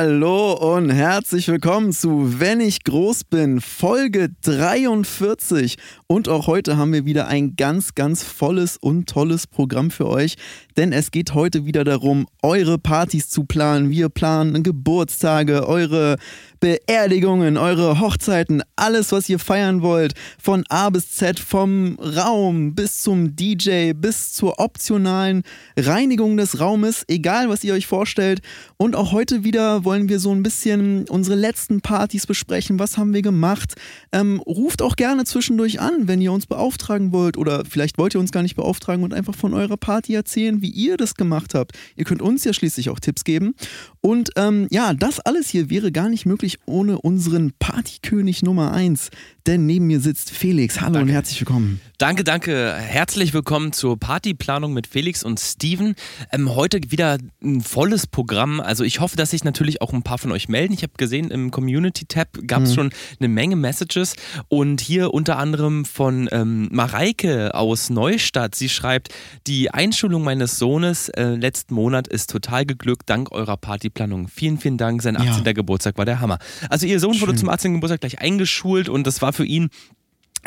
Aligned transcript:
Hallo 0.00 0.52
und 0.52 0.90
herzlich 0.90 1.48
willkommen 1.48 1.92
zu 1.92 2.38
Wenn 2.38 2.60
ich 2.60 2.84
groß 2.84 3.24
bin, 3.24 3.60
Folge 3.60 4.28
43. 4.42 5.76
Und 6.06 6.28
auch 6.28 6.46
heute 6.46 6.76
haben 6.76 6.92
wir 6.92 7.04
wieder 7.04 7.26
ein 7.26 7.56
ganz, 7.56 7.96
ganz 7.96 8.22
volles 8.22 8.76
und 8.76 9.08
tolles 9.08 9.48
Programm 9.48 9.90
für 9.90 10.06
euch, 10.06 10.36
denn 10.76 10.92
es 10.92 11.10
geht 11.10 11.34
heute 11.34 11.66
wieder 11.66 11.82
darum, 11.82 12.28
eure 12.42 12.78
Partys 12.78 13.28
zu 13.28 13.42
planen. 13.42 13.90
Wir 13.90 14.08
planen 14.08 14.62
Geburtstage, 14.62 15.66
eure 15.66 16.16
Beerdigungen, 16.60 17.56
eure 17.56 18.00
Hochzeiten, 18.00 18.62
alles, 18.76 19.12
was 19.12 19.28
ihr 19.28 19.38
feiern 19.38 19.82
wollt, 19.82 20.14
von 20.40 20.64
A 20.68 20.90
bis 20.90 21.12
Z, 21.12 21.38
vom 21.38 21.98
Raum 22.00 22.74
bis 22.74 23.02
zum 23.02 23.36
DJ, 23.36 23.92
bis 23.92 24.32
zur 24.32 24.58
optionalen 24.58 25.42
Reinigung 25.76 26.36
des 26.36 26.60
Raumes, 26.60 27.04
egal 27.08 27.48
was 27.48 27.64
ihr 27.64 27.74
euch 27.74 27.86
vorstellt. 27.86 28.40
Und 28.76 28.96
auch 28.96 29.12
heute 29.12 29.44
wieder 29.44 29.84
wollen 29.88 30.10
wir 30.10 30.20
so 30.20 30.32
ein 30.32 30.42
bisschen 30.42 31.08
unsere 31.08 31.34
letzten 31.34 31.80
Partys 31.80 32.26
besprechen. 32.26 32.78
Was 32.78 32.98
haben 32.98 33.14
wir 33.14 33.22
gemacht? 33.22 33.72
Ähm, 34.12 34.38
ruft 34.40 34.82
auch 34.82 34.96
gerne 34.96 35.24
zwischendurch 35.24 35.80
an, 35.80 36.06
wenn 36.08 36.20
ihr 36.20 36.30
uns 36.30 36.44
beauftragen 36.44 37.10
wollt 37.10 37.38
oder 37.38 37.64
vielleicht 37.64 37.96
wollt 37.96 38.12
ihr 38.14 38.20
uns 38.20 38.30
gar 38.30 38.42
nicht 38.42 38.54
beauftragen 38.54 39.02
und 39.02 39.14
einfach 39.14 39.34
von 39.34 39.54
eurer 39.54 39.78
Party 39.78 40.12
erzählen, 40.12 40.60
wie 40.60 40.68
ihr 40.68 40.98
das 40.98 41.14
gemacht 41.14 41.54
habt. 41.54 41.72
Ihr 41.96 42.04
könnt 42.04 42.20
uns 42.20 42.44
ja 42.44 42.52
schließlich 42.52 42.90
auch 42.90 43.00
Tipps 43.00 43.24
geben. 43.24 43.54
Und 44.02 44.28
ähm, 44.36 44.66
ja, 44.70 44.92
das 44.92 45.20
alles 45.20 45.48
hier 45.48 45.70
wäre 45.70 45.90
gar 45.90 46.10
nicht 46.10 46.26
möglich 46.26 46.58
ohne 46.66 47.00
unseren 47.00 47.54
Partykönig 47.58 48.42
Nummer 48.42 48.72
1. 48.72 49.08
Denn 49.46 49.64
neben 49.64 49.86
mir 49.86 50.00
sitzt 50.00 50.32
Felix. 50.32 50.82
Hallo 50.82 50.92
Danke. 50.92 51.06
und 51.06 51.12
herzlich 51.14 51.40
willkommen. 51.40 51.80
Danke, 52.00 52.22
danke. 52.22 52.74
Herzlich 52.74 53.34
willkommen 53.34 53.72
zur 53.72 53.98
Partyplanung 53.98 54.72
mit 54.72 54.86
Felix 54.86 55.24
und 55.24 55.40
Steven. 55.40 55.96
Ähm, 56.30 56.54
heute 56.54 56.78
wieder 56.92 57.18
ein 57.42 57.60
volles 57.60 58.06
Programm. 58.06 58.60
Also 58.60 58.84
ich 58.84 59.00
hoffe, 59.00 59.16
dass 59.16 59.30
sich 59.30 59.42
natürlich 59.42 59.82
auch 59.82 59.92
ein 59.92 60.04
paar 60.04 60.18
von 60.18 60.30
euch 60.30 60.48
melden. 60.48 60.72
Ich 60.74 60.84
habe 60.84 60.92
gesehen, 60.96 61.32
im 61.32 61.50
Community-Tab 61.50 62.46
gab 62.46 62.62
es 62.62 62.70
Mhm. 62.70 62.74
schon 62.74 62.90
eine 63.18 63.26
Menge 63.26 63.56
Messages. 63.56 64.14
Und 64.46 64.80
hier 64.80 65.12
unter 65.12 65.38
anderem 65.38 65.84
von 65.84 66.28
ähm, 66.30 66.68
Mareike 66.70 67.56
aus 67.56 67.90
Neustadt. 67.90 68.54
Sie 68.54 68.68
schreibt, 68.68 69.08
die 69.48 69.72
Einschulung 69.72 70.22
meines 70.22 70.56
Sohnes 70.56 71.08
äh, 71.08 71.34
letzten 71.34 71.74
Monat 71.74 72.06
ist 72.06 72.30
total 72.30 72.64
geglückt, 72.64 73.10
dank 73.10 73.32
eurer 73.32 73.56
Partyplanung. 73.56 74.28
Vielen, 74.28 74.58
vielen 74.58 74.78
Dank. 74.78 75.02
Sein 75.02 75.16
Ja. 75.16 75.32
18. 75.32 75.52
Geburtstag 75.52 75.98
war 75.98 76.04
der 76.04 76.20
Hammer. 76.20 76.38
Also 76.70 76.86
ihr 76.86 77.00
Sohn 77.00 77.20
wurde 77.20 77.32
Schön. 77.32 77.38
zum 77.38 77.48
18. 77.48 77.74
Geburtstag 77.74 77.98
gleich 78.02 78.20
eingeschult 78.20 78.88
und 78.88 79.04
das 79.04 79.20
war 79.20 79.32
für 79.32 79.44
ihn 79.44 79.68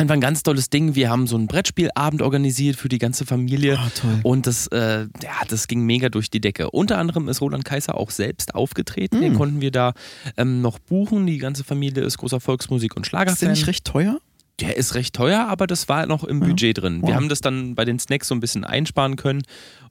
einfach 0.02 0.16
ein 0.16 0.22
ganz 0.22 0.44
tolles 0.44 0.70
Ding. 0.70 0.96
Wir 0.96 1.10
haben 1.10 1.28
so 1.28 1.36
einen 1.36 1.48
Brettspielabend 1.48 2.22
organisiert 2.22 2.76
für 2.76 2.90
die 2.90 2.98
ganze 2.98 3.26
Familie. 3.26 3.80
Toll. 4.00 4.20
Und 4.24 4.48
das, 4.48 4.68
äh, 4.68 5.08
ja, 5.24 5.32
das 5.48 5.68
ging 5.68 5.86
mega 5.86 6.10
durch 6.10 6.30
die 6.30 6.42
Decke. 6.42 6.72
Unter 6.72 6.98
anderem 6.98 7.30
ist 7.30 7.42
Roland 7.42 7.66
Kaiser 7.66 7.96
auch 7.96 8.10
selbst 8.10 8.56
aufgetreten. 8.56 9.20
Mm. 9.20 9.22
Den 9.22 9.34
konnten 9.36 9.62
wir 9.62 9.72
da 9.72 9.94
ähm, 10.38 10.62
noch 10.62 10.80
buchen. 10.80 11.26
Die 11.28 11.38
ganze 11.38 11.64
Familie 11.64 12.04
ist 12.04 12.18
großer 12.18 12.40
Volksmusik- 12.40 12.96
und 12.96 13.06
Ist 13.06 13.14
der 13.14 13.18
Schlagerfan. 13.20 13.52
nicht 13.52 13.68
recht 13.68 13.86
teuer? 13.86 14.20
Der 14.60 14.78
ist 14.78 14.94
recht 14.96 15.16
teuer, 15.16 15.48
aber 15.48 15.66
das 15.68 15.90
war 15.90 16.06
noch 16.06 16.24
im 16.24 16.42
Ja. 16.42 16.48
Budget 16.50 16.78
drin. 16.78 17.02
Wir 17.02 17.10
Wow. 17.10 17.16
haben 17.16 17.30
das 17.30 17.42
dann 17.42 17.74
bei 17.76 17.86
den 17.86 17.98
Snacks 18.00 18.28
so 18.28 18.36
ein 18.36 18.40
bisschen 18.42 18.64
einsparen 18.64 19.16
können. 19.16 19.42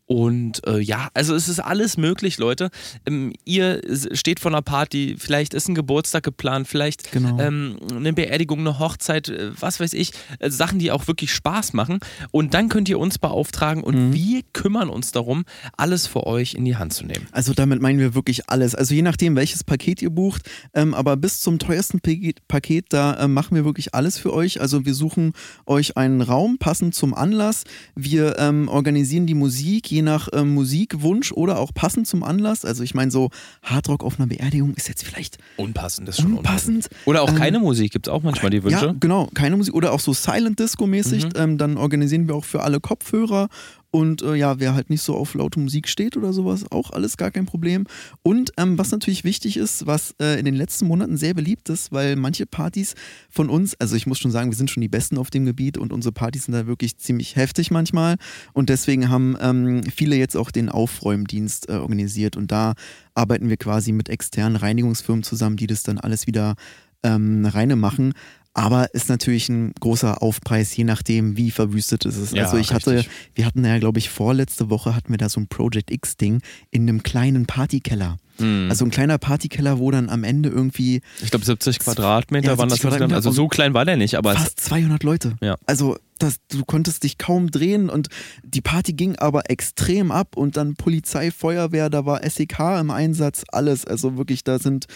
Und 0.06 0.66
äh, 0.66 0.80
ja, 0.80 1.08
also 1.14 1.36
es 1.36 1.48
ist 1.48 1.60
alles 1.60 1.96
möglich, 1.96 2.36
Leute. 2.38 2.70
Ähm, 3.06 3.32
ihr 3.44 3.80
steht 4.12 4.40
vor 4.40 4.50
einer 4.50 4.60
Party, 4.60 5.14
vielleicht 5.16 5.54
ist 5.54 5.68
ein 5.68 5.76
Geburtstag 5.76 6.24
geplant, 6.24 6.66
vielleicht 6.66 7.12
Genau. 7.12 7.38
ähm, 7.38 7.76
eine 7.94 8.12
Beerdigung, 8.12 8.58
eine 8.58 8.80
Hochzeit, 8.80 9.28
äh, 9.28 9.52
was 9.60 9.78
weiß 9.78 9.92
ich, 9.92 10.10
äh, 10.40 10.50
Sachen, 10.50 10.80
die 10.80 10.90
auch 10.90 11.06
wirklich 11.06 11.32
Spaß 11.32 11.74
machen. 11.74 12.00
Und 12.32 12.54
dann 12.54 12.68
könnt 12.68 12.88
ihr 12.88 12.98
uns 12.98 13.20
beauftragen 13.20 13.84
und 13.84 14.08
Mhm. 14.08 14.12
wir 14.12 14.40
kümmern 14.52 14.90
uns 14.90 15.12
darum, 15.12 15.44
alles 15.76 16.08
für 16.08 16.26
euch 16.26 16.54
in 16.54 16.64
die 16.64 16.74
Hand 16.74 16.92
zu 16.92 17.06
nehmen. 17.06 17.28
Also 17.30 17.52
damit 17.54 17.80
meinen 17.80 18.00
wir 18.00 18.12
wirklich 18.16 18.50
alles. 18.50 18.74
Also 18.74 18.96
je 18.96 19.02
nachdem, 19.02 19.36
welches 19.36 19.62
Paket 19.62 20.02
ihr 20.02 20.10
bucht, 20.10 20.42
ähm, 20.74 20.92
aber 20.92 21.16
bis 21.16 21.40
zum 21.40 21.60
teuersten 21.60 22.00
Paket, 22.48 22.86
da 22.88 23.16
ähm, 23.22 23.32
machen 23.32 23.54
wir 23.54 23.64
wirklich 23.64 23.94
alles 23.94 24.18
für 24.18 24.32
euch. 24.34 24.59
Also 24.60 24.84
wir 24.84 24.94
suchen 24.94 25.32
euch 25.66 25.96
einen 25.96 26.20
Raum 26.22 26.58
passend 26.58 26.94
zum 26.94 27.14
Anlass. 27.14 27.64
Wir 27.94 28.38
ähm, 28.38 28.68
organisieren 28.68 29.26
die 29.26 29.34
Musik 29.34 29.90
je 29.90 30.02
nach 30.02 30.28
ähm, 30.32 30.54
Musikwunsch 30.54 31.32
oder 31.32 31.58
auch 31.58 31.72
passend 31.74 32.06
zum 32.06 32.22
Anlass. 32.22 32.64
Also 32.64 32.82
ich 32.82 32.94
meine 32.94 33.10
so 33.10 33.30
Hardrock 33.62 34.04
auf 34.04 34.18
einer 34.18 34.26
Beerdigung 34.28 34.74
ist 34.74 34.88
jetzt 34.88 35.04
vielleicht 35.04 35.38
Unpassend 35.56 36.08
ist 36.08 36.20
schon 36.20 36.34
unpassend. 36.34 36.88
Oder 37.04 37.22
auch 37.22 37.30
Ähm, 37.30 37.36
keine 37.36 37.58
Musik, 37.58 37.92
gibt 37.92 38.06
es 38.06 38.12
auch 38.12 38.22
manchmal 38.22 38.50
die 38.50 38.62
Wünsche. 38.62 38.86
Ja, 38.86 38.94
genau, 38.98 39.28
keine 39.34 39.56
Musik 39.56 39.74
oder 39.74 39.92
auch 39.92 40.00
so 40.00 40.12
Silent 40.12 40.58
Disco 40.58 40.86
mäßig. 40.86 41.24
Mhm. 41.24 41.30
Ähm, 41.36 41.58
dann 41.58 41.76
organisieren 41.76 42.28
wir 42.28 42.34
auch 42.34 42.44
für 42.44 42.62
alle 42.62 42.80
Kopfhörer. 42.80 43.48
Und 43.90 44.22
äh, 44.22 44.34
ja, 44.34 44.60
wer 44.60 44.74
halt 44.74 44.88
nicht 44.88 45.02
so 45.02 45.16
auf 45.16 45.34
laute 45.34 45.58
Musik 45.58 45.88
steht 45.88 46.16
oder 46.16 46.32
sowas, 46.32 46.64
auch 46.70 46.90
alles 46.90 47.16
gar 47.16 47.30
kein 47.30 47.46
Problem. 47.46 47.86
Und 48.22 48.52
ähm, 48.56 48.78
was 48.78 48.92
natürlich 48.92 49.24
wichtig 49.24 49.56
ist, 49.56 49.86
was 49.86 50.14
äh, 50.20 50.38
in 50.38 50.44
den 50.44 50.54
letzten 50.54 50.86
Monaten 50.86 51.16
sehr 51.16 51.34
beliebt 51.34 51.68
ist, 51.68 51.90
weil 51.90 52.14
manche 52.14 52.46
Partys 52.46 52.94
von 53.28 53.50
uns, 53.50 53.74
also 53.80 53.96
ich 53.96 54.06
muss 54.06 54.18
schon 54.18 54.30
sagen, 54.30 54.50
wir 54.50 54.56
sind 54.56 54.70
schon 54.70 54.80
die 54.80 54.88
Besten 54.88 55.18
auf 55.18 55.30
dem 55.30 55.44
Gebiet 55.44 55.76
und 55.76 55.92
unsere 55.92 56.12
Partys 56.12 56.44
sind 56.44 56.54
da 56.54 56.66
wirklich 56.66 56.98
ziemlich 56.98 57.34
heftig 57.34 57.70
manchmal. 57.70 58.16
Und 58.52 58.68
deswegen 58.68 59.08
haben 59.08 59.36
ähm, 59.40 59.82
viele 59.84 60.16
jetzt 60.16 60.36
auch 60.36 60.52
den 60.52 60.68
Aufräumdienst 60.68 61.68
äh, 61.68 61.72
organisiert. 61.72 62.36
Und 62.36 62.52
da 62.52 62.74
arbeiten 63.14 63.48
wir 63.48 63.56
quasi 63.56 63.90
mit 63.90 64.08
externen 64.08 64.56
Reinigungsfirmen 64.56 65.24
zusammen, 65.24 65.56
die 65.56 65.66
das 65.66 65.82
dann 65.82 65.98
alles 65.98 66.28
wieder 66.28 66.54
ähm, 67.02 67.44
reine 67.46 67.76
machen. 67.76 68.12
Aber 68.52 68.92
ist 68.94 69.08
natürlich 69.08 69.48
ein 69.48 69.72
großer 69.78 70.22
Aufpreis, 70.22 70.76
je 70.76 70.82
nachdem, 70.82 71.36
wie 71.36 71.52
verwüstet 71.52 72.04
es 72.04 72.16
ist. 72.16 72.34
Ja, 72.34 72.44
also 72.44 72.56
ich 72.56 72.72
hatte, 72.72 72.96
richtig. 72.96 73.10
wir 73.34 73.46
hatten 73.46 73.64
ja, 73.64 73.78
glaube 73.78 74.00
ich, 74.00 74.10
vorletzte 74.10 74.70
Woche 74.70 74.94
hatten 74.94 75.10
wir 75.10 75.18
da 75.18 75.28
so 75.28 75.40
ein 75.40 75.46
Project 75.46 75.90
X-Ding 75.90 76.42
in 76.70 76.82
einem 76.82 77.04
kleinen 77.04 77.46
Partykeller. 77.46 78.16
Hm. 78.38 78.66
Also 78.68 78.84
ein 78.84 78.90
kleiner 78.90 79.18
Partykeller, 79.18 79.78
wo 79.78 79.90
dann 79.92 80.08
am 80.08 80.24
Ende 80.24 80.48
irgendwie 80.48 81.00
ich 81.22 81.30
glaube 81.30 81.44
70 81.44 81.78
Quadratmeter 81.78 82.52
Ja, 82.52 82.58
waren 82.58 82.68
das 82.68 82.78
70 82.78 82.90
Quadratmeter. 82.90 83.16
Also 83.16 83.30
so 83.30 83.46
klein 83.46 83.72
war 83.74 83.84
der 83.84 83.96
nicht, 83.96 84.16
aber 84.16 84.34
fast 84.34 84.58
200 84.60 85.04
Leute. 85.04 85.36
Ja. 85.40 85.56
Also 85.66 85.96
das, 86.18 86.36
du 86.48 86.64
konntest 86.64 87.04
dich 87.04 87.18
kaum 87.18 87.50
drehen 87.50 87.88
und 87.88 88.08
die 88.42 88.60
Party 88.60 88.94
ging 88.94 89.16
aber 89.16 89.48
extrem 89.48 90.10
ab 90.10 90.36
und 90.36 90.56
dann 90.56 90.74
Polizei, 90.74 91.30
Feuerwehr, 91.30 91.88
da 91.88 92.04
war 92.04 92.28
SEK 92.28 92.58
im 92.80 92.90
Einsatz, 92.90 93.44
alles. 93.48 93.84
Also 93.84 94.16
wirklich, 94.16 94.42
da 94.42 94.58
sind, 94.58 94.86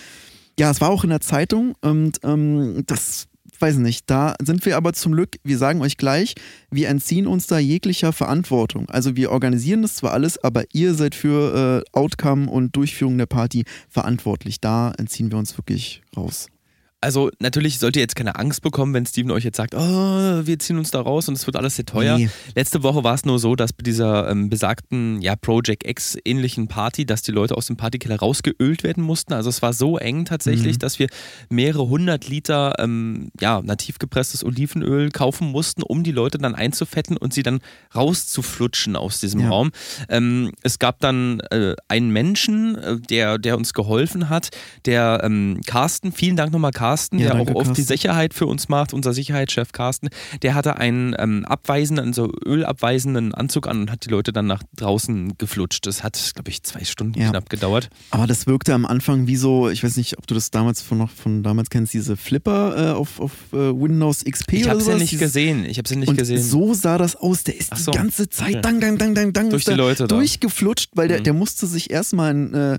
ja, 0.58 0.70
es 0.70 0.80
war 0.80 0.90
auch 0.90 1.04
in 1.04 1.10
der 1.10 1.20
Zeitung 1.20 1.74
und 1.80 2.18
ähm, 2.24 2.82
das 2.86 3.28
weiß 3.64 3.76
nicht, 3.76 4.10
da 4.10 4.34
sind 4.42 4.66
wir 4.66 4.76
aber 4.76 4.92
zum 4.92 5.12
Glück, 5.12 5.36
wir 5.42 5.56
sagen 5.56 5.80
euch 5.80 5.96
gleich, 5.96 6.34
wir 6.70 6.90
entziehen 6.90 7.26
uns 7.26 7.46
da 7.46 7.58
jeglicher 7.58 8.12
Verantwortung. 8.12 8.90
Also 8.90 9.16
wir 9.16 9.32
organisieren 9.32 9.80
das 9.80 9.96
zwar 9.96 10.12
alles, 10.12 10.36
aber 10.44 10.64
ihr 10.74 10.92
seid 10.92 11.14
für 11.14 11.82
äh, 11.82 11.98
Outcome 11.98 12.50
und 12.50 12.76
Durchführung 12.76 13.16
der 13.16 13.24
Party 13.24 13.64
verantwortlich. 13.88 14.60
Da 14.60 14.92
entziehen 14.98 15.30
wir 15.30 15.38
uns 15.38 15.56
wirklich 15.56 16.02
raus. 16.14 16.48
Also 17.04 17.30
natürlich 17.38 17.78
sollt 17.78 17.96
ihr 17.96 18.02
jetzt 18.02 18.16
keine 18.16 18.36
Angst 18.36 18.62
bekommen, 18.62 18.94
wenn 18.94 19.04
Steven 19.04 19.30
euch 19.30 19.44
jetzt 19.44 19.58
sagt, 19.58 19.74
oh, 19.74 19.78
wir 19.80 20.58
ziehen 20.58 20.78
uns 20.78 20.90
da 20.90 21.02
raus 21.02 21.28
und 21.28 21.34
es 21.34 21.44
wird 21.46 21.56
alles 21.56 21.76
sehr 21.76 21.84
teuer. 21.84 22.16
Nee. 22.16 22.30
Letzte 22.54 22.82
Woche 22.82 23.04
war 23.04 23.14
es 23.14 23.26
nur 23.26 23.38
so, 23.38 23.54
dass 23.56 23.74
bei 23.74 23.82
dieser 23.82 24.30
ähm, 24.30 24.48
besagten 24.48 25.20
ja, 25.20 25.36
Project 25.36 25.86
X 25.86 26.16
ähnlichen 26.24 26.66
Party, 26.66 27.04
dass 27.04 27.20
die 27.20 27.30
Leute 27.32 27.56
aus 27.56 27.66
dem 27.66 27.76
Partykeller 27.76 28.18
rausgeölt 28.18 28.84
werden 28.84 29.02
mussten. 29.04 29.34
Also 29.34 29.50
es 29.50 29.60
war 29.60 29.74
so 29.74 29.98
eng 29.98 30.24
tatsächlich, 30.24 30.76
Mhm. 30.76 30.78
dass 30.78 30.98
wir 30.98 31.08
mehrere 31.50 31.88
hundert 31.88 32.26
Liter 32.26 32.74
ähm, 32.78 33.28
ja, 33.38 33.60
nativ 33.62 33.98
gepresstes 33.98 34.42
Olivenöl 34.42 35.10
kaufen 35.10 35.48
mussten, 35.52 35.82
um 35.82 36.04
die 36.04 36.12
Leute 36.12 36.38
dann 36.38 36.54
einzufetten 36.54 37.18
und 37.18 37.34
sie 37.34 37.42
dann 37.42 37.60
rauszuflutschen 37.94 38.96
aus 38.96 39.20
diesem 39.20 39.40
Ja. 39.40 39.48
Raum. 39.50 39.72
Ähm, 40.08 40.52
es 40.62 40.78
gab 40.78 41.00
dann 41.00 41.40
äh, 41.50 41.74
einen 41.88 42.10
Menschen, 42.10 42.76
äh, 42.78 42.98
der, 42.98 43.36
der 43.38 43.58
uns 43.58 43.74
geholfen 43.74 44.28
hat, 44.30 44.48
der 44.86 45.20
ähm, 45.22 45.60
Carsten, 45.66 46.10
vielen 46.12 46.36
Dank 46.36 46.52
nochmal 46.52 46.70
Carsten, 46.70 46.93
Ja, 47.12 47.18
der 47.18 47.28
danke, 47.36 47.52
auch 47.52 47.56
oft 47.56 47.64
die 47.70 47.82
Carsten. 47.82 47.84
Sicherheit 47.86 48.34
für 48.34 48.46
uns 48.46 48.68
macht, 48.68 48.92
unser 48.92 49.12
Sicherheitschef 49.12 49.72
Carsten, 49.72 50.08
der 50.42 50.54
hatte 50.54 50.76
einen 50.76 51.14
ähm, 51.18 51.44
abweisenden, 51.44 52.06
also 52.08 52.30
ölabweisenden 52.44 53.34
Anzug 53.34 53.66
an 53.66 53.82
und 53.82 53.90
hat 53.90 54.04
die 54.06 54.10
Leute 54.10 54.32
dann 54.32 54.46
nach 54.46 54.62
draußen 54.76 55.36
geflutscht. 55.38 55.86
Das 55.86 56.02
hat, 56.02 56.18
glaube 56.34 56.50
ich, 56.50 56.62
zwei 56.62 56.84
Stunden 56.84 57.20
Ja. 57.20 57.30
knapp 57.30 57.48
gedauert. 57.50 57.90
Aber 58.10 58.26
das 58.26 58.46
wirkte 58.46 58.74
am 58.74 58.86
Anfang 58.86 59.26
wie 59.26 59.36
so, 59.36 59.68
ich 59.68 59.82
weiß 59.84 59.96
nicht, 59.96 60.18
ob 60.18 60.26
du 60.26 60.34
das 60.34 60.50
damals 60.50 60.80
von 60.82 60.98
noch 60.98 61.10
von 61.10 61.42
damals 61.42 61.70
kennst, 61.70 61.92
diese 61.94 62.16
Flipper 62.16 62.90
äh, 62.90 62.92
auf, 62.92 63.20
auf 63.20 63.32
äh, 63.52 63.56
Windows 63.56 64.24
XP 64.24 64.52
Ich 64.54 64.62
oder 64.64 64.70
habe 64.72 64.80
sie 64.80 64.86
sowas. 64.86 65.00
nicht 65.00 65.12
Dieses- 65.12 65.24
gesehen. 65.26 65.64
Ich 65.64 65.78
habe 65.78 65.88
sie 65.88 65.96
nicht 65.96 66.08
und 66.08 66.16
gesehen. 66.16 66.42
so 66.42 66.74
sah 66.74 66.98
das 66.98 67.16
aus. 67.16 67.44
Der 67.44 67.56
ist 67.58 67.76
so. 67.76 67.90
die 67.92 67.98
ganze 67.98 68.28
Zeit 68.28 68.64
dang, 68.64 68.80
dang, 68.80 68.98
dang, 68.98 69.14
dang, 69.14 69.32
dang 69.32 69.50
Durch 69.50 69.64
die 69.64 69.72
Leute 69.72 70.06
durchgeflutscht, 70.08 70.90
weil 70.94 71.08
der, 71.08 71.18
Mhm. 71.20 71.24
der 71.24 71.32
musste 71.34 71.66
sich 71.66 71.90
erstmal 71.90 72.30
einen 72.30 72.54
äh, 72.54 72.78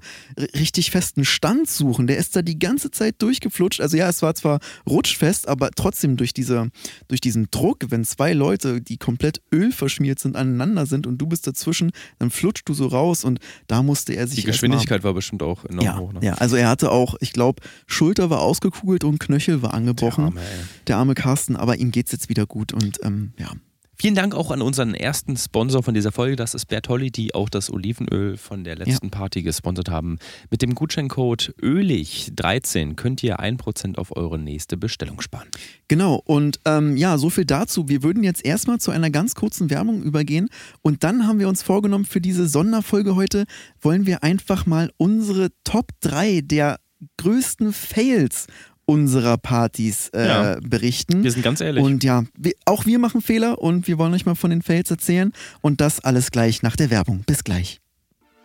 richtig 0.58 0.92
festen 0.92 1.26
Stand 1.26 1.70
suchen. 1.70 2.08
Der 2.08 2.18
ist 2.18 2.36
da 2.36 2.42
die 2.42 2.60
ganze 2.60 2.92
Zeit 2.92 3.16
durchgeflutscht. 3.22 3.82
Also 3.82 3.98
ja, 3.98 4.05
ja, 4.06 4.10
es 4.10 4.22
war 4.22 4.36
zwar 4.36 4.60
rutschfest, 4.88 5.48
aber 5.48 5.72
trotzdem 5.72 6.16
durch, 6.16 6.34
diese, 6.34 6.70
durch 7.08 7.22
diesen 7.22 7.48
Druck, 7.52 7.80
wenn 7.90 8.06
zwei 8.06 8.34
Leute, 8.34 8.82
die 8.82 8.98
komplett 8.98 9.42
ölverschmiert 9.52 10.20
sind, 10.20 10.36
aneinander 10.36 10.86
sind 10.86 11.08
und 11.08 11.18
du 11.18 11.26
bist 11.26 11.48
dazwischen, 11.48 11.92
dann 12.20 12.30
flutscht 12.30 12.70
du 12.70 12.74
so 12.74 12.88
raus 12.88 13.24
und 13.24 13.40
da 13.68 13.82
musste 13.82 14.14
er 14.14 14.28
sich. 14.28 14.42
Die 14.42 14.46
Geschwindigkeit 14.46 15.04
war 15.04 15.14
bestimmt 15.14 15.42
auch 15.42 15.66
enorm 15.66 15.86
ja, 15.86 15.98
hoch. 15.98 16.14
Ne? 16.14 16.20
Ja, 16.22 16.34
also 16.36 16.56
er 16.56 16.70
hatte 16.70 16.92
auch, 16.92 17.16
ich 17.20 17.34
glaube, 17.34 17.62
Schulter 17.88 18.30
war 18.30 18.42
ausgekugelt 18.42 19.04
und 19.04 19.20
Knöchel 19.20 19.62
war 19.62 19.74
angebrochen. 19.74 20.36
Der 20.36 20.42
arme, 20.42 20.68
der 20.88 20.98
arme 20.98 21.16
Carsten, 21.16 21.56
aber 21.56 21.78
ihm 21.78 21.92
geht 21.92 22.08
es 22.08 22.12
jetzt 22.12 22.30
wieder 22.30 22.46
gut 22.46 22.74
und 22.74 23.00
ähm, 23.04 23.34
ja. 23.40 23.52
Vielen 23.98 24.16
Dank 24.16 24.36
auch 24.36 24.52
an 24.52 24.62
unseren 24.62 24.94
ersten 24.94 25.38
Sponsor 25.38 25.82
von 25.82 25.94
dieser 25.94 26.12
Folge. 26.12 26.36
Das 26.36 26.54
ist 26.54 26.66
Bertolli, 26.66 27.12
die 27.12 27.34
auch 27.34 27.50
das 27.50 27.72
Olivenöl 27.72 28.38
von 28.38 28.64
der 28.64 28.76
letzten 28.76 29.08
ja. 29.08 29.12
Party 29.12 29.42
gesponsert 29.42 29.90
haben. 29.90 30.18
Mit 30.50 30.62
dem 30.62 30.76
Gutscheincode 30.76 31.56
ÖLIG13 31.62 32.96
könnt 32.96 33.24
ihr 33.24 33.40
1% 33.40 33.98
auf 33.98 34.16
eure 34.16 34.38
nächste 34.38 34.76
Bestellung 34.76 35.22
sparen. 35.22 35.48
Genau, 35.88 36.22
und 36.26 36.60
ähm, 36.66 36.98
ja, 36.98 37.18
so 37.18 37.30
viel 37.30 37.46
dazu. 37.46 37.88
Wir 37.88 38.04
würden 38.04 38.24
jetzt 38.24 38.46
erstmal 38.46 38.80
zu 38.80 38.92
einer 38.92 39.10
ganz 39.10 39.36
kurzen 39.36 39.70
Werbung 39.70 40.04
übergehen 40.04 40.50
und 40.82 41.04
dann 41.04 41.26
haben 41.28 41.40
wir 41.40 41.48
uns 41.48 41.64
vorgenommen, 41.64 42.06
für 42.06 42.22
diese 42.22 42.48
Sonderfolge 42.48 43.16
heute 43.16 43.46
wollen 43.82 44.06
wir 44.06 44.24
einfach 44.24 44.66
mal 44.66 44.92
unsere 44.98 45.52
Top 45.64 45.92
3 46.02 46.42
der 46.42 46.80
größten 47.18 47.74
Fails 47.74 48.48
unserer 48.86 49.38
Partys 49.38 50.10
äh, 50.10 50.28
ja. 50.28 50.58
berichten. 50.62 51.24
Wir 51.24 51.32
sind 51.32 51.44
ganz 51.44 51.62
ehrlich. 51.62 51.84
Und 51.84 52.04
ja, 52.04 52.24
wir, 52.38 52.54
auch 52.66 52.86
wir 52.86 53.00
machen 53.00 53.22
Fehler 53.22 53.60
und 53.60 53.88
wir 53.88 53.98
wollen 53.98 54.14
euch 54.14 54.26
mal 54.26 54.36
von 54.36 54.50
den 54.50 54.62
Fails 54.62 54.92
erzählen. 54.92 55.32
Und 55.62 55.82
das 55.82 56.00
alles 56.00 56.32
gleich 56.32 56.62
nach 56.62 56.76
der 56.76 56.90
Werbung. 56.90 57.24
Bis 57.26 57.44
gleich. 57.44 57.80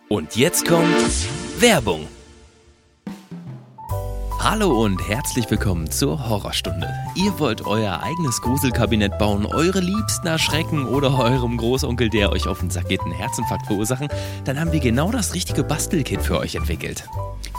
Und 0.09 0.35
jetzt 0.35 0.67
kommt 0.67 0.87
Werbung. 1.59 2.07
Hallo 4.43 4.83
und 4.83 5.07
herzlich 5.07 5.51
willkommen 5.51 5.91
zur 5.91 6.27
Horrorstunde. 6.27 6.91
Ihr 7.13 7.37
wollt 7.37 7.67
euer 7.67 8.01
eigenes 8.01 8.41
Gruselkabinett 8.41 9.19
bauen, 9.19 9.45
eure 9.45 9.81
Liebsten 9.81 10.25
erschrecken 10.25 10.87
oder 10.87 11.15
eurem 11.19 11.57
Großonkel, 11.57 12.09
der 12.09 12.31
euch 12.31 12.47
auf 12.47 12.59
den 12.59 12.71
Sack 12.71 12.89
geht, 12.89 13.01
einen 13.01 13.11
Herzinfarkt 13.11 13.67
verursachen? 13.67 14.07
Dann 14.43 14.59
haben 14.59 14.71
wir 14.71 14.79
genau 14.79 15.11
das 15.11 15.35
richtige 15.35 15.63
Bastelkit 15.63 16.23
für 16.23 16.39
euch 16.39 16.55
entwickelt. 16.55 17.07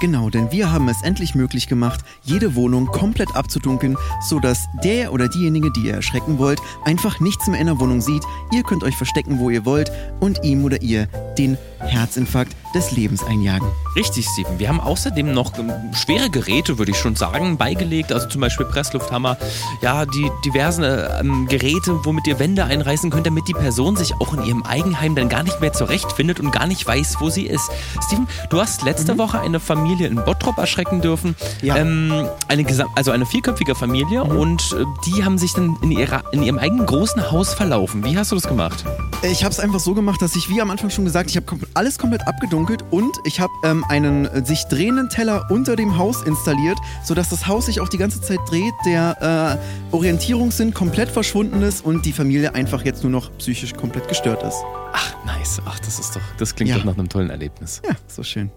Genau, 0.00 0.28
denn 0.28 0.50
wir 0.50 0.72
haben 0.72 0.88
es 0.88 1.00
endlich 1.04 1.36
möglich 1.36 1.68
gemacht, 1.68 2.00
jede 2.24 2.56
Wohnung 2.56 2.86
komplett 2.86 3.36
abzudunkeln, 3.36 3.96
sodass 4.28 4.66
der 4.82 5.12
oder 5.12 5.28
diejenige, 5.28 5.70
die 5.70 5.86
ihr 5.86 5.94
erschrecken 5.94 6.38
wollt, 6.38 6.60
einfach 6.84 7.20
nichts 7.20 7.46
mehr 7.46 7.60
in 7.60 7.66
der 7.66 7.78
Wohnung 7.78 8.00
sieht. 8.00 8.24
Ihr 8.50 8.64
könnt 8.64 8.82
euch 8.82 8.96
verstecken, 8.96 9.38
wo 9.38 9.50
ihr 9.50 9.64
wollt 9.64 9.92
und 10.18 10.42
ihm 10.42 10.64
oder 10.64 10.82
ihr 10.82 11.06
den 11.38 11.56
Herzinfarkt 11.78 12.56
des 12.74 12.92
Lebens 12.92 13.22
einjagen. 13.24 13.68
Richtig, 13.94 14.26
Steven. 14.26 14.58
Wir 14.58 14.68
haben 14.68 14.80
außerdem 14.80 15.32
noch 15.32 15.58
ähm, 15.58 15.72
schwere 15.94 16.30
Geräte, 16.30 16.78
würde 16.78 16.92
ich 16.92 16.98
schon 16.98 17.16
sagen, 17.16 17.56
beigelegt. 17.58 18.12
Also 18.12 18.28
zum 18.28 18.40
Beispiel 18.40 18.66
Presslufthammer, 18.66 19.36
ja, 19.80 20.06
die 20.06 20.30
diversen 20.44 20.84
äh, 20.84 21.20
ähm, 21.20 21.46
Geräte, 21.48 22.04
womit 22.04 22.26
ihr 22.26 22.38
Wände 22.38 22.64
einreißen 22.64 23.10
könnt, 23.10 23.26
damit 23.26 23.48
die 23.48 23.52
Person 23.52 23.96
sich 23.96 24.14
auch 24.14 24.32
in 24.34 24.44
ihrem 24.44 24.62
Eigenheim 24.62 25.14
dann 25.14 25.28
gar 25.28 25.42
nicht 25.42 25.60
mehr 25.60 25.72
zurechtfindet 25.72 26.40
und 26.40 26.52
gar 26.52 26.66
nicht 26.66 26.86
weiß, 26.86 27.16
wo 27.20 27.30
sie 27.30 27.46
ist. 27.46 27.70
Steven, 28.06 28.26
du 28.50 28.60
hast 28.60 28.82
letzte 28.82 29.14
mhm. 29.14 29.18
Woche 29.18 29.40
eine 29.40 29.60
Familie 29.60 30.08
in 30.08 30.16
Bottrop 30.16 30.58
erschrecken 30.58 31.00
dürfen. 31.00 31.36
Ja. 31.60 31.76
Ähm, 31.76 32.26
eine 32.48 32.64
also 32.94 33.10
eine 33.10 33.26
vierköpfige 33.26 33.74
Familie 33.74 34.24
mhm. 34.24 34.36
und 34.36 34.76
äh, 34.78 34.84
die 35.06 35.24
haben 35.24 35.38
sich 35.38 35.52
dann 35.52 35.76
in, 35.82 35.90
ihrer, 35.90 36.24
in 36.32 36.42
ihrem 36.42 36.58
eigenen 36.58 36.86
großen 36.86 37.30
Haus 37.30 37.54
verlaufen. 37.54 38.04
Wie 38.04 38.16
hast 38.16 38.32
du 38.32 38.36
das 38.36 38.48
gemacht? 38.48 38.84
Ich 39.22 39.44
habe 39.44 39.52
es 39.52 39.60
einfach 39.60 39.80
so 39.80 39.94
gemacht, 39.94 40.20
dass 40.20 40.34
ich, 40.34 40.48
wie 40.48 40.60
am 40.60 40.70
Anfang 40.70 40.90
schon 40.90 41.04
gesagt, 41.04 41.30
ich 41.30 41.36
habe 41.36 41.46
alles 41.74 41.98
komplett 41.98 42.26
abgedunkelt 42.62 42.84
und 42.90 43.16
ich 43.24 43.40
habe 43.40 43.52
ähm, 43.64 43.84
einen 43.88 44.26
äh, 44.26 44.44
sich 44.44 44.64
drehenden 44.64 45.08
Teller 45.08 45.46
unter 45.50 45.76
dem 45.76 45.98
Haus 45.98 46.22
installiert, 46.22 46.78
sodass 47.04 47.28
das 47.28 47.46
Haus 47.46 47.66
sich 47.66 47.80
auch 47.80 47.88
die 47.88 47.98
ganze 47.98 48.20
Zeit 48.20 48.40
dreht, 48.48 48.74
der 48.86 49.60
äh, 49.92 49.94
Orientierungssinn 49.94 50.72
komplett 50.74 51.08
verschwunden 51.08 51.62
ist 51.62 51.84
und 51.84 52.06
die 52.06 52.12
Familie 52.12 52.54
einfach 52.54 52.84
jetzt 52.84 53.02
nur 53.02 53.12
noch 53.12 53.36
psychisch 53.38 53.74
komplett 53.74 54.08
gestört 54.08 54.42
ist. 54.42 54.56
Ach, 54.92 55.14
nice. 55.24 55.60
Ach, 55.64 55.78
das 55.80 55.98
ist 55.98 56.16
doch, 56.16 56.22
das 56.38 56.54
klingt 56.54 56.70
ja. 56.70 56.78
doch 56.78 56.84
nach 56.84 56.98
einem 56.98 57.08
tollen 57.08 57.30
Erlebnis. 57.30 57.82
Ja, 57.86 57.96
so 58.06 58.22
schön. 58.22 58.50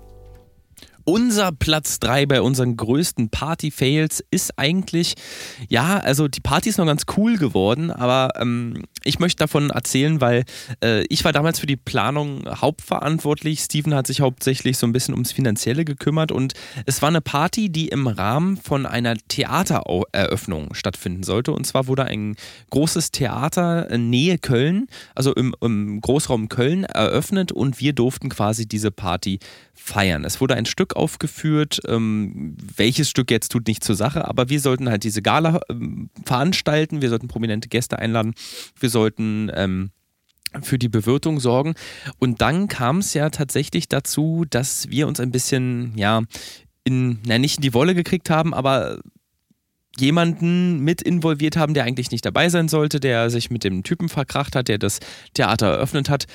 Unser 1.07 1.51
Platz 1.51 1.99
3 1.99 2.25
bei 2.25 2.41
unseren 2.41 2.77
größten 2.77 3.29
Party-Fails 3.29 4.23
ist 4.31 4.57
eigentlich, 4.57 5.13
ja, 5.69 5.99
also 5.99 6.27
die 6.27 6.39
Party 6.39 6.69
ist 6.69 6.79
noch 6.79 6.87
ganz 6.87 7.03
cool 7.15 7.37
geworden, 7.37 7.91
aber 7.91 8.29
ähm, 8.41 8.85
ich 9.05 9.19
möchte 9.19 9.37
davon 9.37 9.69
erzählen, 9.69 10.19
weil 10.19 10.43
äh, 10.83 11.05
ich 11.09 11.23
war 11.23 11.31
damals 11.31 11.59
für 11.59 11.67
die 11.67 11.77
Planung 11.77 12.43
hauptverantwortlich. 12.47 13.59
Steven 13.59 13.93
hat 13.93 14.07
sich 14.07 14.19
hauptsächlich 14.19 14.77
so 14.77 14.87
ein 14.87 14.93
bisschen 14.93 15.13
ums 15.13 15.31
Finanzielle 15.31 15.85
gekümmert 15.85 16.31
und 16.31 16.53
es 16.85 17.01
war 17.01 17.09
eine 17.09 17.21
Party, 17.21 17.69
die 17.69 17.87
im 17.87 18.07
Rahmen 18.07 18.57
von 18.57 18.85
einer 18.85 19.15
Theatereröffnung 19.27 20.73
stattfinden 20.73 21.23
sollte. 21.23 21.51
Und 21.51 21.65
zwar 21.65 21.87
wurde 21.87 22.05
ein 22.05 22.35
großes 22.71 23.11
Theater 23.11 23.89
in 23.91 24.09
Nähe 24.09 24.39
Köln, 24.39 24.87
also 25.13 25.33
im, 25.33 25.55
im 25.61 26.01
Großraum 26.01 26.49
Köln, 26.49 26.83
eröffnet 26.83 27.51
und 27.51 27.79
wir 27.79 27.93
durften 27.93 28.29
quasi 28.29 28.67
diese 28.67 28.89
Party 28.89 29.39
feiern. 29.75 30.23
Es 30.23 30.41
wurde 30.41 30.55
ein 30.55 30.65
Stück 30.65 30.95
aufgeführt, 30.95 31.81
ähm, 31.87 32.55
welches 32.75 33.09
Stück 33.09 33.29
jetzt 33.29 33.51
tut 33.51 33.67
nicht 33.67 33.83
zur 33.83 33.95
Sache, 33.95 34.27
aber 34.27 34.49
wir 34.49 34.59
sollten 34.59 34.89
halt 34.89 35.03
diese 35.03 35.21
Gala 35.21 35.59
ähm, 35.69 36.09
veranstalten, 36.25 37.01
wir 37.01 37.09
sollten 37.09 37.27
prominente 37.27 37.69
Gäste 37.69 37.99
einladen, 37.99 38.33
wir 38.79 38.89
sollten 38.95 39.51
ähm, 39.53 39.91
für 40.61 40.79
die 40.79 40.87
Bewirtung 40.87 41.41
sorgen. 41.41 41.75
Und 42.17 42.39
dann 42.39 42.69
kam 42.69 42.99
es 42.99 43.13
ja 43.13 43.29
tatsächlich 43.29 43.89
dazu, 43.89 44.45
dass 44.49 44.89
wir 44.89 45.05
uns 45.07 45.19
ein 45.19 45.31
bisschen, 45.31 45.91
ja, 45.97 46.21
in, 46.85 47.19
na, 47.27 47.37
nicht 47.37 47.57
in 47.57 47.61
die 47.61 47.73
Wolle 47.73 47.93
gekriegt 47.93 48.29
haben, 48.29 48.53
aber 48.53 48.99
jemanden 49.97 50.79
mit 50.79 51.01
involviert 51.01 51.57
haben, 51.57 51.73
der 51.73 51.83
eigentlich 51.83 52.11
nicht 52.11 52.25
dabei 52.25 52.47
sein 52.49 52.69
sollte, 52.69 53.01
der 53.01 53.29
sich 53.29 53.49
mit 53.49 53.65
dem 53.65 53.83
Typen 53.83 54.07
verkracht 54.07 54.55
hat, 54.55 54.69
der 54.69 54.77
das 54.77 54.99
Theater 55.33 55.67
eröffnet 55.67 56.09
hat. 56.09 56.25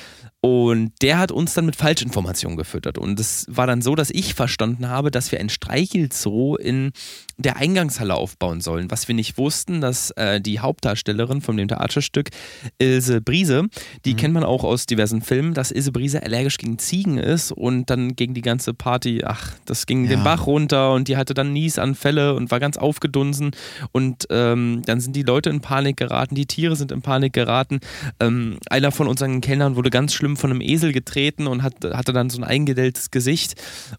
Und 0.42 0.92
der 1.02 1.18
hat 1.18 1.32
uns 1.32 1.52
dann 1.52 1.66
mit 1.66 1.76
Falschinformationen 1.76 2.56
gefüttert. 2.56 2.96
Und 2.96 3.20
es 3.20 3.44
war 3.48 3.66
dann 3.66 3.82
so, 3.82 3.94
dass 3.94 4.10
ich 4.10 4.32
verstanden 4.32 4.88
habe, 4.88 5.10
dass 5.10 5.32
wir 5.32 5.38
ein 5.38 5.50
Streichelzoo 5.50 6.56
in 6.56 6.92
der 7.36 7.56
Eingangshalle 7.56 8.14
aufbauen 8.14 8.62
sollen. 8.62 8.90
Was 8.90 9.06
wir 9.06 9.14
nicht 9.14 9.36
wussten, 9.36 9.82
dass 9.82 10.12
äh, 10.12 10.40
die 10.40 10.60
Hauptdarstellerin 10.60 11.42
von 11.42 11.58
dem 11.58 11.68
Theaterstück, 11.68 12.30
Ilse 12.78 13.20
Brise, 13.20 13.66
die 14.06 14.14
mhm. 14.14 14.16
kennt 14.16 14.34
man 14.34 14.44
auch 14.44 14.64
aus 14.64 14.86
diversen 14.86 15.20
Filmen, 15.20 15.52
dass 15.52 15.72
Ilse 15.72 15.92
Brise 15.92 16.22
allergisch 16.22 16.56
gegen 16.56 16.78
Ziegen 16.78 17.18
ist 17.18 17.52
und 17.52 17.90
dann 17.90 18.16
gegen 18.16 18.32
die 18.32 18.42
ganze 18.42 18.72
Party, 18.72 19.22
ach, 19.24 19.52
das 19.66 19.84
ging 19.84 20.04
ja. 20.04 20.10
den 20.10 20.24
Bach 20.24 20.46
runter 20.46 20.94
und 20.94 21.08
die 21.08 21.18
hatte 21.18 21.34
dann 21.34 21.52
Niesanfälle 21.52 22.34
und 22.34 22.50
war 22.50 22.60
ganz 22.60 22.78
aufgedunsen. 22.78 23.50
Und 23.92 24.26
ähm, 24.30 24.82
dann 24.86 25.00
sind 25.00 25.16
die 25.16 25.22
Leute 25.22 25.50
in 25.50 25.60
Panik 25.60 25.98
geraten, 25.98 26.34
die 26.34 26.46
Tiere 26.46 26.76
sind 26.76 26.92
in 26.92 27.02
Panik 27.02 27.34
geraten. 27.34 27.80
Ähm, 28.20 28.58
einer 28.70 28.90
von 28.90 29.06
unseren 29.06 29.42
Kellnern 29.42 29.76
wurde 29.76 29.90
ganz 29.90 30.14
schlimm 30.14 30.29
von 30.36 30.50
einem 30.50 30.60
Esel 30.60 30.92
getreten 30.92 31.46
und 31.46 31.62
hat, 31.62 31.74
hatte 31.84 32.12
dann 32.12 32.30
so 32.30 32.38
ein 32.38 32.44
eingedelltes 32.44 33.10
Gesicht 33.10 33.54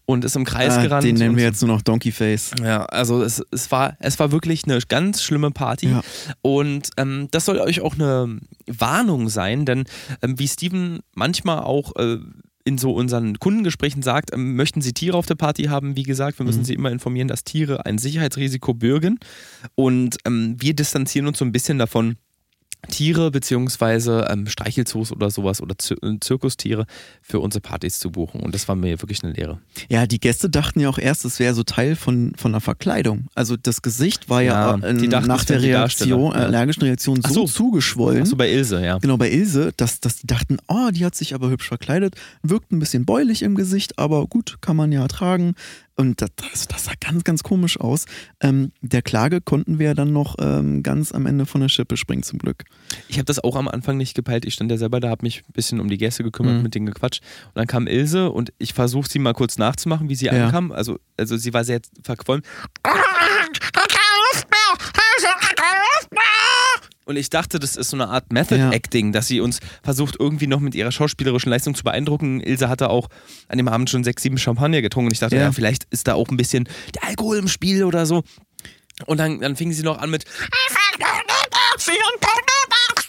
und 0.06 0.24
ist 0.24 0.36
im 0.36 0.44
Kreis 0.44 0.74
ah, 0.74 0.82
gerannt. 0.82 1.04
Den 1.04 1.16
nennen 1.16 1.36
wir 1.36 1.44
jetzt 1.44 1.62
nur 1.62 1.74
noch 1.74 1.82
Donkey 1.82 2.12
Face. 2.12 2.52
Ja, 2.62 2.84
also 2.86 3.22
es, 3.22 3.42
es, 3.50 3.70
war, 3.70 3.96
es 4.00 4.18
war 4.18 4.32
wirklich 4.32 4.64
eine 4.64 4.78
ganz 4.88 5.22
schlimme 5.22 5.50
Party. 5.50 5.88
Ja. 5.88 6.02
Und 6.42 6.90
ähm, 6.96 7.28
das 7.30 7.44
soll 7.44 7.58
euch 7.58 7.80
auch 7.80 7.94
eine 7.94 8.38
Warnung 8.66 9.28
sein, 9.28 9.64
denn 9.64 9.84
ähm, 10.22 10.38
wie 10.38 10.48
Steven 10.48 11.00
manchmal 11.14 11.60
auch 11.60 11.96
äh, 11.96 12.18
in 12.64 12.78
so 12.78 12.92
unseren 12.92 13.38
Kundengesprächen 13.38 14.02
sagt, 14.02 14.32
ähm, 14.32 14.56
möchten 14.56 14.82
Sie 14.82 14.92
Tiere 14.92 15.16
auf 15.16 15.26
der 15.26 15.34
Party 15.34 15.64
haben? 15.64 15.96
Wie 15.96 16.02
gesagt, 16.02 16.38
wir 16.38 16.46
müssen 16.46 16.60
mhm. 16.60 16.64
Sie 16.64 16.74
immer 16.74 16.90
informieren, 16.90 17.28
dass 17.28 17.44
Tiere 17.44 17.86
ein 17.86 17.98
Sicherheitsrisiko 17.98 18.74
bürgen. 18.74 19.18
Und 19.74 20.18
ähm, 20.24 20.56
wir 20.58 20.74
distanzieren 20.74 21.26
uns 21.26 21.38
so 21.38 21.44
ein 21.44 21.52
bisschen 21.52 21.78
davon, 21.78 22.16
Tiere 22.88 23.30
beziehungsweise 23.30 24.26
ähm, 24.28 24.46
Streichelzoos 24.46 25.12
oder 25.12 25.30
sowas 25.30 25.60
oder 25.60 25.78
Zir 25.78 25.96
äh, 26.02 26.18
Zirkustiere 26.20 26.86
für 27.22 27.38
unsere 27.40 27.60
Partys 27.60 27.98
zu 27.98 28.10
buchen. 28.10 28.40
Und 28.40 28.54
das 28.54 28.66
war 28.66 28.74
mir 28.74 29.00
wirklich 29.00 29.22
eine 29.22 29.32
Lehre. 29.32 29.60
Ja, 29.88 30.06
die 30.06 30.18
Gäste 30.18 30.50
dachten 30.50 30.80
ja 30.80 30.88
auch 30.88 30.98
erst, 30.98 31.24
es 31.24 31.38
wäre 31.38 31.54
so 31.54 31.62
Teil 31.62 31.94
von, 31.94 32.32
von 32.36 32.50
einer 32.52 32.60
Verkleidung. 32.60 33.26
Also 33.34 33.56
das 33.56 33.82
Gesicht 33.82 34.28
war 34.28 34.42
ja, 34.42 34.76
ja 34.76 34.86
äh, 34.86 34.92
nach 34.94 35.44
der 35.44 35.62
Reaktion, 35.62 36.32
äh, 36.32 36.38
allergischen 36.38 36.82
Reaktion 36.82 37.22
so, 37.22 37.32
so, 37.32 37.46
zugeschwollen. 37.46 38.22
Achso, 38.22 38.36
bei 38.36 38.50
Ilse, 38.50 38.84
ja. 38.84 38.98
Genau, 38.98 39.16
bei 39.16 39.30
Ilse, 39.30 39.72
dass, 39.76 40.00
dass 40.00 40.16
die 40.16 40.26
dachten, 40.26 40.58
oh, 40.66 40.90
die 40.92 41.04
hat 41.04 41.14
sich 41.14 41.34
aber 41.34 41.50
hübsch 41.50 41.68
verkleidet, 41.68 42.16
wirkt 42.42 42.72
ein 42.72 42.80
bisschen 42.80 43.04
bäulich 43.04 43.42
im 43.42 43.54
Gesicht, 43.54 43.98
aber 43.98 44.26
gut, 44.26 44.58
kann 44.60 44.76
man 44.76 44.90
ja 44.90 45.06
tragen. 45.06 45.54
Und 46.02 46.20
das, 46.20 46.66
das, 46.66 46.84
sah 46.86 46.94
ganz, 46.98 47.22
ganz 47.22 47.44
komisch 47.44 47.78
aus. 47.78 48.06
Ähm, 48.40 48.72
der 48.80 49.02
Klage 49.02 49.40
konnten 49.40 49.78
wir 49.78 49.94
dann 49.94 50.12
noch 50.12 50.34
ähm, 50.40 50.82
ganz 50.82 51.12
am 51.12 51.26
Ende 51.26 51.46
von 51.46 51.60
der 51.60 51.68
Schippe 51.68 51.96
springen, 51.96 52.24
zum 52.24 52.40
Glück. 52.40 52.64
Ich 53.06 53.18
habe 53.18 53.24
das 53.24 53.38
auch 53.38 53.54
am 53.54 53.68
Anfang 53.68 53.98
nicht 53.98 54.16
gepeilt. 54.16 54.44
Ich 54.44 54.54
stand 54.54 54.72
ja 54.72 54.78
selber 54.78 54.98
da, 54.98 55.10
habe 55.10 55.24
mich 55.24 55.44
ein 55.48 55.52
bisschen 55.52 55.78
um 55.78 55.88
die 55.88 55.98
Gäste 55.98 56.24
gekümmert, 56.24 56.56
mhm. 56.56 56.62
mit 56.64 56.74
denen 56.74 56.86
gequatscht. 56.86 57.22
Und 57.46 57.58
dann 57.58 57.68
kam 57.68 57.86
Ilse 57.86 58.32
und 58.32 58.52
ich 58.58 58.74
versuche 58.74 59.08
sie 59.08 59.20
mal 59.20 59.32
kurz 59.32 59.58
nachzumachen, 59.58 60.08
wie 60.08 60.16
sie 60.16 60.26
ja. 60.26 60.46
ankam. 60.46 60.72
Also, 60.72 60.98
also 61.16 61.36
sie 61.36 61.54
war 61.54 61.62
sehr 61.62 61.80
verquollen. 62.02 62.42
Und 67.04 67.16
ich 67.16 67.30
dachte, 67.30 67.58
das 67.58 67.76
ist 67.76 67.90
so 67.90 67.96
eine 67.96 68.08
Art 68.08 68.32
Method 68.32 68.70
Acting, 68.70 69.06
ja. 69.06 69.12
dass 69.12 69.26
sie 69.26 69.40
uns 69.40 69.58
versucht, 69.82 70.16
irgendwie 70.18 70.46
noch 70.46 70.60
mit 70.60 70.74
ihrer 70.74 70.92
schauspielerischen 70.92 71.50
Leistung 71.50 71.74
zu 71.74 71.82
beeindrucken. 71.82 72.40
Ilse 72.40 72.68
hatte 72.68 72.90
auch 72.90 73.08
an 73.48 73.58
dem 73.58 73.68
Abend 73.68 73.90
schon 73.90 74.04
sechs, 74.04 74.22
sieben 74.22 74.38
Champagner 74.38 74.82
getrunken. 74.82 75.08
Und 75.08 75.12
ich 75.12 75.18
dachte, 75.18 75.36
ja, 75.36 75.42
ja 75.42 75.52
vielleicht 75.52 75.84
ist 75.90 76.06
da 76.06 76.14
auch 76.14 76.28
ein 76.28 76.36
bisschen 76.36 76.68
der 76.94 77.04
Alkohol 77.04 77.38
im 77.38 77.48
Spiel 77.48 77.84
oder 77.84 78.06
so. 78.06 78.22
Und 79.06 79.18
dann, 79.18 79.40
dann 79.40 79.56
fingen 79.56 79.72
sie 79.72 79.82
noch 79.82 79.98
an 79.98 80.10
mit 80.10 80.24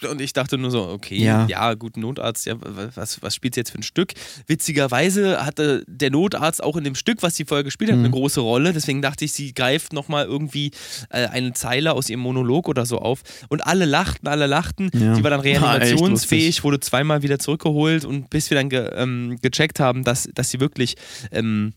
und 0.06 0.22
ich 0.22 0.34
dachte 0.34 0.58
nur 0.58 0.72
so, 0.72 0.88
okay, 0.88 1.18
ja, 1.18 1.46
ja 1.48 1.74
gut, 1.74 1.98
Notarzt, 1.98 2.46
ja, 2.46 2.56
was, 2.60 3.22
was 3.22 3.36
spielt 3.36 3.56
sie 3.56 3.62
jetzt 3.62 3.72
für 3.72 3.80
ein 3.80 3.84
Stück? 3.84 4.14
Witzigerweise 4.48 5.46
hatte 5.46 5.84
der 5.88 6.12
Notarzt 6.12 6.64
auch 6.64 6.78
in 6.78 6.84
dem 6.84 6.96
Stück, 6.96 7.24
was 7.24 7.36
sie 7.36 7.46
vorher 7.46 7.64
gespielt 7.64 7.92
hat, 7.92 7.98
mhm. 7.98 8.06
eine 8.06 8.14
große 8.14 8.42
Rolle. 8.42 8.74
Deswegen 8.74 9.02
dachte 9.02 9.26
ich, 9.26 9.34
sie 9.34 9.54
greift 9.54 9.94
nochmal 9.94 10.26
irgendwie 10.26 10.72
äh, 11.10 11.28
eine 11.28 11.54
Zeile 11.54 11.94
aus 11.94 12.10
ihrem 12.10 12.22
Monolog 12.22 12.68
oder 12.68 12.86
so 12.86 13.00
auf. 13.00 13.22
Und 13.50 13.66
alle 13.66 13.86
lachten, 13.86 14.28
alle 14.28 14.48
lachten. 14.48 14.90
Ja. 14.94 15.14
Die 15.14 15.24
war 15.24 15.32
dann 15.32 15.40
reanimationsfähig, 15.42 16.64
wurde 16.64 16.80
zweimal 16.80 17.22
wieder 17.22 17.40
zurückgeholt 17.40 18.06
und 18.06 18.30
bis 18.30 18.50
wir 18.50 18.58
dann 18.58 18.70
ge, 18.70 18.90
ähm, 18.96 19.38
gecheckt 19.42 19.80
haben, 19.80 20.04
dass, 20.04 20.30
dass 20.34 20.50
sie 20.50 20.60
wirklich 20.60 20.96
ähm, 21.32 21.74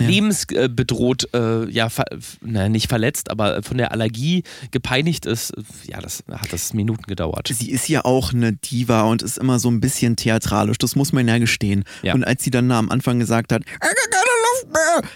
ja. 0.00 0.08
lebensbedroht, 0.08 1.28
äh, 1.34 1.68
ja, 1.70 1.88
ver, 1.88 2.04
na, 2.40 2.68
nicht 2.68 2.88
verletzt, 2.88 3.30
aber 3.30 3.62
von 3.62 3.78
der 3.78 3.92
Allergie 3.92 4.44
gepeinigt 4.70 5.26
ist, 5.26 5.52
ja, 5.86 6.00
das 6.00 6.24
hat 6.30 6.52
das 6.52 6.74
Minuten 6.74 7.04
gedauert. 7.04 7.48
Sie 7.52 7.70
ist 7.70 7.88
ja 7.88 8.04
auch 8.04 8.32
eine 8.32 8.52
Diva 8.52 9.02
und 9.02 9.22
ist 9.22 9.38
immer 9.38 9.58
so 9.58 9.70
ein 9.70 9.80
bisschen 9.80 10.16
theatralisch, 10.16 10.78
das 10.78 10.96
muss 10.96 11.12
man 11.12 11.28
ja 11.28 11.38
gestehen. 11.38 11.84
Ja. 12.02 12.14
Und 12.14 12.24
als 12.24 12.44
sie 12.44 12.50
dann 12.50 12.70
am 12.70 12.90
Anfang 12.90 13.18
gesagt 13.18 13.52
hat, 13.52 13.62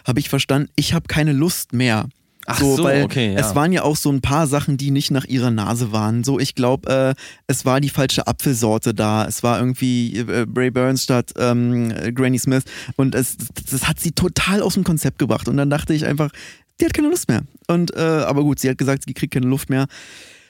habe 0.06 0.20
ich 0.20 0.28
verstanden, 0.28 0.70
ich 0.76 0.94
habe 0.94 1.06
keine 1.08 1.32
Lust 1.32 1.72
mehr. 1.72 2.08
Ach 2.46 2.58
so, 2.58 2.76
so 2.76 2.84
weil 2.84 3.04
okay, 3.04 3.34
ja. 3.34 3.38
es 3.38 3.54
waren 3.54 3.72
ja 3.72 3.82
auch 3.82 3.96
so 3.96 4.10
ein 4.10 4.20
paar 4.20 4.46
Sachen, 4.46 4.76
die 4.76 4.90
nicht 4.90 5.10
nach 5.10 5.24
ihrer 5.24 5.50
Nase 5.50 5.92
waren. 5.92 6.24
So, 6.24 6.40
ich 6.40 6.54
glaube, 6.54 7.14
äh, 7.16 7.22
es 7.46 7.64
war 7.64 7.80
die 7.80 7.88
falsche 7.88 8.26
Apfelsorte 8.26 8.94
da. 8.94 9.26
Es 9.26 9.42
war 9.42 9.58
irgendwie 9.58 10.18
äh, 10.18 10.46
Ray 10.54 10.70
Burns 10.70 11.04
statt 11.04 11.32
ähm, 11.38 11.92
Granny 12.14 12.38
Smith. 12.38 12.64
Und 12.96 13.14
es, 13.14 13.36
das 13.70 13.86
hat 13.86 14.00
sie 14.00 14.12
total 14.12 14.60
aus 14.62 14.74
dem 14.74 14.84
Konzept 14.84 15.18
gebracht. 15.18 15.46
Und 15.48 15.56
dann 15.56 15.70
dachte 15.70 15.94
ich 15.94 16.04
einfach, 16.04 16.30
die 16.80 16.86
hat 16.86 16.94
keine 16.94 17.08
Lust 17.08 17.28
mehr. 17.28 17.42
Und, 17.68 17.94
äh, 17.94 18.00
aber 18.00 18.42
gut, 18.42 18.58
sie 18.58 18.68
hat 18.68 18.78
gesagt, 18.78 19.04
sie 19.06 19.14
kriegt 19.14 19.34
keine 19.34 19.46
Luft 19.46 19.70
mehr. 19.70 19.86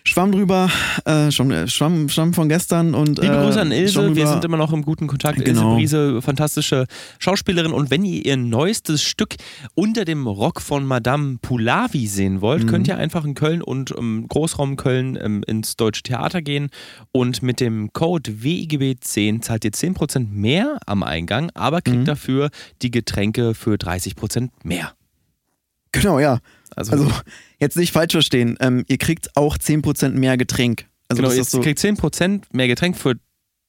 Schwamm 0.04 0.32
drüber, 0.32 0.68
äh, 1.04 1.30
Schwamm, 1.30 1.68
Schwamm, 1.68 2.08
Schwamm 2.08 2.34
von 2.34 2.48
gestern 2.48 2.94
und. 2.94 3.18
Liebe 3.20 3.34
Grüße 3.34 3.60
an 3.60 3.70
äh, 3.70 3.80
Ilse, 3.80 4.16
wir 4.16 4.26
sind 4.26 4.44
immer 4.44 4.56
noch 4.56 4.72
im 4.72 4.82
guten 4.82 5.06
Kontakt. 5.06 5.44
Genau. 5.44 5.78
Ilse 5.78 5.92
Brise, 5.92 6.22
fantastische 6.22 6.86
Schauspielerin. 7.18 7.72
Und 7.72 7.90
wenn 7.90 8.04
ihr 8.04 8.24
ihr 8.24 8.36
neuestes 8.36 9.02
Stück 9.02 9.36
unter 9.74 10.04
dem 10.04 10.26
Rock 10.26 10.60
von 10.60 10.84
Madame 10.84 11.38
Pulavi 11.40 12.06
sehen 12.06 12.40
wollt, 12.40 12.64
mhm. 12.64 12.66
könnt 12.68 12.88
ihr 12.88 12.96
einfach 12.96 13.24
in 13.24 13.34
Köln 13.34 13.62
und 13.62 13.90
im 13.90 14.26
Großraum 14.28 14.76
Köln 14.76 15.18
ähm, 15.20 15.42
ins 15.46 15.76
Deutsche 15.76 16.02
Theater 16.02 16.42
gehen 16.42 16.70
und 17.12 17.42
mit 17.42 17.60
dem 17.60 17.92
Code 17.92 18.30
WIGB10 18.30 19.42
zahlt 19.42 19.64
ihr 19.64 19.72
10% 19.72 20.28
mehr 20.30 20.78
am 20.86 21.02
Eingang, 21.02 21.50
aber 21.54 21.80
kriegt 21.80 22.00
mhm. 22.00 22.04
dafür 22.04 22.50
die 22.82 22.90
Getränke 22.90 23.54
für 23.54 23.74
30% 23.74 24.50
mehr. 24.62 24.92
Genau, 25.92 26.18
ja. 26.18 26.38
Also, 26.76 26.92
also 26.92 27.10
jetzt 27.58 27.76
nicht 27.76 27.92
falsch 27.92 28.12
verstehen, 28.12 28.56
ähm, 28.60 28.84
ihr 28.88 28.98
kriegt 28.98 29.36
auch 29.36 29.56
10% 29.56 30.10
mehr 30.10 30.36
Getränk. 30.36 30.86
Also 31.08 31.22
genau, 31.22 31.34
ihr 31.34 31.44
so 31.44 31.60
kriegt 31.60 31.78
10% 31.78 32.42
mehr 32.52 32.68
Getränk 32.68 32.96
für 32.96 33.16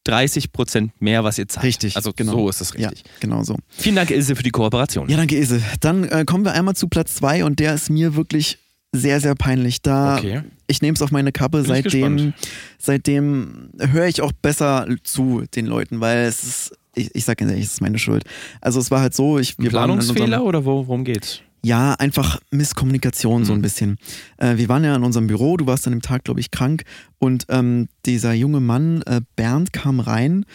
30% 0.08 0.90
mehr, 1.00 1.24
was 1.24 1.38
ihr 1.38 1.48
zahlt. 1.48 1.66
Richtig, 1.66 1.96
also 1.96 2.12
genau. 2.14 2.34
so 2.34 2.50
ist 2.50 2.62
es 2.62 2.74
richtig. 2.74 3.04
Ja, 3.06 3.12
genau 3.20 3.44
so. 3.44 3.58
Vielen 3.70 3.96
Dank, 3.96 4.12
Ilse, 4.12 4.36
für 4.36 4.44
die 4.44 4.52
Kooperation. 4.52 5.10
Ja, 5.10 5.18
danke, 5.18 5.38
Ilse. 5.38 5.62
Dann 5.80 6.04
äh, 6.04 6.26
kommen 6.26 6.44
wir 6.44 6.54
einmal 6.54 6.76
zu 6.76 6.88
Platz 6.88 7.16
2 7.16 7.46
und 7.46 7.60
der 7.60 7.74
ist 7.74 7.90
mir 7.90 8.16
wirklich 8.16 8.60
sehr, 8.92 9.20
sehr 9.20 9.36
peinlich. 9.36 9.82
Da 9.82 10.18
okay. 10.18 10.42
ich 10.68 10.82
nehme 10.82 10.96
es 10.96 11.02
auf 11.02 11.12
meine 11.12 11.32
Kappe, 11.32 11.64
seitdem, 11.64 12.34
seitdem 12.78 13.70
höre 13.80 14.08
ich 14.08 14.22
auch 14.22 14.32
besser 14.34 14.88
zu 15.04 15.44
den 15.56 15.66
Leuten, 15.66 16.00
weil 16.00 16.26
es 16.26 16.44
ist, 16.44 16.78
ich, 16.96 17.14
ich 17.16 17.26
sage 17.26 17.46
ehrlich, 17.46 17.66
es 17.66 17.74
ist 17.74 17.82
meine 17.82 17.98
Schuld. 17.98 18.24
Also 18.62 18.80
es 18.80 18.92
war 18.92 19.02
halt 19.02 19.16
so, 19.16 19.40
ich 19.40 19.58
wir 19.58 19.70
Planungsfehler 19.70 20.44
oder 20.44 20.66
worum 20.66 21.06
geht's? 21.06 21.42
Ja, 21.66 21.94
einfach 21.94 22.40
Misskommunikation 22.52 23.46
so 23.46 23.54
ein 23.54 23.60
mhm. 23.60 23.64
bisschen. 23.64 23.98
Äh, 24.38 24.58
wir 24.58 24.68
waren 24.68 24.84
ja 24.84 24.96
in 24.96 25.04
unserem 25.04 25.28
Büro, 25.28 25.56
du 25.56 25.66
warst 25.66 25.88
an 25.88 25.94
dem 25.94 26.02
Tag, 26.02 26.26
glaube 26.26 26.42
ich, 26.42 26.52
krank 26.52 26.84
und 27.20 27.46
ähm, 27.48 27.88
dieser 28.06 28.34
junge 28.34 28.60
Mann, 28.60 29.02
äh, 29.04 29.22
Bernd, 29.38 29.72
kam 29.72 30.02
rein. 30.02 30.46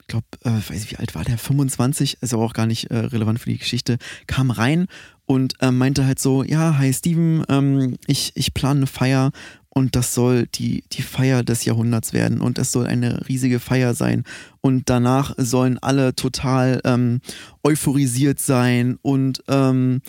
Ich 0.00 0.08
glaube, 0.08 0.26
äh, 0.42 0.50
weiß 0.50 0.82
ich, 0.82 0.90
wie 0.90 0.96
alt 0.96 1.14
war 1.14 1.24
der? 1.24 1.38
25, 1.38 2.18
ist 2.20 2.34
aber 2.34 2.44
auch 2.44 2.54
gar 2.54 2.66
nicht 2.66 2.90
äh, 2.90 2.96
relevant 2.96 3.38
für 3.38 3.50
die 3.50 3.58
Geschichte. 3.58 3.98
Kam 4.26 4.50
rein 4.50 4.88
und 5.26 5.54
äh, 5.60 5.70
meinte 5.70 6.06
halt 6.06 6.18
so: 6.18 6.42
Ja, 6.42 6.76
hi 6.76 6.92
Steven, 6.92 7.44
ähm, 7.48 7.96
ich, 8.08 8.32
ich 8.34 8.52
plane 8.52 8.80
eine 8.80 8.86
Feier 8.88 9.30
und 9.74 9.96
das 9.96 10.12
soll 10.12 10.46
die, 10.54 10.84
die 10.92 11.00
Feier 11.02 11.42
des 11.42 11.64
Jahrhunderts 11.64 12.12
werden 12.12 12.42
und 12.42 12.58
es 12.58 12.72
soll 12.72 12.86
eine 12.86 13.26
riesige 13.28 13.58
Feier 13.58 13.94
sein 13.94 14.24
und 14.60 14.90
danach 14.90 15.34
sollen 15.38 15.78
alle 15.78 16.14
total 16.14 16.82
ähm, 16.84 17.20
euphorisiert 17.64 18.38
sein 18.38 18.98
und 19.00 19.42
ähm, 19.48 20.02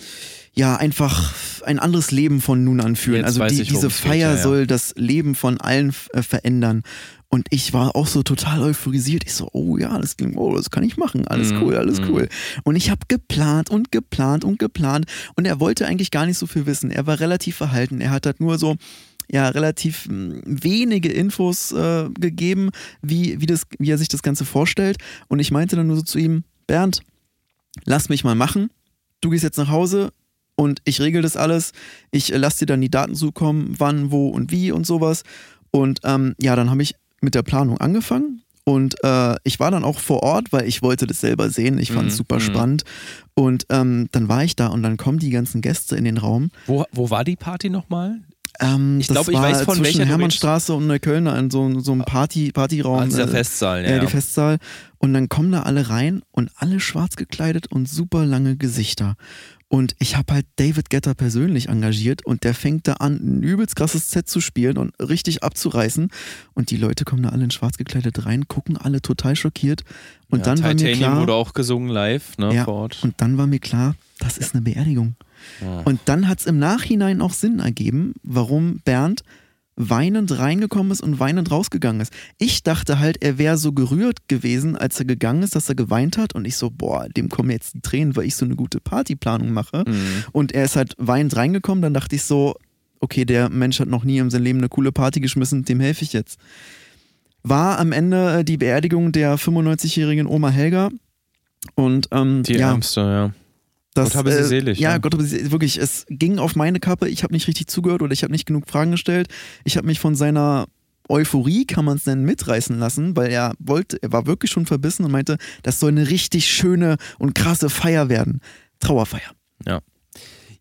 ja 0.53 0.75
einfach 0.75 1.33
ein 1.65 1.79
anderes 1.79 2.11
Leben 2.11 2.41
von 2.41 2.65
nun 2.65 2.81
an 2.81 2.97
führen. 2.97 3.25
Jetzt 3.25 3.39
also 3.39 3.45
die, 3.47 3.61
ich, 3.61 3.69
diese 3.69 3.89
Feier 3.89 4.31
geht, 4.31 4.37
ja, 4.37 4.43
soll 4.43 4.67
das 4.67 4.95
Leben 4.97 5.33
von 5.33 5.61
allen 5.61 5.93
äh, 6.11 6.21
verändern. 6.21 6.83
Und 7.29 7.47
ich 7.49 7.73
war 7.73 7.95
auch 7.95 8.05
so 8.05 8.21
total 8.21 8.61
euphorisiert. 8.61 9.23
Ich 9.25 9.33
so, 9.33 9.49
oh 9.53 9.77
ja, 9.79 9.97
das 9.97 10.17
klingt, 10.17 10.37
oh, 10.37 10.55
das 10.55 10.69
kann 10.69 10.83
ich 10.83 10.97
machen. 10.97 11.27
Alles 11.27 11.51
mm, 11.51 11.63
cool, 11.63 11.75
alles 11.77 11.99
mm. 11.99 12.03
cool. 12.09 12.29
Und 12.63 12.75
ich 12.75 12.91
habe 12.91 13.01
geplant 13.07 13.71
und 13.71 13.91
geplant 13.91 14.43
und 14.43 14.59
geplant. 14.59 15.07
Und 15.35 15.45
er 15.45 15.59
wollte 15.59 15.87
eigentlich 15.87 16.11
gar 16.11 16.27
nicht 16.27 16.37
so 16.37 16.45
viel 16.45 16.67
wissen. 16.67 16.91
Er 16.91 17.07
war 17.07 17.19
relativ 17.19 17.55
verhalten. 17.55 18.01
Er 18.01 18.11
hat 18.11 18.27
halt 18.27 18.39
nur 18.39 18.59
so, 18.59 18.75
ja 19.31 19.49
relativ 19.49 20.05
hm, 20.05 20.41
wenige 20.45 21.11
Infos 21.11 21.71
äh, 21.71 22.09
gegeben, 22.19 22.69
wie, 23.01 23.39
wie, 23.41 23.45
das, 23.45 23.63
wie 23.79 23.91
er 23.91 23.97
sich 23.97 24.09
das 24.09 24.23
Ganze 24.23 24.45
vorstellt. 24.45 24.97
Und 25.27 25.39
ich 25.39 25.51
meinte 25.51 25.75
dann 25.75 25.87
nur 25.87 25.97
so 25.97 26.01
zu 26.03 26.19
ihm, 26.19 26.43
Bernd, 26.67 27.01
lass 27.85 28.09
mich 28.09 28.23
mal 28.23 28.35
machen. 28.35 28.69
Du 29.21 29.29
gehst 29.29 29.43
jetzt 29.43 29.57
nach 29.57 29.69
Hause 29.69 30.11
und 30.55 30.81
ich 30.85 31.01
regel 31.01 31.21
das 31.21 31.37
alles. 31.37 31.71
Ich 32.11 32.33
äh, 32.33 32.37
lasse 32.37 32.59
dir 32.59 32.65
dann 32.67 32.81
die 32.81 32.91
Daten 32.91 33.15
zukommen, 33.15 33.75
wann, 33.77 34.11
wo 34.11 34.29
und 34.29 34.51
wie 34.51 34.71
und 34.71 34.85
sowas. 34.85 35.23
Und 35.71 35.99
ähm, 36.03 36.35
ja, 36.39 36.55
dann 36.55 36.69
habe 36.69 36.83
ich 36.83 36.95
mit 37.21 37.35
der 37.35 37.43
Planung 37.43 37.77
angefangen. 37.79 38.43
Und 38.65 38.95
äh, 39.03 39.35
ich 39.43 39.59
war 39.59 39.71
dann 39.71 39.83
auch 39.83 39.99
vor 39.99 40.23
Ort, 40.23 40.53
weil 40.53 40.67
ich 40.67 40.81
wollte 40.81 41.05
das 41.05 41.19
selber 41.19 41.49
sehen. 41.49 41.77
Ich 41.79 41.91
fand 41.91 42.07
es 42.07 42.13
mhm. 42.13 42.17
super 42.17 42.35
mhm. 42.35 42.41
spannend. 42.41 42.83
Und 43.33 43.65
ähm, 43.69 44.07
dann 44.11 44.29
war 44.29 44.43
ich 44.43 44.55
da 44.55 44.67
und 44.67 44.83
dann 44.83 44.95
kommen 44.95 45.19
die 45.19 45.31
ganzen 45.31 45.61
Gäste 45.61 45.97
in 45.97 46.05
den 46.05 46.17
Raum. 46.17 46.49
Wo, 46.65 46.85
wo 46.91 47.09
war 47.09 47.23
die 47.23 47.35
Party 47.35 47.69
nochmal? 47.69 48.21
Ähm, 48.59 48.99
ich 48.99 49.07
glaube, 49.07 49.31
ich 49.31 49.37
weiß 49.37 49.63
von 49.63 49.77
zwischen 49.77 49.99
welcher 49.99 50.05
Hermannstraße 50.05 50.73
und 50.73 50.87
Neukölln 50.87 51.27
in 51.27 51.49
so, 51.49 51.79
so 51.79 51.91
einem 51.91 52.05
Party, 52.05 52.51
Partyraum. 52.51 52.99
Ah, 52.99 53.05
dieser 53.05 53.23
äh, 53.25 53.27
Festsaal, 53.27 53.83
ja. 53.83 53.91
Ja, 53.91 53.99
die 53.99 54.07
Festsaal. 54.07 54.57
Und 54.99 55.13
dann 55.13 55.27
kommen 55.27 55.51
da 55.51 55.63
alle 55.63 55.89
rein 55.89 56.21
und 56.31 56.51
alle 56.55 56.79
schwarz 56.79 57.15
gekleidet 57.15 57.67
und 57.67 57.89
super 57.89 58.25
lange 58.25 58.55
Gesichter. 58.55 59.15
Und 59.73 59.95
ich 59.97 60.15
habe 60.17 60.33
halt 60.33 60.45
David 60.57 60.91
Getter 60.91 61.15
persönlich 61.15 61.67
engagiert 61.67 62.23
und 62.27 62.43
der 62.43 62.53
fängt 62.53 62.87
da 62.87 62.93
an, 62.93 63.15
ein 63.15 63.41
übelst 63.41 63.75
krasses 63.75 64.11
Set 64.11 64.29
zu 64.29 64.39
spielen 64.39 64.77
und 64.77 64.93
richtig 64.99 65.41
abzureißen. 65.41 66.09
Und 66.53 66.69
die 66.69 66.77
Leute 66.77 67.05
kommen 67.05 67.23
da 67.23 67.29
alle 67.29 67.45
in 67.45 67.49
schwarz 67.49 67.77
gekleidet 67.77 68.23
rein, 68.27 68.47
gucken 68.47 68.77
alle 68.77 69.01
total 69.01 69.35
schockiert. 69.35 69.83
Und 70.29 70.45
ja, 70.45 70.53
dann 70.53 70.57
Titanium 70.57 70.77
war 70.77 70.89
mir 70.91 70.95
klar. 70.97 71.21
wurde 71.21 71.33
auch 71.33 71.53
gesungen 71.53 71.89
live, 71.89 72.37
ne, 72.37 72.53
ja, 72.53 72.65
vor 72.65 72.75
Ort. 72.75 72.99
Und 73.01 73.15
dann 73.17 73.39
war 73.39 73.47
mir 73.47 73.57
klar, 73.57 73.95
das 74.19 74.37
ist 74.37 74.53
eine 74.53 74.61
Beerdigung. 74.61 75.15
Und 75.85 76.01
dann 76.05 76.27
hat 76.27 76.39
es 76.39 76.45
im 76.45 76.59
Nachhinein 76.59 77.21
auch 77.21 77.33
Sinn 77.33 77.59
ergeben, 77.59 78.13
warum 78.23 78.79
Bernd 78.85 79.23
weinend 79.75 80.37
reingekommen 80.37 80.91
ist 80.91 81.01
und 81.01 81.19
weinend 81.19 81.49
rausgegangen 81.49 82.01
ist. 82.01 82.13
Ich 82.37 82.63
dachte 82.63 82.99
halt, 82.99 83.23
er 83.23 83.37
wäre 83.37 83.57
so 83.57 83.71
gerührt 83.71 84.27
gewesen, 84.27 84.75
als 84.75 84.99
er 84.99 85.05
gegangen 85.05 85.41
ist, 85.43 85.55
dass 85.55 85.69
er 85.69 85.75
geweint 85.75 86.17
hat. 86.17 86.35
Und 86.35 86.45
ich 86.45 86.57
so, 86.57 86.69
boah, 86.69 87.07
dem 87.09 87.29
kommen 87.29 87.49
jetzt 87.49 87.73
die 87.73 87.81
Tränen, 87.81 88.15
weil 88.15 88.25
ich 88.25 88.35
so 88.35 88.45
eine 88.45 88.55
gute 88.55 88.79
Partyplanung 88.79 89.51
mache. 89.51 89.83
Mhm. 89.87 90.25
Und 90.31 90.51
er 90.51 90.65
ist 90.65 90.75
halt 90.75 90.93
weinend 90.97 91.35
reingekommen. 91.35 91.81
Dann 91.81 91.93
dachte 91.93 92.15
ich 92.15 92.23
so, 92.23 92.55
okay, 92.99 93.25
der 93.25 93.49
Mensch 93.49 93.79
hat 93.79 93.87
noch 93.87 94.03
nie 94.03 94.19
in 94.19 94.29
seinem 94.29 94.43
Leben 94.43 94.59
eine 94.59 94.69
coole 94.69 94.91
Party 94.91 95.19
geschmissen, 95.19 95.65
dem 95.65 95.79
helfe 95.79 96.03
ich 96.03 96.13
jetzt. 96.13 96.39
War 97.41 97.79
am 97.79 97.91
Ende 97.91 98.39
äh, 98.39 98.43
die 98.43 98.57
Beerdigung 98.57 99.11
der 99.11 99.37
95-jährigen 99.37 100.27
Oma 100.27 100.49
Helga. 100.49 100.89
Und 101.75 102.07
ähm, 102.11 102.43
die 102.43 102.53
ja, 102.53 102.69
Ärmste, 102.69 103.01
ja. 103.01 103.33
Das, 103.93 104.09
Gott 104.09 104.15
habe 104.15 104.31
sie 104.31 104.39
äh, 104.39 104.43
selig. 104.43 104.79
Ja, 104.79 104.91
ja, 104.91 104.97
Gott 104.97 105.13
habe 105.13 105.23
sie 105.23 105.51
wirklich. 105.51 105.77
Es 105.77 106.05
ging 106.09 106.39
auf 106.39 106.55
meine 106.55 106.79
Kappe. 106.79 107.07
Ich 107.09 107.23
habe 107.23 107.33
nicht 107.33 107.47
richtig 107.47 107.67
zugehört 107.67 108.01
oder 108.01 108.13
ich 108.13 108.23
habe 108.23 108.31
nicht 108.31 108.45
genug 108.45 108.67
Fragen 108.67 108.91
gestellt. 108.91 109.27
Ich 109.63 109.77
habe 109.77 109.87
mich 109.87 109.99
von 109.99 110.15
seiner 110.15 110.67
Euphorie, 111.09 111.65
kann 111.65 111.85
man 111.85 111.97
es 111.97 112.05
nennen, 112.05 112.23
mitreißen 112.23 112.77
lassen, 112.79 113.15
weil 113.15 113.29
er 113.31 113.53
wollte, 113.59 114.01
er 114.01 114.11
war 114.11 114.25
wirklich 114.25 114.51
schon 114.51 114.65
verbissen 114.65 115.03
und 115.05 115.11
meinte, 115.11 115.37
das 115.61 115.79
soll 115.79 115.91
eine 115.91 116.09
richtig 116.09 116.47
schöne 116.47 116.97
und 117.19 117.35
krasse 117.35 117.69
Feier 117.69 118.09
werden. 118.09 118.39
Trauerfeier. 118.79 119.31
Ja. 119.65 119.81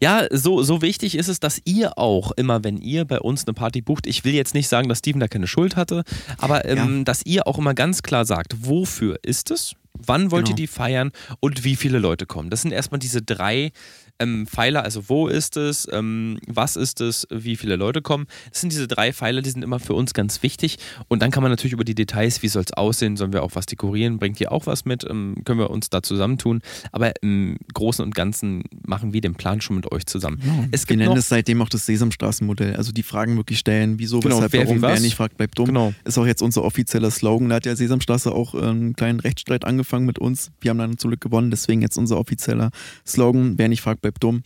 Ja, 0.01 0.27
so, 0.33 0.65
so 0.65 0.83
wichtig 0.83 1.15
ist 1.15 1.29
es, 1.29 1.39
dass 1.39 1.61
ihr 1.65 1.97
auch 1.97 2.33
immer, 2.33 2.65
wenn 2.65 2.77
ihr 2.77 3.05
bei 3.05 3.21
uns 3.21 3.47
eine 3.47 3.55
Party 3.55 3.83
bucht, 3.83 4.09
ich 4.09 4.25
will 4.25 4.35
jetzt 4.35 4.53
nicht 4.53 4.67
sagen, 4.67 4.89
dass 4.89 4.99
Steven 4.99 5.21
da 5.21 5.29
keine 5.29 5.47
Schuld 5.47 5.77
hatte, 5.77 6.03
aber 6.39 6.65
ähm, 6.65 6.99
ja. 6.99 7.05
dass 7.05 7.25
ihr 7.25 7.47
auch 7.47 7.57
immer 7.57 7.73
ganz 7.73 8.03
klar 8.03 8.25
sagt, 8.25 8.67
wofür 8.67 9.21
ist 9.23 9.53
es? 9.53 9.77
Wann 9.99 10.31
wollt 10.31 10.47
genau. 10.47 10.55
ihr 10.55 10.57
die 10.57 10.67
feiern 10.67 11.13
und 11.41 11.65
wie 11.65 11.77
viele 11.77 11.99
Leute 11.99 12.27
kommen? 12.27 12.51
Das 12.51 12.63
sind 12.63 12.73
erstmal 12.73 12.99
diese 12.99 13.23
drei 13.23 13.73
ähm, 14.23 14.47
Pfeiler, 14.47 14.85
also 14.85 15.09
wo 15.09 15.29
ist 15.29 15.57
es, 15.57 15.89
ähm, 15.91 16.39
was 16.47 16.77
ist 16.77 17.01
es, 17.01 17.27
wie 17.31 17.57
viele 17.57 17.77
Leute 17.77 18.03
kommen. 18.03 18.27
Das 18.51 18.61
sind 18.61 18.73
diese 18.73 18.89
drei 18.89 19.13
Pfeiler, 19.13 19.43
die 19.43 19.51
sind 19.51 19.63
immer 19.63 19.81
für 19.81 19.95
uns 19.95 20.15
ganz 20.15 20.43
wichtig. 20.43 20.79
Und 21.09 21.23
dann 21.23 21.31
kann 21.31 21.43
man 21.43 21.51
natürlich 21.51 21.73
über 21.73 21.85
die 21.85 21.95
Details, 21.95 22.43
wie 22.43 22.49
soll 22.49 22.63
es 22.63 22.73
aussehen, 22.73 23.17
sollen 23.17 23.33
wir 23.33 23.43
auch 23.43 23.53
was 23.55 23.67
dekorieren, 23.67 24.19
bringt 24.19 24.41
ihr 24.41 24.53
auch 24.53 24.67
was 24.67 24.85
mit, 24.85 25.05
ähm, 25.09 25.37
können 25.45 25.59
wir 25.59 25.71
uns 25.71 25.91
da 25.91 26.03
zusammentun. 26.03 26.61
Aber 26.93 27.13
im 27.23 27.59
Großen 27.75 28.05
und 28.05 28.15
Ganzen 28.15 28.65
machen 28.87 29.13
wir 29.13 29.21
den 29.21 29.35
Plan 29.35 29.61
schon 29.61 29.77
mit 29.77 29.91
euch 29.91 30.07
zusammen. 30.07 30.39
Genau. 30.43 30.65
Es 30.71 30.89
wir 30.89 30.97
nennen 30.97 31.17
es 31.17 31.29
seitdem 31.29 31.63
auch 31.63 31.69
das 31.69 31.87
Sesamstraßenmodell. 31.87 32.77
Also 32.77 32.93
die 32.93 33.03
Fragen 33.03 33.37
wirklich 33.37 33.59
stellen, 33.59 33.99
wieso, 33.99 34.21
Genau, 34.21 34.37
weshalb, 34.37 34.53
wer, 34.53 34.67
warum, 34.67 34.83
wer 34.83 35.01
nicht 35.01 35.17
fragt, 35.17 35.37
bleibt 35.37 35.59
dumm. 35.59 35.67
Genau. 35.67 35.95
Ist 36.05 36.19
auch 36.19 36.27
jetzt 36.27 36.43
unser 36.43 36.65
offizieller 36.65 37.11
Slogan. 37.11 37.49
Da 37.49 37.57
hat 37.57 37.67
ja 37.67 37.75
Sesamstraße 37.77 38.33
auch 38.33 38.55
äh, 38.55 38.59
einen 38.59 38.95
kleinen 38.95 39.21
Rechtsstreit 39.21 39.65
angefangen 39.65 40.07
mit 40.07 40.19
uns. 40.19 40.51
Wir 40.61 40.71
haben 40.71 40.79
dann 40.79 40.99
zum 40.99 41.11
Glück 41.11 41.21
gewonnen, 41.21 41.51
deswegen 41.51 41.83
jetzt 41.83 41.97
unser 41.97 42.19
offizieller 42.19 42.71
Slogan, 43.07 43.59
wer 43.59 43.69
nicht 43.69 43.81
fragt, 43.81 44.03
bleibt 44.03 44.12
dumm. 44.19 44.43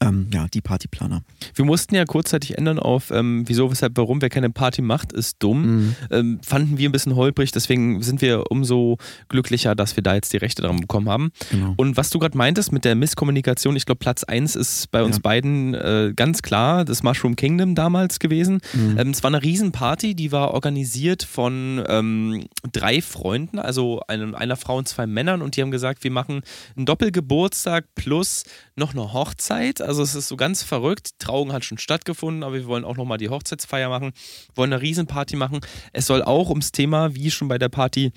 Ähm, 0.00 0.28
ja, 0.32 0.46
die 0.46 0.60
Partyplaner. 0.60 1.22
wir 1.56 1.64
mussten 1.64 1.96
ja 1.96 2.04
kurzzeitig 2.04 2.56
ändern 2.56 2.78
auf 2.78 3.10
ähm, 3.10 3.42
wieso, 3.48 3.68
weshalb, 3.68 3.96
warum, 3.96 4.22
wer 4.22 4.28
keine 4.28 4.48
Party 4.48 4.80
macht, 4.80 5.12
ist 5.12 5.38
dumm. 5.40 5.62
Mhm. 5.62 5.96
ähm, 6.12 6.40
fanden 6.46 6.78
wir 6.78 6.88
ein 6.88 6.92
bisschen 6.92 7.16
holprig, 7.16 7.50
deswegen 7.50 8.00
sind 8.00 8.22
wir 8.22 8.44
umso 8.52 8.98
glücklicher, 9.28 9.74
dass 9.74 9.96
wir 9.96 10.04
da 10.04 10.14
jetzt 10.14 10.32
die 10.32 10.36
Rechte 10.36 10.62
dran 10.62 10.76
bekommen 10.78 11.08
haben. 11.08 11.32
Genau. 11.50 11.74
Und 11.76 11.96
was 11.96 12.10
du 12.10 12.20
gerade 12.20 12.38
meintest 12.38 12.70
mit 12.70 12.84
der 12.84 12.94
Misskommunikation, 12.94 13.74
ich 13.74 13.86
glaube, 13.86 13.98
Platz 13.98 14.22
1 14.22 14.54
ist 14.54 14.88
bei 14.92 15.02
uns 15.02 15.16
Ja. 15.16 15.22
beiden 15.22 15.74
äh, 15.74 16.12
ganz 16.14 16.42
klar 16.42 16.84
das 16.84 17.02
Mushroom 17.02 17.34
Kingdom 17.34 17.74
damals 17.74 18.20
gewesen. 18.20 18.60
Mhm. 18.74 18.98
Ähm, 19.00 19.10
es 19.10 19.24
war 19.24 19.30
eine 19.30 19.42
Riesenparty, 19.42 20.14
die 20.14 20.30
war 20.30 20.54
organisiert 20.54 21.24
von 21.24 21.82
ähm, 21.88 22.46
drei 22.70 23.02
Freunden, 23.02 23.58
also 23.58 24.00
einem, 24.06 24.36
einer 24.36 24.54
Frau 24.54 24.76
und 24.78 24.86
zwei 24.86 25.08
Männern 25.08 25.42
und 25.42 25.56
die 25.56 25.62
haben 25.62 25.72
gesagt, 25.72 26.04
wir 26.04 26.12
machen 26.12 26.42
einen 26.76 26.86
Doppelgeburtstag 26.86 27.86
plus 27.96 28.44
noch 28.78 28.92
eine 28.92 29.12
Hochzeit. 29.12 29.80
Also 29.80 30.02
es 30.02 30.14
ist 30.14 30.28
so 30.28 30.36
ganz 30.36 30.62
verrückt. 30.62 31.10
Die 31.10 31.24
Trauung 31.24 31.52
hat 31.52 31.64
schon 31.64 31.78
stattgefunden, 31.78 32.42
aber 32.42 32.54
wir 32.54 32.66
wollen 32.66 32.84
auch 32.84 32.96
nochmal 32.96 33.18
die 33.18 33.28
Hochzeitsfeier 33.28 33.88
machen, 33.88 34.12
wollen 34.54 34.72
eine 34.72 34.82
Riesenparty 34.82 35.36
machen. 35.36 35.60
Es 35.92 36.06
soll 36.06 36.22
auch 36.22 36.48
ums 36.50 36.72
Thema, 36.72 37.14
wie 37.14 37.30
schon 37.30 37.48
bei 37.48 37.58
der 37.58 37.68
Party 37.68 38.12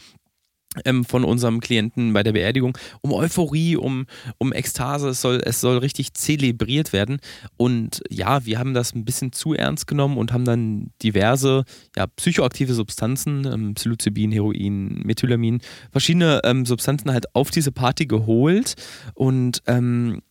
ähm, 0.85 1.03
von 1.03 1.23
unserem 1.25 1.59
Klienten 1.59 2.13
bei 2.13 2.23
der 2.23 2.31
Beerdigung, 2.31 2.77
um 3.01 3.11
Euphorie, 3.11 3.75
um, 3.75 4.05
um 4.37 4.53
Ekstase. 4.53 5.09
Es 5.09 5.21
soll, 5.21 5.41
es 5.43 5.59
soll 5.59 5.79
richtig 5.79 6.13
zelebriert 6.13 6.93
werden. 6.93 7.19
Und 7.57 8.01
ja, 8.09 8.45
wir 8.45 8.57
haben 8.57 8.73
das 8.73 8.95
ein 8.95 9.05
bisschen 9.05 9.33
zu 9.33 9.53
ernst 9.53 9.87
genommen 9.87 10.17
und 10.17 10.31
haben 10.31 10.45
dann 10.45 10.91
diverse 11.03 11.65
ja, 11.95 12.07
psychoaktive 12.07 12.73
Substanzen, 12.73 13.45
ähm, 13.45 13.73
Psilocybin, 13.73 14.31
Heroin, 14.31 15.01
Methylamin, 15.03 15.59
verschiedene 15.91 16.41
ähm, 16.43 16.65
Substanzen 16.65 17.11
halt 17.11 17.35
auf 17.35 17.51
diese 17.51 17.71
Party 17.71 18.05
geholt. 18.05 18.75
Und 19.13 19.61
ähm, 19.67 20.21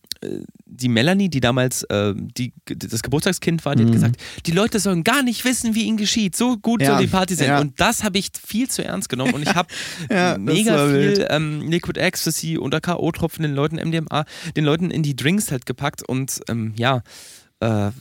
die 0.65 0.87
Melanie, 0.87 1.29
die 1.29 1.39
damals 1.39 1.83
äh, 1.83 2.13
die, 2.15 2.53
das 2.65 3.01
Geburtstagskind 3.03 3.65
war, 3.65 3.75
die 3.75 3.83
hat 3.83 3.89
Mhm. 3.89 3.93
gesagt, 3.93 4.21
die 4.45 4.51
Leute 4.51 4.79
sollen 4.79 5.03
gar 5.03 5.23
nicht 5.23 5.43
wissen, 5.45 5.73
wie 5.75 5.83
ihnen 5.83 5.97
geschieht. 5.97 6.35
So 6.35 6.57
gut 6.57 6.81
Ja, 6.81 6.91
soll 6.91 7.05
die 7.05 7.11
Party 7.11 7.35
sein. 7.35 7.47
ja. 7.47 7.59
Und 7.59 7.79
das 7.79 8.03
habe 8.03 8.17
ich 8.19 8.29
viel 8.45 8.69
zu 8.69 8.83
ernst 8.83 9.09
genommen. 9.09 9.33
Und 9.33 9.41
ich 9.43 9.49
habe 9.55 9.67
Ja, 10.09 10.37
mega 10.37 10.87
viel 10.87 11.25
ähm, 11.29 11.61
Liquid 11.69 11.99
Ecstasy 11.99 12.57
oder 12.57 12.79
K.O.-Tropfen 12.81 13.41
den 13.41 13.53
Leuten, 13.55 13.77
MDMA, 13.77 14.25
den 14.55 14.63
Leuten 14.65 14.91
in 14.91 15.03
die 15.03 15.15
Drinks 15.15 15.51
halt 15.51 15.65
gepackt. 15.65 16.03
Und 16.07 16.39
ähm, 16.47 16.73
ja, 16.77 17.01
äh, 17.59 17.91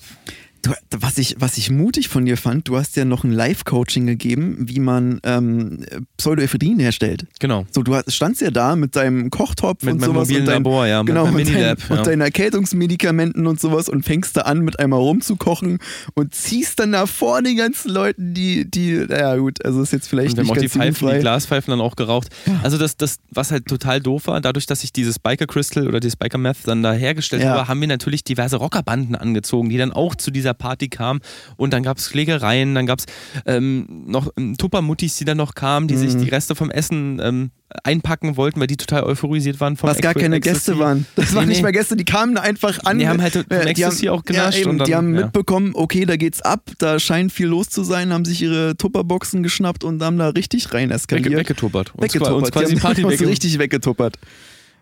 Du, 0.62 0.73
was, 1.00 1.17
ich, 1.17 1.37
was 1.38 1.57
ich 1.57 1.71
mutig 1.71 2.09
von 2.09 2.26
dir 2.26 2.37
fand, 2.37 2.69
du 2.69 2.76
hast 2.76 2.95
ja 2.97 3.07
noch 3.07 3.25
ein 3.25 3.33
Live-Coaching 3.33 4.07
gegeben, 4.07 4.57
wie 4.69 4.79
man 4.79 5.19
ähm, 5.25 5.85
Pseudoephedrin 6.19 6.79
herstellt. 6.79 7.26
genau. 7.38 7.64
So, 7.71 7.83
du 7.83 7.95
hast- 7.95 8.12
standst 8.12 8.43
ja 8.43 8.50
da 8.50 8.76
mit 8.76 8.95
deinem 8.95 9.31
Kochtopf 9.31 9.83
Mit 9.83 9.95
und 9.95 10.00
meinem 10.00 10.09
sowas 10.12 10.29
mobilen 10.29 10.40
und 10.43 10.47
dein, 10.49 10.55
Labor, 10.57 10.87
ja, 10.87 11.02
mit 11.02 11.07
genau, 11.07 11.25
meinem 11.26 11.37
und, 11.37 11.55
dein, 11.55 11.61
ja. 11.62 11.97
und 11.97 12.07
deinen 12.07 12.21
Erkältungsmedikamenten 12.21 13.47
und 13.47 13.59
sowas 13.61 13.88
und 13.88 14.05
fängst 14.05 14.37
da 14.37 14.43
an, 14.43 14.61
mit 14.61 14.79
einmal 14.79 15.00
rumzukochen 15.00 15.79
und 16.14 16.35
ziehst 16.35 16.79
dann 16.79 16.93
da 16.93 17.07
vor 17.07 17.43
den 17.43 17.57
ganzen 17.57 17.90
Leuten, 17.90 18.35
die, 18.35 18.71
die, 18.71 18.93
naja 19.09 19.37
gut, 19.37 19.64
also 19.64 19.83
ist 19.83 19.93
jetzt 19.93 20.09
vielleicht 20.09 20.37
Und 20.37 20.37
wir 20.37 20.40
haben 20.43 20.47
nicht 20.49 20.50
auch 20.59 20.61
die 20.61 20.61
ganz 20.61 20.73
Pfeifen, 20.73 20.85
jugendfrei. 21.07 21.14
die 21.14 21.21
Glaspfeifen 21.23 21.71
dann 21.71 21.81
auch 21.81 21.97
geraucht. 21.97 22.29
Also 22.62 22.76
das, 22.79 22.97
das, 22.97 23.17
was 23.31 23.50
halt 23.50 23.67
total 23.67 24.00
doof 24.00 24.26
war, 24.26 24.40
dadurch, 24.40 24.67
dass 24.67 24.85
ich 24.85 24.93
dieses 24.93 25.19
Biker 25.19 25.47
Crystal 25.47 25.87
oder 25.88 26.00
dieses 26.00 26.17
Biker 26.17 26.38
Meth 26.38 26.59
dann 26.67 26.83
da 26.83 26.93
hergestellt 26.93 27.43
Ja. 27.43 27.50
habe, 27.55 27.69
haben 27.69 27.81
wir 27.81 27.88
natürlich 27.88 28.25
diverse 28.25 28.57
Rockerbanden 28.57 29.14
angezogen, 29.17 29.71
die 29.71 29.79
dann 29.79 29.93
auch 29.93 30.14
zu 30.14 30.31
dieser 30.31 30.50
Party 30.54 30.88
kamen. 30.88 31.21
Und 31.57 31.73
dann 31.73 31.83
gab 31.83 31.99
es 31.99 32.07
Schlägereien, 32.09 32.75
dann 32.75 32.87
gab 32.87 32.99
es 33.00 33.07
ähm, 33.47 34.04
noch 34.07 34.30
ähm, 34.37 34.57
Tuppermuttis, 34.57 35.17
die 35.17 35.25
dann 35.25 35.36
noch 35.36 35.54
kamen, 35.54 35.89
die 35.89 35.97
sich 35.97 36.15
Mhm. 36.15 36.25
die 36.25 36.28
Reste 36.30 36.54
vom 36.54 36.71
Essen 36.71 37.21
ähm, 37.23 37.50
einpacken 37.84 38.36
wollten, 38.36 38.58
weil 38.58 38.67
die 38.67 38.76
total 38.76 39.04
euphorisiert 39.04 39.60
waren 39.60 39.76
vom 39.76 39.89
was 39.91 39.99
gar 40.00 40.13
keine 40.15 40.36
Ecstasy. 40.36 40.56
Gäste 40.73 40.78
waren. 40.80 41.06
Das 41.15 41.30
Nee, 41.30 41.36
waren 41.36 41.49
nicht 41.49 41.58
nee. 41.58 41.63
mehr 41.63 41.73
Gäste, 41.73 41.97
die 41.97 42.04
kamen 42.04 42.34
da 42.34 42.41
einfach 42.43 42.80
an. 42.84 42.99
Die 42.99 43.06
haben 43.06 43.23
halt 43.23 43.34
vom 43.34 43.43
Äh, 43.49 43.60
die 43.75 43.82
Ecstasy 43.82 44.06
haben, 44.06 44.19
auch 44.19 44.25
genascht 44.25 44.56
Ja, 44.58 44.63
eben, 44.63 44.71
und 44.71 44.78
dann- 44.78 44.86
die 44.86 44.95
haben 44.97 45.15
ja. 45.15 45.23
mitbekommen, 45.26 45.71
okay, 45.75 46.04
da 46.04 46.17
geht's 46.17 46.43
ab, 46.43 46.71
da 46.78 46.99
scheint 46.99 47.30
viel 47.32 47.47
los 47.47 47.69
zu 47.69 47.84
sein, 47.84 48.13
haben 48.13 48.25
sich 48.25 48.43
ihre 48.43 48.76
Tupperboxen 48.76 49.43
geschnappt 49.45 49.84
und 49.84 50.02
haben 50.02 50.19
da 50.19 50.30
richtig 50.30 50.75
rein 50.75 50.91
eskaliert. 50.91 51.36
weggetuppert. 51.39 51.95
Uns, 51.95 52.02
weggetuppert. 52.02 52.34
Uns 52.43 52.50
quasi 52.50 52.67
die 52.67 52.73
haben 52.75 52.80
Party 52.82 53.04
uns 53.04 53.13
wegge 53.21 53.30
richtig 53.30 53.58
weggetuppert. 53.60 54.17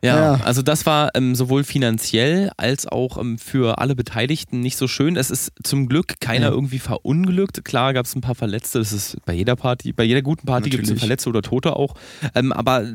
Ja, 0.02 0.36
Ja. 0.36 0.40
also 0.44 0.62
das 0.62 0.86
war 0.86 1.10
ähm, 1.14 1.34
sowohl 1.34 1.64
finanziell 1.64 2.50
als 2.56 2.86
auch 2.86 3.18
ähm, 3.18 3.36
für 3.38 3.78
alle 3.78 3.96
Beteiligten 3.96 4.60
nicht 4.60 4.76
so 4.76 4.86
schön. 4.86 5.16
Es 5.16 5.30
ist 5.30 5.52
zum 5.64 5.88
Glück 5.88 6.20
keiner 6.20 6.46
Ja. 6.46 6.52
irgendwie 6.52 6.78
verunglückt. 6.78 7.64
Klar 7.64 7.94
gab 7.94 8.06
es 8.06 8.14
ein 8.14 8.20
paar 8.20 8.34
Verletzte, 8.36 8.78
das 8.78 8.92
ist 8.92 9.16
bei 9.26 9.32
jeder 9.34 9.56
Party, 9.56 9.92
bei 9.92 10.04
jeder 10.04 10.22
guten 10.22 10.46
Party 10.46 10.70
gibt 10.70 10.88
es. 10.88 10.98
Verletzte 10.98 11.28
oder 11.28 11.42
Tote 11.42 11.74
auch. 11.74 11.94
Ähm, 12.34 12.52
aber 12.52 12.86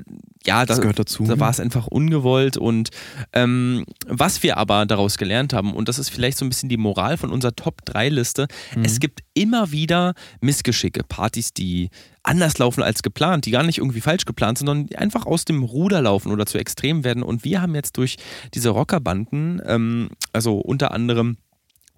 ja, 0.46 0.66
Das 0.66 0.82
gehört 0.82 1.00
dazu. 1.00 1.24
Da 1.24 1.40
war 1.40 1.50
es 1.50 1.60
einfach 1.60 1.88
ungewollt 1.88 2.58
und 2.58 2.90
ähm, 3.34 3.86
was 4.08 4.44
wir 4.44 4.58
aber 4.58 4.86
daraus 4.86 5.18
gelernt 5.18 5.54
haben, 5.54 5.74
und 5.74 5.88
das 5.90 6.00
ist 6.00 6.10
vielleicht 6.10 6.38
so 6.38 6.46
ein 6.46 6.50
bisschen 6.50 6.70
die 6.70 6.78
Moral 6.78 7.18
von 7.18 7.32
unserer 7.32 7.56
Top-3-Liste, 7.56 8.48
Mhm. 8.76 8.86
es 8.86 9.00
gibt 9.00 9.22
immer 9.34 9.72
wieder 9.72 10.14
Missgeschicke, 10.42 11.04
Partys, 11.04 11.54
die 11.54 11.90
anders 12.24 12.58
laufen 12.58 12.84
als 12.84 13.04
geplant, 13.04 13.46
die 13.46 13.52
gar 13.52 13.64
nicht 13.64 13.78
irgendwie 13.80 14.02
falsch 14.02 14.26
geplant 14.26 14.58
sind, 14.58 14.68
sondern 14.68 14.88
die 14.88 14.98
einfach 14.98 15.26
aus 15.26 15.46
dem 15.46 15.64
Ruder 15.64 16.02
laufen 16.02 16.32
oder 16.32 16.46
zu 16.46 16.58
extrem 16.58 17.04
werden. 17.04 17.24
Und 17.24 17.44
wir 17.44 17.62
haben 17.62 17.76
jetzt 17.76 17.98
durch 17.98 18.18
diese 18.54 18.70
Rockerbanden, 18.70 19.62
ähm, 19.66 20.10
also 20.32 20.58
unter 20.58 20.92
anderem 20.92 21.38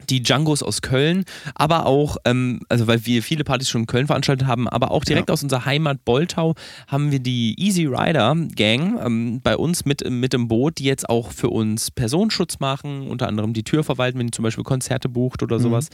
die 0.10 0.21
Djangos 0.21 0.62
aus 0.62 0.81
Köln, 0.81 1.23
aber 1.55 1.86
auch, 1.86 2.17
ähm, 2.25 2.60
also 2.69 2.86
weil 2.86 3.05
wir 3.05 3.23
viele 3.23 3.43
Partys 3.43 3.69
schon 3.69 3.81
in 3.81 3.88
Köln 3.88 4.08
veranstaltet 4.08 4.45
haben, 4.47 4.67
aber 4.67 4.91
auch 4.91 5.03
direkt 5.05 5.29
Ja. 5.29 5.34
aus 5.34 5.41
unserer 5.41 5.65
Heimat 5.65 6.03
Boltau 6.05 6.53
haben 6.88 7.12
wir 7.12 7.19
die 7.19 7.55
Easy 7.60 7.86
Rider 7.86 8.36
Gang 8.55 8.99
ähm, 9.03 9.41
bei 9.41 9.55
uns 9.58 9.86
mit, 9.86 10.08
mit 10.10 10.34
im 10.34 10.47
Boot, 10.47 10.77
die 10.77 10.84
jetzt 10.84 11.10
auch 11.10 11.31
für 11.31 11.49
uns 11.49 11.89
Personenschutz 11.91 12.60
machen, 12.60 13.08
unter 13.08 13.27
anderem 13.27 13.53
die 13.53 13.63
Tür 13.63 13.84
verwalten, 13.84 14.19
wenn 14.19 14.27
ihr 14.27 14.31
zum 14.34 14.43
Beispiel 14.43 14.63
Konzerte 14.65 15.10
bucht 15.10 15.41
oder 15.41 15.58
Mhm. 15.58 15.62
sowas. 15.63 15.89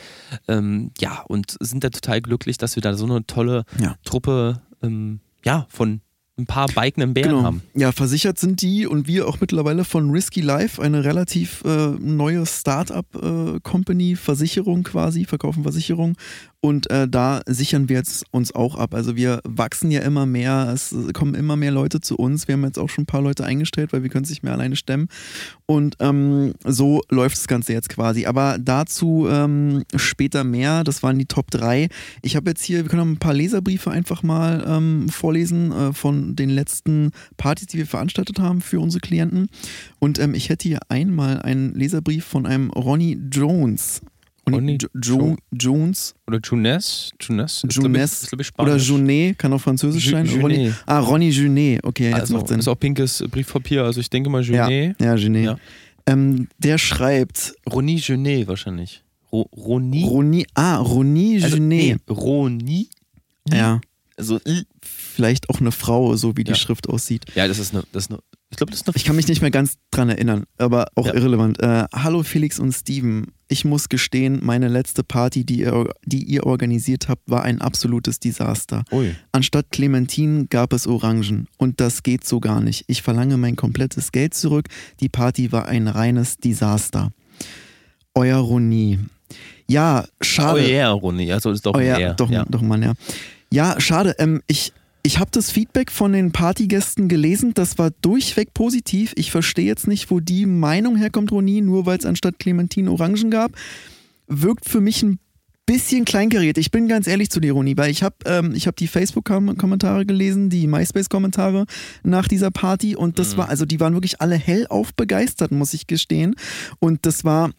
Ähm, 0.48 0.92
ja, 1.00 1.22
und 1.28 1.56
sind 1.62 1.84
da 1.84 1.90
total 1.90 2.22
glücklich, 2.22 2.58
dass 2.58 2.76
wir 2.76 2.82
da 2.82 2.96
so 2.96 3.06
eine 3.06 3.26
tolle 3.28 3.64
Ja. 3.80 3.96
Truppe 4.04 4.62
ähm, 4.84 5.20
ja, 5.46 5.68
von 5.70 6.02
ein 6.38 6.46
paar 6.46 6.68
bikenden 6.68 7.14
Bären 7.14 7.32
Genau. 7.32 7.44
haben. 7.44 7.62
Ja, 7.76 7.92
versichert 7.92 8.40
sind 8.40 8.62
die 8.62 8.88
und 8.88 9.06
wir 9.08 9.28
auch 9.28 9.40
mittlerweile 9.42 9.84
von 9.84 10.10
Risky 10.12 10.42
Life, 10.42 10.82
eine 10.82 11.04
relativ 11.04 11.62
äh, 11.66 11.88
neue 12.00 12.46
Start-up-Company, 12.46 14.16
Versicherung 14.16 14.84
quasi, 14.84 15.26
verkaufen 15.26 15.64
Versicherung. 15.64 16.16
Und 16.64 16.92
äh, 16.92 17.08
da 17.08 17.42
sichern 17.48 17.90
wir 17.90 17.98
jetzt 17.98 18.24
uns 18.30 18.54
auch 18.54 18.76
ab. 18.76 18.94
Also 18.94 19.16
wir 19.16 19.42
wachsen 19.44 19.90
ja 19.90 20.02
immer 20.02 20.28
mehr, 20.28 20.70
es 20.72 20.96
kommen 21.14 21.34
immer 21.34 21.56
mehr 21.56 21.72
Leute 21.72 22.02
zu 22.02 22.16
uns. 22.16 22.48
Wir 22.48 22.54
haben 22.54 22.64
jetzt 22.64 22.78
auch 22.78 22.88
schon 22.88 23.04
ein 23.04 23.08
paar 23.08 23.24
Leute 23.24 23.44
eingestellt, 23.44 23.92
weil 23.94 24.04
wir 24.04 24.12
können 24.12 24.26
es 24.26 24.30
nicht 24.30 24.44
mehr 24.44 24.54
alleine 24.54 24.76
stemmen. 24.76 25.08
Und 25.66 25.96
ähm, 26.00 26.54
so 26.64 27.02
läuft 27.10 27.38
das 27.38 27.48
Ganze 27.48 27.74
jetzt 27.74 27.90
quasi. 27.90 28.28
Aber 28.28 28.60
dazu 28.60 29.28
ähm, 29.28 29.86
später 29.96 30.44
mehr. 30.44 30.84
Das 30.84 31.02
waren 31.02 31.18
die 31.18 31.26
Top 31.26 31.50
3. 31.50 31.90
Ich 32.22 32.36
habe 32.36 32.52
jetzt 32.52 32.62
hier, 32.62 32.84
wir 32.84 32.90
können 32.90 33.02
auch 33.02 33.08
ein 33.08 33.18
paar 33.18 33.34
Leserbriefe 33.34 33.90
einfach 33.90 34.22
mal 34.22 34.64
ähm, 34.68 35.10
vorlesen 35.10 35.72
äh, 35.72 35.94
von 35.94 36.36
den 36.36 36.52
letzten 36.52 37.10
Partys, 37.38 37.68
die 37.68 37.80
wir 37.80 37.88
veranstaltet 37.88 38.38
haben 38.38 38.62
für 38.62 38.80
unsere 38.80 39.02
Klienten. 39.02 39.50
Und 39.98 40.20
ähm, 40.20 40.36
ich 40.36 40.50
hätte 40.50 40.68
hier 40.68 40.80
einmal 40.90 41.42
einen 41.42 41.74
Leserbrief 41.74 42.24
von 42.24 42.46
einem 42.46 42.70
Ronnie 42.70 43.20
Jones. 43.32 44.02
Ronnie 44.54 44.78
Jo 45.04 45.18
jo 45.18 45.36
Jones 45.52 46.16
Oder 46.28 46.40
Junes? 46.44 47.12
Junes? 47.22 47.64
Junes 47.70 48.28
oder. 48.58 48.76
Junet, 48.78 49.38
kann 49.40 49.54
auch 49.54 49.62
Französisch 49.62 50.08
Ju- 50.08 50.12
sein. 50.12 50.28
Ronnie, 50.42 50.74
ah, 50.86 51.00
Ronnie 51.00 51.30
Junet, 51.30 51.84
okay, 51.84 52.06
jetzt 52.10 52.20
Also, 52.22 52.34
macht 52.36 52.48
Sinn. 52.48 52.60
ist 52.60 52.68
auch 52.68 52.80
pinkes 52.80 53.24
Briefpapier, 53.30 53.84
also 53.84 54.00
ich 54.00 54.10
denke 54.10 54.30
mal 54.30 54.44
ja, 54.44 54.70
Junet. 54.70 55.00
ja, 55.02 55.16
Junet. 55.16 55.46
Ja. 55.46 55.58
Ähm, 56.08 56.48
der 56.58 56.78
schreibt 56.78 57.54
Roni 57.72 57.96
Junet 57.98 58.48
wahrscheinlich. 58.48 59.04
Ro 59.32 59.48
Roni? 59.56 60.04
Ronnie, 60.04 60.46
ah, 60.56 60.78
also, 60.80 60.96
Junet. 61.02 61.60
nee, 61.60 61.96
Roni? 62.10 62.90
Ja, 63.50 63.80
Also, 64.18 64.40
vielleicht 64.84 65.50
auch 65.50 65.60
eine 65.62 65.72
Frau, 65.72 66.16
so 66.16 66.38
wie 66.38 66.44
die 66.44 66.52
Ja. 66.52 66.56
Schrift 66.58 66.88
aussieht. 66.90 67.26
ja, 67.36 67.48
das 67.48 67.60
ist 67.60 67.74
eine, 67.74 67.84
das 67.92 68.06
ist 68.06 68.12
eine, 68.12 68.20
ich 68.50 68.58
glaube, 68.58 68.72
das 68.72 68.82
ist 68.82 68.88
eine 68.88 68.96
Ich 68.98 69.06
kann 69.06 69.16
mich 69.16 69.28
nicht 69.28 69.42
mehr 69.42 69.50
ganz 69.52 69.78
dran 69.92 70.10
erinnern, 70.10 70.44
aber 70.58 70.88
auch 70.96 71.08
Ja. 71.08 71.14
irrelevant. 71.16 71.60
Äh, 71.62 71.86
hallo 71.94 72.22
Felix 72.24 72.60
und 72.60 72.72
Steven. 72.74 73.28
Ich 73.52 73.66
muss 73.66 73.90
gestehen, 73.90 74.40
meine 74.42 74.70
letzte 74.70 75.04
Party, 75.04 75.44
die 75.44 75.60
ihr, 75.60 75.90
die 76.06 76.24
ihr 76.24 76.46
organisiert 76.46 77.10
habt, 77.10 77.30
war 77.30 77.44
ein 77.44 77.60
absolutes 77.60 78.20
Desaster. 78.20 78.86
Ui. 78.92 79.14
Anstatt 79.34 79.72
Clementinen 79.72 80.48
gab 80.48 80.72
es 80.72 80.88
Orangen. 80.88 81.48
Und 81.58 81.82
das 81.82 82.02
geht 82.02 82.26
so 82.26 82.40
gar 82.40 82.62
nicht. 82.62 82.86
Ich 82.88 83.02
verlange 83.02 83.36
mein 83.36 83.58
komplettes 83.58 84.14
Geld 84.14 84.34
zurück. 84.34 84.68
Die 85.02 85.10
Party 85.10 85.52
war 85.52 85.68
ein 85.68 85.90
reines 85.90 86.38
Desaster. 86.38 87.12
Euer 88.16 88.38
Roni. 88.38 89.00
Ja, 89.68 90.06
schade. 90.22 90.62
Euer 90.62 90.90
Roni, 90.90 91.32
also 91.32 91.52
ist 91.52 91.66
doch 91.66 91.74
Euer, 91.74 91.98
ein 91.98 92.02
R. 92.02 92.14
doch, 92.14 92.30
ja. 92.30 92.46
doch, 92.48 92.62
Mann, 92.62 92.82
ja. 92.82 92.94
Ja, 93.52 93.80
schade. 93.82 94.16
Ähm, 94.18 94.42
ich 94.48 94.72
ich 95.04 95.20
habe 95.20 95.32
das 95.32 95.52
Feedback 95.52 95.92
von 95.92 96.14
den 96.14 96.32
Partygästen 96.32 97.08
gelesen, 97.08 97.54
das 97.54 97.78
war 97.78 97.92
durchweg 98.02 98.54
positiv. 98.54 99.14
Ich 99.16 99.32
verstehe 99.32 99.66
jetzt 99.66 99.88
nicht, 99.88 100.12
wo 100.12 100.20
die 100.20 100.46
Meinung 100.46 100.96
herkommt, 100.96 101.32
Roni, 101.32 101.62
nur 101.62 101.86
weil 101.86 101.98
es 101.98 102.06
anstatt 102.06 102.40
Clementine 102.40 102.92
Orangen 102.92 103.32
gab. 103.32 103.52
Wirkt 104.28 104.70
für 104.70 104.82
mich 104.82 105.02
ein 105.04 105.20
bisschen 105.66 106.06
kleinkariert. 106.06 106.58
Ich 106.58 106.72
bin 106.72 106.88
ganz 106.88 107.08
ehrlich 107.08 107.30
zu 107.30 107.40
dir, 107.40 107.54
Roni, 107.54 107.78
weil 107.78 107.92
ich 107.92 108.04
habe 108.04 108.16
ähm, 108.26 108.54
ich 108.56 108.68
hab 108.68 108.76
die 108.76 108.88
Facebook-Kommentare 108.88 110.06
gelesen, 110.06 110.50
die 110.50 110.68
MySpace-Kommentare 110.68 111.66
nach 112.04 112.28
dieser 112.28 112.52
Party 112.52 112.96
und 112.96 113.20
das 113.20 113.34
Mhm. 113.34 113.38
war, 113.38 113.50
also 113.50 113.66
die 113.66 113.80
waren 113.80 113.94
wirklich 113.94 114.22
alle 114.22 114.36
hellauf 114.36 114.94
begeistert, 114.94 115.52
muss 115.52 115.74
ich 115.74 115.88
gestehen. 115.88 116.36
Und 116.80 117.06
das 117.06 117.24
war 117.24 117.52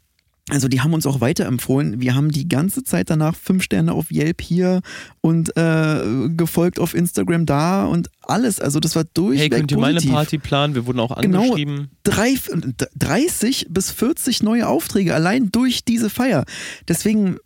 also 0.51 0.67
die 0.69 0.81
haben 0.81 0.93
uns 0.93 1.07
auch 1.07 1.21
weiterempfohlen. 1.21 2.01
Wir 2.01 2.15
haben 2.17 2.31
die 2.33 2.49
ganze 2.49 2.83
Zeit 2.83 3.11
danach 3.11 3.37
fünf 3.37 3.63
Sterne 3.63 3.93
auf 3.93 4.11
Yelp 4.11 4.41
hier 4.41 4.81
und 5.21 5.57
äh, 5.57 6.29
gefolgt 6.37 6.81
auf 6.81 6.95
Instagram 6.95 7.47
da 7.47 7.85
und 7.85 8.11
alles. 8.23 8.59
Also 8.61 8.81
das 8.81 8.97
war 8.97 9.05
durchweg 9.15 9.53
Hey, 9.53 9.61
könnt 9.61 9.71
ihr 9.71 9.79
meine. 9.79 10.01
Party 10.01 10.39
planen? 10.39 10.75
Wir 10.75 10.85
wurden 10.87 10.99
auch 10.99 11.17
Genau. 11.21 11.43
angeschrieben. 11.43 11.91
Drei, 12.03 12.35
30 12.99 13.67
bis 13.71 13.93
40 13.93 14.43
neue 14.43 14.67
Aufträge 14.69 15.15
allein 15.15 15.51
durch 15.53 15.85
diese 15.85 16.11
Feier. 16.11 16.45
Deswegen, 16.89 17.39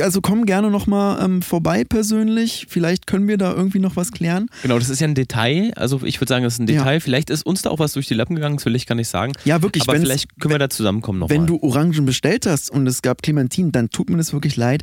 also 0.00 0.20
komm 0.20 0.46
gerne 0.46 0.70
nochmal 0.70 1.24
ähm, 1.24 1.42
vorbei 1.42 1.84
persönlich. 1.84 2.66
Vielleicht 2.68 3.06
können 3.06 3.28
wir 3.28 3.38
da 3.38 3.52
irgendwie 3.54 3.78
noch 3.78 3.96
was 3.96 4.12
klären. 4.12 4.46
Genau, 4.62 4.78
das 4.78 4.88
ist 4.88 5.00
ja 5.00 5.08
ein 5.08 5.14
Detail. 5.14 5.72
Also 5.76 6.02
ich 6.04 6.20
würde 6.20 6.28
sagen, 6.28 6.44
das 6.44 6.54
ist 6.54 6.60
ein 6.60 6.68
Ja. 6.68 6.78
Detail. 6.78 7.00
Vielleicht 7.00 7.30
ist 7.30 7.44
uns 7.46 7.62
da 7.62 7.70
auch 7.70 7.78
was 7.78 7.92
durch 7.92 8.06
die 8.06 8.14
Lappen 8.14 8.34
gegangen, 8.34 8.56
das 8.56 8.64
will 8.66 8.74
ich 8.76 8.86
gar 8.86 8.94
nicht 8.94 9.08
sagen. 9.08 9.32
Ja, 9.44 9.62
wirklich, 9.62 9.88
Aber 9.88 9.98
vielleicht 9.98 10.38
können 10.40 10.54
wir 10.54 10.58
da 10.58 10.68
zusammenkommen 10.70 11.18
nochmal. 11.18 11.36
Wenn 11.38 11.46
du 11.46 11.58
Orangen 11.62 12.04
bestellt 12.04 12.46
hast 12.46 12.70
und 12.70 12.86
es 12.86 13.02
gab 13.02 13.22
Clementine, 13.22 13.70
dann 13.70 13.90
tut 13.90 14.10
mir 14.10 14.16
das 14.16 14.32
wirklich 14.32 14.56
leid. 14.56 14.82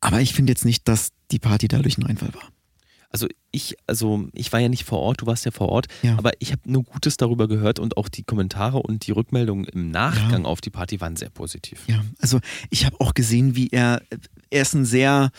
Aber 0.00 0.20
ich 0.20 0.32
finde 0.32 0.52
jetzt 0.52 0.64
nicht, 0.64 0.86
dass 0.86 1.10
die 1.30 1.38
Party 1.38 1.66
dadurch 1.68 1.98
ein 1.98 2.06
Einfall 2.06 2.32
war. 2.34 2.48
Also 3.10 3.26
ich, 3.52 3.76
also 3.86 4.28
ich 4.34 4.52
war 4.52 4.60
ja 4.60 4.68
nicht 4.68 4.84
vor 4.84 4.98
Ort, 5.00 5.22
du 5.22 5.26
warst 5.26 5.44
ja 5.46 5.50
vor 5.50 5.70
Ort, 5.70 5.86
Ja. 6.02 6.18
aber 6.18 6.32
ich 6.40 6.52
habe 6.52 6.60
nur 6.66 6.84
Gutes 6.84 7.16
darüber 7.16 7.48
gehört 7.48 7.78
und 7.78 7.96
auch 7.96 8.08
die 8.08 8.22
Kommentare 8.22 8.78
und 8.78 9.06
die 9.06 9.12
Rückmeldungen 9.12 9.64
im 9.64 9.90
Nachgang 9.90 10.44
auf 10.44 10.60
die 10.60 10.68
Party 10.70 11.00
waren 11.00 11.16
sehr 11.16 11.30
positiv. 11.30 11.84
Ja, 11.86 12.04
also 12.20 12.38
ich 12.68 12.84
habe 12.84 13.00
auch 13.00 13.14
gesehen, 13.14 13.56
wie 13.56 13.68
er, 13.68 14.02
er 14.50 14.62
ist 14.62 14.74
ein 14.74 14.84
sehr, 14.84 15.30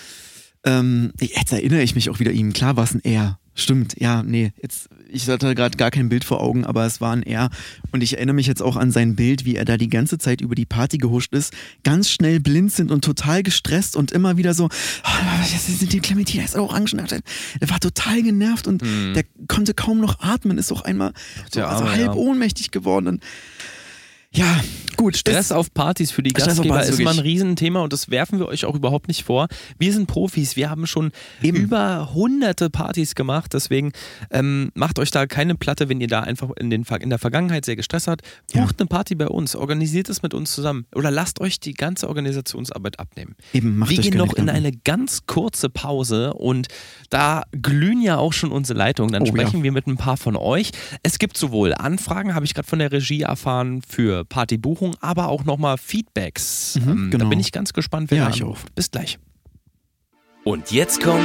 ähm, 0.65 1.11
jetzt 1.19 1.51
erinnere 1.51 1.83
ich 1.83 1.95
mich 1.95 2.09
auch 2.09 2.19
wieder 2.19 2.31
ihm, 2.31 2.53
klar 2.53 2.75
war 2.75 2.83
es 2.83 2.93
ein 2.93 3.01
Er. 3.03 3.39
Stimmt, 3.55 3.99
ja, 3.99 4.23
nee, 4.23 4.53
jetzt, 4.61 4.87
ich 5.09 5.27
hatte 5.27 5.53
gerade 5.53 5.75
gar 5.75 5.91
kein 5.91 6.07
Bild 6.07 6.23
vor 6.23 6.39
Augen, 6.39 6.63
aber 6.63 6.85
es 6.85 7.01
war 7.01 7.13
ein 7.13 7.23
Er. 7.23 7.49
Und 7.91 8.01
ich 8.01 8.15
erinnere 8.15 8.35
mich 8.35 8.47
jetzt 8.47 8.61
auch 8.61 8.77
an 8.77 8.91
sein 8.91 9.17
Bild, 9.17 9.43
wie 9.43 9.57
er 9.57 9.65
da 9.65 9.75
die 9.75 9.89
ganze 9.89 10.17
Zeit 10.17 10.39
über 10.39 10.55
die 10.55 10.65
Party 10.65 10.97
gehuscht 10.97 11.33
ist, 11.33 11.53
ganz 11.83 12.09
schnell 12.09 12.39
blind 12.39 12.71
sind 12.71 12.89
und 12.89 13.03
total 13.03 13.43
gestresst 13.43 13.97
und 13.97 14.13
immer 14.13 14.37
wieder 14.37 14.53
so, 14.53 14.65
oh, 14.65 15.41
das 15.51 15.65
sind 15.65 15.91
die 15.91 15.99
Clementine, 15.99 16.45
ist 16.45 16.55
Orangen. 16.55 17.05
Der 17.59 17.69
war 17.69 17.81
total 17.81 18.23
genervt 18.23 18.65
und 18.65 18.81
der 18.81 19.25
konnte 19.49 19.73
kaum 19.73 19.99
noch 19.99 20.21
atmen, 20.21 20.57
ist 20.57 20.71
auch 20.71 20.83
einmal 20.83 21.11
so, 21.51 21.61
also 21.61 21.89
halb 21.89 21.99
ja. 21.99 22.13
ohnmächtig 22.13 22.71
geworden. 22.71 23.07
Und 23.07 23.23
ja, 24.31 24.61
gut. 24.95 25.17
Stress 25.17 25.51
auf 25.51 25.73
Partys 25.73 26.11
für 26.11 26.21
die 26.21 26.29
Stress 26.29 26.47
Gastgeber 26.47 26.75
Partys, 26.75 26.91
ist 26.91 26.99
immer 26.99 27.09
ein 27.11 27.15
wirklich. 27.17 27.33
Riesenthema 27.33 27.81
und 27.81 27.93
das 27.93 28.09
werfen 28.11 28.37
wir 28.37 28.47
euch 28.47 28.65
auch 28.65 28.75
überhaupt 28.75 29.07
nicht 29.07 29.23
vor. 29.23 29.47
Wir 29.79 29.91
sind 29.91 30.07
Profis, 30.07 30.55
wir 30.55 30.69
haben 30.69 30.85
schon 30.85 31.11
Eben. 31.41 31.57
über 31.57 32.13
hunderte 32.13 32.69
Partys 32.69 33.15
gemacht, 33.15 33.53
deswegen 33.53 33.91
ähm, 34.29 34.71
macht 34.75 34.99
euch 34.99 35.09
da 35.09 35.25
keine 35.25 35.55
Platte, 35.55 35.89
wenn 35.89 35.99
ihr 35.99 36.07
da 36.07 36.21
einfach 36.21 36.49
in, 36.59 36.69
den, 36.69 36.83
in 36.99 37.09
der 37.09 37.17
Vergangenheit 37.17 37.65
sehr 37.65 37.75
gestresst 37.75 38.07
habt. 38.07 38.21
Ja. 38.53 38.61
Bucht 38.61 38.79
eine 38.79 38.87
Party 38.87 39.15
bei 39.15 39.27
uns, 39.27 39.55
organisiert 39.55 40.09
es 40.09 40.21
mit 40.21 40.33
uns 40.33 40.51
zusammen 40.51 40.85
oder 40.93 41.09
lasst 41.09 41.41
euch 41.41 41.59
die 41.59 41.73
ganze 41.73 42.07
Organisationsarbeit 42.07 42.99
abnehmen. 42.99 43.35
Eben, 43.53 43.77
macht 43.77 43.89
wir 43.89 43.99
euch 43.99 44.11
gehen 44.11 44.17
noch 44.17 44.33
in 44.33 44.49
eine 44.49 44.71
ganz 44.71 45.25
kurze 45.25 45.69
Pause 45.69 46.33
und 46.33 46.67
da 47.09 47.43
glühen 47.51 48.01
ja 48.01 48.17
auch 48.17 48.33
schon 48.33 48.51
unsere 48.51 48.77
Leitungen. 48.77 49.11
Dann 49.11 49.23
Oh, 49.23 49.25
sprechen 49.25 49.57
ja. 49.57 49.63
wir 49.63 49.71
mit 49.71 49.87
ein 49.87 49.97
paar 49.97 50.17
von 50.17 50.35
euch. 50.35 50.71
Es 51.03 51.19
gibt 51.19 51.37
sowohl 51.37 51.73
Anfragen, 51.73 52.35
habe 52.35 52.45
ich 52.45 52.53
gerade 52.53 52.67
von 52.67 52.79
der 52.79 52.91
Regie 52.91 53.21
erfahren, 53.21 53.81
für 53.81 54.18
Partybuchung, 54.25 54.95
aber 55.01 55.27
auch 55.29 55.45
nochmal 55.45 55.77
Feedbacks. 55.77 56.79
Mhm, 56.81 56.89
ähm, 56.89 57.09
Da 57.11 57.17
genau. 57.17 57.29
bin 57.29 57.39
ich 57.39 57.51
ganz 57.51 57.73
gespannt, 57.73 58.11
wer 58.11 58.17
Ja, 58.19 58.25
da 58.25 58.31
ich 58.35 58.41
anruft. 58.41 58.73
Bis 58.75 58.91
gleich. 58.91 59.19
Und 60.43 60.71
jetzt 60.71 61.01
kommt 61.03 61.21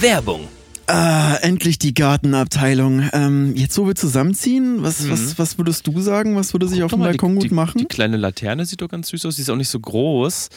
Werbung. 0.00 0.48
Ah, 0.86 1.36
endlich 1.40 1.78
die 1.78 1.94
Gartenabteilung. 1.94 3.08
Ähm, 3.14 3.54
jetzt, 3.56 3.78
wo 3.78 3.86
wir 3.86 3.94
zusammenziehen, 3.94 4.82
was, 4.82 5.08
was, 5.08 5.38
was 5.38 5.56
würdest 5.56 5.86
du 5.86 5.98
sagen? 6.00 6.36
Was 6.36 6.52
würde 6.52 6.68
sich 6.68 6.82
auf 6.82 6.90
dem 6.90 7.00
Balkon 7.00 7.38
die, 7.38 7.48
gut 7.48 7.52
machen? 7.56 7.78
Die 7.78 7.86
kleine 7.86 8.18
Laterne 8.18 8.66
sieht 8.66 8.82
doch 8.82 8.88
ganz 8.88 9.08
süß 9.08 9.24
aus. 9.24 9.36
Die 9.36 9.42
ist 9.42 9.48
auch 9.50 9.56
nicht 9.56 9.70
so 9.70 9.80
groß. 9.80 10.50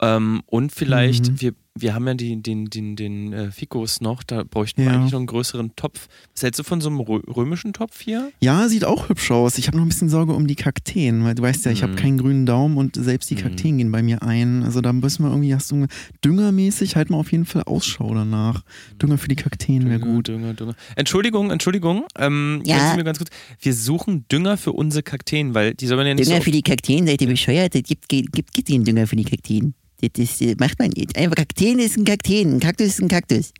Ähm, 0.00 0.42
und 0.46 0.72
vielleicht, 0.72 1.30
Mhm. 1.32 1.40
wir, 1.42 1.52
wir 1.76 1.94
haben 1.94 2.06
ja 2.06 2.14
die, 2.14 2.40
den, 2.40 2.66
den, 2.66 2.94
den 2.96 3.32
äh, 3.32 3.50
Fikos 3.50 4.00
noch, 4.00 4.22
da 4.22 4.44
bräuchten 4.44 4.82
wir 4.82 4.90
Ja. 4.90 4.96
eigentlich 4.96 5.12
noch 5.12 5.18
einen 5.18 5.26
größeren 5.26 5.74
Topf. 5.74 6.06
Was 6.34 6.42
hältst 6.44 6.58
du 6.60 6.62
von 6.62 6.80
so 6.80 6.88
einem 6.88 7.00
rö 7.00 7.20
römischen 7.28 7.72
Topf 7.72 8.00
hier? 8.00 8.30
ja, 8.40 8.68
sieht 8.68 8.84
auch 8.84 9.08
hübsch 9.08 9.30
aus. 9.32 9.58
Ich 9.58 9.66
habe 9.66 9.76
noch 9.76 9.84
ein 9.84 9.88
bisschen 9.88 10.08
Sorge 10.08 10.34
um 10.34 10.46
die 10.46 10.54
Kakteen, 10.54 11.24
weil 11.24 11.34
du 11.34 11.42
weißt 11.42 11.64
ja, 11.64 11.72
ich 11.72 11.82
habe 11.82 11.92
Mhm. 11.92 11.96
keinen 11.96 12.18
grünen 12.18 12.46
Daumen 12.46 12.76
und 12.76 12.94
selbst 12.96 13.28
die 13.30 13.34
Mhm. 13.34 13.40
Kakteen 13.40 13.78
gehen 13.78 13.90
bei 13.92 14.02
mir 14.02 14.22
ein. 14.22 14.62
Also 14.62 14.80
da 14.80 14.92
müssen 14.92 15.24
wir 15.24 15.30
irgendwie, 15.30 15.54
hast 15.54 15.70
du 15.72 15.86
düngermäßig, 16.24 16.96
halt 16.96 17.10
mal 17.10 17.18
auf 17.18 17.32
jeden 17.32 17.44
Fall 17.44 17.62
Ausschau 17.64 18.14
danach. 18.14 18.62
Dünger 19.02 19.18
für 19.18 19.28
die 19.28 19.36
Kakteen 19.36 19.88
wäre 19.88 20.00
gut. 20.00 20.28
Dünger, 20.28 20.54
Dünger. 20.54 20.74
Entschuldigung, 20.96 21.50
Entschuldigung. 21.50 22.04
Ähm, 22.18 22.62
Ja. 22.64 22.94
mir 22.96 23.04
ganz 23.04 23.18
kurz. 23.18 23.30
Wir 23.60 23.74
suchen 23.74 24.26
Dünger 24.30 24.56
für 24.56 24.72
unsere 24.72 25.02
Kakteen, 25.02 25.54
weil 25.54 25.74
die 25.74 25.86
soll 25.86 25.96
man 25.96 26.06
ja 26.06 26.14
nicht 26.14 26.26
Dünger 26.28 26.38
so. 26.38 26.44
für 26.44 26.50
die 26.50 26.62
Kakteen, 26.62 27.06
seid 27.06 27.20
ihr 27.20 27.28
bescheuert? 27.28 27.74
Es 27.74 27.82
gibt, 27.82 28.08
gibt, 28.08 28.32
gibt, 28.32 28.52
gibt 28.52 28.68
den 28.68 28.84
Dünger 28.84 29.06
für 29.06 29.16
die 29.16 29.24
Kakteen. 29.24 29.74
Das, 30.12 30.38
das 30.38 30.56
macht 30.58 30.78
man 30.78 30.90
nicht. 30.90 31.16
Einfach 31.16 31.36
Kakteen 31.36 31.78
ist 31.78 31.96
ein 31.96 32.04
Kakteen, 32.04 32.54
ein 32.54 32.60
Kaktus 32.60 32.86
ist 32.88 33.02
ein 33.02 33.08
Kaktus. 33.08 33.52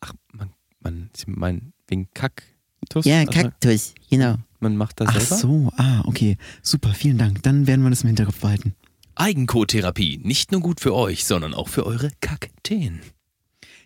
Ach, 0.00 0.12
man, 0.32 0.50
man, 0.80 1.10
Sie 1.16 1.30
meinen 1.30 1.72
wegen 1.88 2.08
Kaktus? 2.14 3.04
Ja, 3.04 3.20
Also, 3.20 3.32
Kaktus, 3.32 3.94
genau. 4.10 4.36
man 4.60 4.76
macht 4.76 5.00
das 5.00 5.08
Ach 5.10 5.20
selber? 5.20 5.36
so, 5.36 5.72
ah, 5.76 6.02
okay. 6.06 6.36
Super, 6.62 6.94
vielen 6.94 7.18
Dank. 7.18 7.42
Dann 7.42 7.66
werden 7.66 7.82
wir 7.82 7.90
das 7.90 8.02
im 8.02 8.08
Hinterkopf 8.08 8.40
behalten. 8.40 8.74
Eigenkotherapie, 9.14 10.18
nicht 10.22 10.52
nur 10.52 10.60
gut 10.60 10.80
für 10.80 10.94
euch, 10.94 11.24
sondern 11.24 11.54
auch 11.54 11.68
für 11.68 11.86
eure 11.86 12.10
Kakteen. 12.20 13.00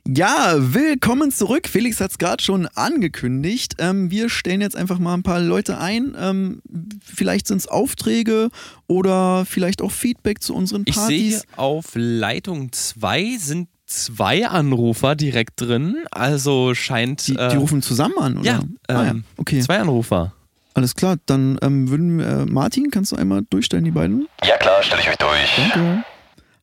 Ja, 0.08 0.54
willkommen 0.56 1.30
zurück. 1.30 1.68
Felix 1.68 2.00
hat 2.00 2.10
es 2.10 2.18
gerade 2.18 2.42
schon 2.42 2.66
angekündigt. 2.74 3.76
Ähm, 3.78 4.10
wir 4.10 4.28
stellen 4.28 4.60
jetzt 4.60 4.74
einfach 4.76 4.98
mal 4.98 5.14
ein 5.14 5.22
paar 5.22 5.40
Leute 5.40 5.78
ein. 5.78 6.16
Ähm, 6.18 6.62
vielleicht 7.04 7.46
sind 7.46 7.58
es 7.58 7.68
Aufträge 7.68 8.48
oder 8.86 9.44
vielleicht 9.44 9.82
auch 9.82 9.92
Feedback 9.92 10.42
zu 10.42 10.54
unseren 10.54 10.82
Ich 10.86 10.96
sehe 10.96 11.32
Partys. 11.32 11.46
auf 11.56 11.86
Leitung 11.94 12.72
2 12.72 13.36
sind 13.38 13.68
zwei 13.86 14.48
Anrufer 14.48 15.16
direkt 15.16 15.60
drin. 15.60 15.96
Also 16.10 16.74
scheint. 16.74 17.26
Die, 17.28 17.34
die 17.34 17.38
äh, 17.38 17.56
rufen 17.56 17.82
zusammen 17.82 18.18
an, 18.18 18.38
oder? 18.38 18.46
ja, 18.46 18.60
ah, 18.88 18.92
ja, 18.92 19.10
ähm, 19.10 19.24
okay. 19.36 19.60
zwei 19.60 19.78
Anrufer. 19.78 20.32
Alles 20.74 20.94
klar. 20.94 21.16
Dann 21.26 21.58
ähm, 21.62 21.90
würden 21.90 22.18
wir, 22.18 22.26
äh, 22.26 22.46
Martin, 22.46 22.90
kannst 22.90 23.12
du 23.12 23.16
einmal 23.16 23.42
durchstellen, 23.50 23.84
die 23.84 23.90
beiden? 23.90 24.28
Ja 24.44 24.56
klar, 24.56 24.82
stelle 24.82 25.02
ich 25.02 25.08
euch 25.08 25.16
durch. 25.18 25.56
Danke. 25.56 26.04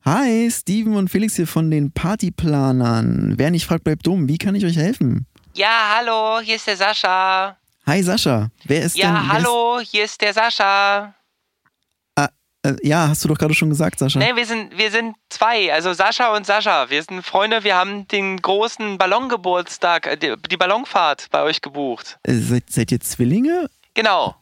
Hi, 0.08 0.50
Steven 0.50 0.96
und 0.96 1.10
Felix 1.10 1.36
hier 1.36 1.48
von 1.48 1.70
den 1.70 1.92
Partyplanern. 1.92 3.34
Wer 3.36 3.52
nicht 3.52 3.66
fragt, 3.66 3.84
bleibt 3.84 4.08
dumm. 4.08 4.30
Wie 4.30 4.38
kann 4.38 4.56
ich 4.56 4.64
euch 4.64 4.78
helfen? 4.78 5.26
Ja, 5.54 5.98
hallo, 5.98 6.40
hier 6.42 6.56
ist 6.56 6.66
der 6.66 6.78
Sascha. 6.78 7.58
Hi, 7.86 8.02
Sascha. 8.02 8.50
Wer 8.64 8.84
ist 8.84 8.98
Ja, 8.98 9.08
denn? 9.08 9.16
wer 9.16 9.28
hallo, 9.34 9.80
hier 9.82 10.06
ist 10.06 10.22
der 10.22 10.34
Sascha. 10.34 11.14
Ist, 12.18 12.30
äh, 12.64 12.88
ja, 12.88 13.10
hast 13.10 13.26
du 13.26 13.28
doch 13.28 13.38
gerade 13.38 13.54
schon 13.54 13.70
gesagt, 13.70 14.00
Sascha. 14.00 14.18
Nee, 14.18 14.34
wir 14.34 14.46
sind, 14.46 14.78
wir 14.78 14.92
sind 14.92 15.18
zwei, 15.28 15.74
also 15.74 15.92
Sascha 15.92 16.34
und 16.34 16.46
Sascha. 16.46 16.90
Wir 16.90 17.04
sind 17.04 17.22
Freunde, 17.24 17.66
wir 17.66 17.76
haben 17.76 18.08
den 18.08 18.38
großen 18.42 18.98
Ballongeburtstag, 18.98 20.08
äh, 20.08 20.16
die, 20.16 20.36
die 20.50 20.56
Ballonfahrt 20.56 21.28
bei 21.32 21.42
euch 21.44 21.60
gebucht. 21.62 22.18
Äh, 22.24 22.36
seid, 22.36 22.70
seid 22.70 22.94
ihr 22.94 23.02
Zwillinge? 23.02 23.70
Genau, 23.94 24.36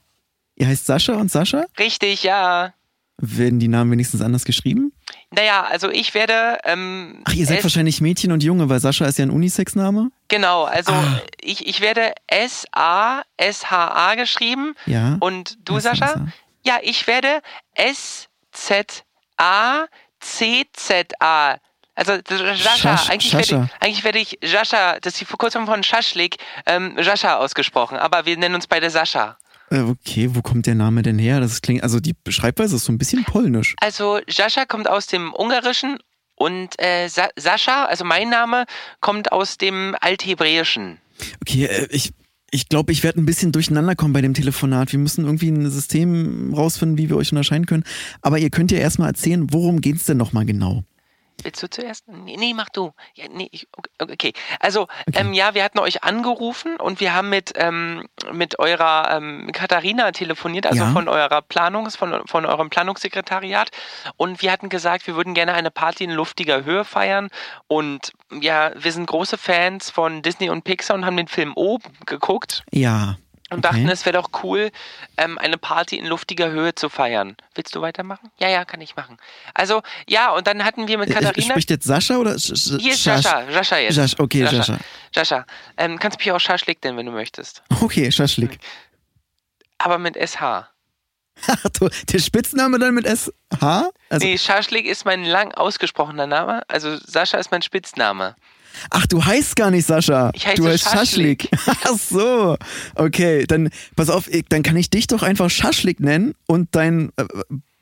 Ihr 0.57 0.67
heißt 0.67 0.85
Sascha 0.85 1.13
und 1.15 1.31
Sascha? 1.31 1.65
richtig, 1.79 2.21
ja. 2.21 2.71
Werden 3.17 3.59
die 3.59 3.69
Namen 3.69 3.91
wenigstens 3.91 4.21
anders 4.21 4.43
geschrieben? 4.43 4.91
Naja, 5.35 5.63
also 5.63 5.89
ich 5.89 6.13
werde. 6.13 6.57
Ähm, 6.63 7.21
Ach, 7.25 7.33
ihr 7.33 7.45
seid 7.45 7.61
wahrscheinlich 7.63 7.99
Mädchen 8.01 8.31
und 8.31 8.41
Junge, 8.43 8.69
weil 8.69 8.79
Sascha 8.79 9.05
ist 9.05 9.17
ja 9.19 9.25
ein 9.25 9.31
Unisex-Name. 9.31 10.09
Genau, 10.29 10.63
also 10.63 10.91
Ah. 10.93 11.21
ich, 11.41 11.67
ich 11.67 11.81
werde 11.81 12.13
S-A-S-H-A 12.27 14.15
geschrieben. 14.15 14.75
Ja. 14.85 15.17
Und 15.19 15.57
du, 15.67 15.77
S-A-S-H. 15.77 16.07
Sascha? 16.07 16.27
Ja, 16.65 16.77
ich 16.81 17.05
werde 17.07 17.41
S-Z-A-C-Z-A. 20.15 21.57
Also 21.97 22.13
Sascha, 22.27 22.95
Schasch- 22.97 23.09
eigentlich, 23.09 23.31
Sascha. 23.31 23.51
Werde 23.55 23.69
ich, 23.73 23.81
eigentlich 23.83 24.03
werde 24.03 24.19
ich 24.19 24.37
Sascha, 24.43 24.99
das 24.99 25.13
ist 25.13 25.21
die 25.21 25.25
Verkürzung 25.25 25.65
von 25.65 25.81
Schaschlik, 25.81 26.37
ähm, 26.65 26.97
Sascha 27.01 27.37
ausgesprochen, 27.37 27.97
aber 27.97 28.25
wir 28.25 28.35
nennen 28.37 28.55
uns 28.55 28.67
beide 28.67 28.89
Sascha. 28.89 29.37
Äh, 29.71 29.81
okay, 29.81 30.29
wo 30.33 30.41
kommt 30.41 30.67
der 30.67 30.75
Name 30.75 31.01
denn 31.01 31.17
her? 31.17 31.39
Das 31.39 31.61
klingt, 31.61 31.83
also 31.83 31.99
die 31.99 32.13
Schreibweise 32.27 32.75
ist 32.75 32.85
so 32.85 32.91
ein 32.91 32.97
bisschen 32.97 33.23
polnisch. 33.23 33.75
Also 33.79 34.19
Sascha 34.27 34.65
kommt 34.65 34.87
aus 34.87 35.07
dem 35.07 35.33
Ungarischen 35.33 35.97
und 36.35 36.79
äh, 36.79 37.07
Sa 37.07 37.29
Sascha, 37.35 37.85
also 37.85 38.05
mein 38.05 38.29
Name, 38.29 38.65
kommt 38.99 39.31
aus 39.31 39.57
dem 39.57 39.95
Althebräischen. 40.01 40.99
Okay, 41.41 41.65
äh, 41.65 41.87
ich, 41.89 42.13
ich 42.51 42.69
glaube, 42.69 42.91
ich 42.91 43.03
werde 43.03 43.19
ein 43.19 43.25
bisschen 43.25 43.51
durcheinander 43.51 43.95
kommen 43.95 44.13
bei 44.13 44.21
dem 44.21 44.33
Telefonat. 44.33 44.91
Wir 44.91 44.99
müssen 44.99 45.25
irgendwie 45.25 45.49
ein 45.49 45.69
System 45.69 46.53
rausfinden, 46.53 46.97
wie 46.97 47.09
wir 47.09 47.17
euch 47.17 47.31
unterscheiden 47.31 47.65
können. 47.65 47.83
Aber 48.21 48.37
ihr 48.37 48.49
könnt 48.49 48.71
ja 48.71 48.77
erstmal 48.77 49.09
erzählen, 49.09 49.51
worum 49.51 49.81
geht's 49.81 50.05
denn 50.05 50.17
nochmal 50.17 50.45
genau? 50.45 50.83
Willst 51.43 51.61
du 51.61 51.69
zuerst? 51.69 52.07
Nee, 52.07 52.37
nee 52.37 52.53
mach 52.53 52.69
du. 52.69 52.93
Ja, 53.13 53.25
nee, 53.29 53.49
ich, 53.51 53.67
okay, 53.77 53.91
okay. 53.99 54.33
Also, 54.59 54.87
Ähm, 55.13 55.33
ja, 55.33 55.53
wir 55.53 55.63
hatten 55.63 55.79
euch 55.79 56.03
angerufen 56.03 56.77
und 56.77 56.99
wir 56.99 57.13
haben 57.13 57.29
mit, 57.29 57.53
ähm, 57.55 58.07
mit 58.31 58.59
eurer 58.59 59.15
ähm, 59.17 59.49
Katharina 59.53 60.11
telefoniert, 60.11 60.65
also 60.65 60.83
Ja. 60.83 60.91
von 60.91 61.07
eurer 61.07 61.41
Planungs, 61.41 61.95
von, 61.95 62.25
von 62.27 62.45
eurem 62.45 62.69
Planungssekretariat. 62.69 63.69
Und 64.17 64.41
wir 64.41 64.51
hatten 64.51 64.69
gesagt, 64.69 65.07
wir 65.07 65.15
würden 65.15 65.33
gerne 65.33 65.53
eine 65.53 65.71
Party 65.71 66.03
in 66.05 66.11
luftiger 66.11 66.63
Höhe 66.63 66.83
feiern. 66.85 67.29
Und 67.67 68.13
ja, 68.31 68.71
wir 68.75 68.91
sind 68.91 69.05
große 69.05 69.37
Fans 69.37 69.89
von 69.89 70.21
Disney 70.21 70.49
und 70.49 70.63
Pixar 70.63 70.95
und 70.95 71.05
haben 71.05 71.17
den 71.17 71.27
Film 71.27 71.53
O 71.55 71.79
geguckt 72.05 72.63
Ja. 72.71 73.17
Und 73.51 73.59
Okay. 73.65 73.75
dachten, 73.75 73.89
es 73.89 74.05
wäre 74.05 74.17
doch 74.21 74.29
cool, 74.43 74.71
ähm, 75.17 75.37
eine 75.37 75.57
Party 75.57 75.97
in 75.97 76.05
luftiger 76.07 76.49
Höhe 76.49 76.73
zu 76.73 76.89
feiern. 76.89 77.37
Willst 77.53 77.75
du 77.75 77.81
weitermachen? 77.81 78.31
Ja, 78.39 78.49
ja, 78.49 78.65
kann 78.65 78.81
ich 78.81 78.95
machen. 78.95 79.17
Also, 79.53 79.83
ja, 80.07 80.31
und 80.31 80.47
dann 80.47 80.63
hatten 80.65 80.87
wir 80.87 80.97
mit 80.97 81.09
Äh, 81.09 81.13
Katharina. 81.13 81.53
Spricht 81.53 81.69
jetzt 81.69 81.85
Sascha 81.85 82.17
oder 82.17 82.39
Sch 82.39 82.77
Hier 82.79 82.93
ist 82.93 83.01
Schasch? 83.03 83.21
Sascha, 83.23 83.51
Sascha 83.51 83.77
jetzt. 83.77 83.95
Sasch, 83.95 84.15
okay, 84.17 84.45
Sascha. 84.47 84.77
Sascha. 85.13 85.45
Ähm, 85.77 85.99
kannst 85.99 86.17
mich 86.17 86.31
auch 86.31 86.39
Schaschlik 86.39 86.83
nennen, 86.83 86.97
wenn 86.97 87.05
du 87.05 87.11
möchtest. 87.11 87.61
Okay, 87.81 88.11
Schaschlik. 88.11 88.57
Aber 89.77 89.97
mit 89.99 90.15
SH. 90.15 90.67
Ach, 91.47 91.69
du, 91.77 91.89
der 92.11 92.19
Spitzname 92.19 92.79
dann 92.79 92.93
mit 92.95 93.05
SH? 93.05 93.31
Also, 94.09 94.25
nee, 94.25 94.37
Schaschlik 94.37 94.85
ist 94.85 95.05
mein 95.05 95.25
lang 95.25 95.53
ausgesprochener 95.53 96.27
Name. 96.27 96.63
Also 96.69 96.95
Sascha 96.97 97.37
ist 97.37 97.51
mein 97.51 97.61
Spitzname. 97.61 98.35
Ach, 98.89 99.05
du 99.07 99.23
heißt 99.23 99.55
gar 99.55 99.71
nicht 99.71 99.85
Sascha. 99.85 100.31
Ich 100.33 100.45
heiße 100.45 100.61
du 100.61 100.67
heißt 100.67 100.83
Schaschlik. 100.83 101.49
Schaschlik. 101.53 101.77
Ach 101.85 101.97
so. 101.97 102.57
Okay, 102.95 103.45
dann 103.47 103.69
pass 103.95 104.09
auf, 104.09 104.27
ich- 104.27 104.45
dann 104.49 104.63
kann 104.63 104.75
ich 104.77 104.89
dich 104.89 105.07
doch 105.07 105.23
einfach 105.23 105.49
Schaschlik 105.49 105.99
nennen 105.99 106.33
und 106.47 106.69
dein 106.75 107.11
äh, 107.17 107.25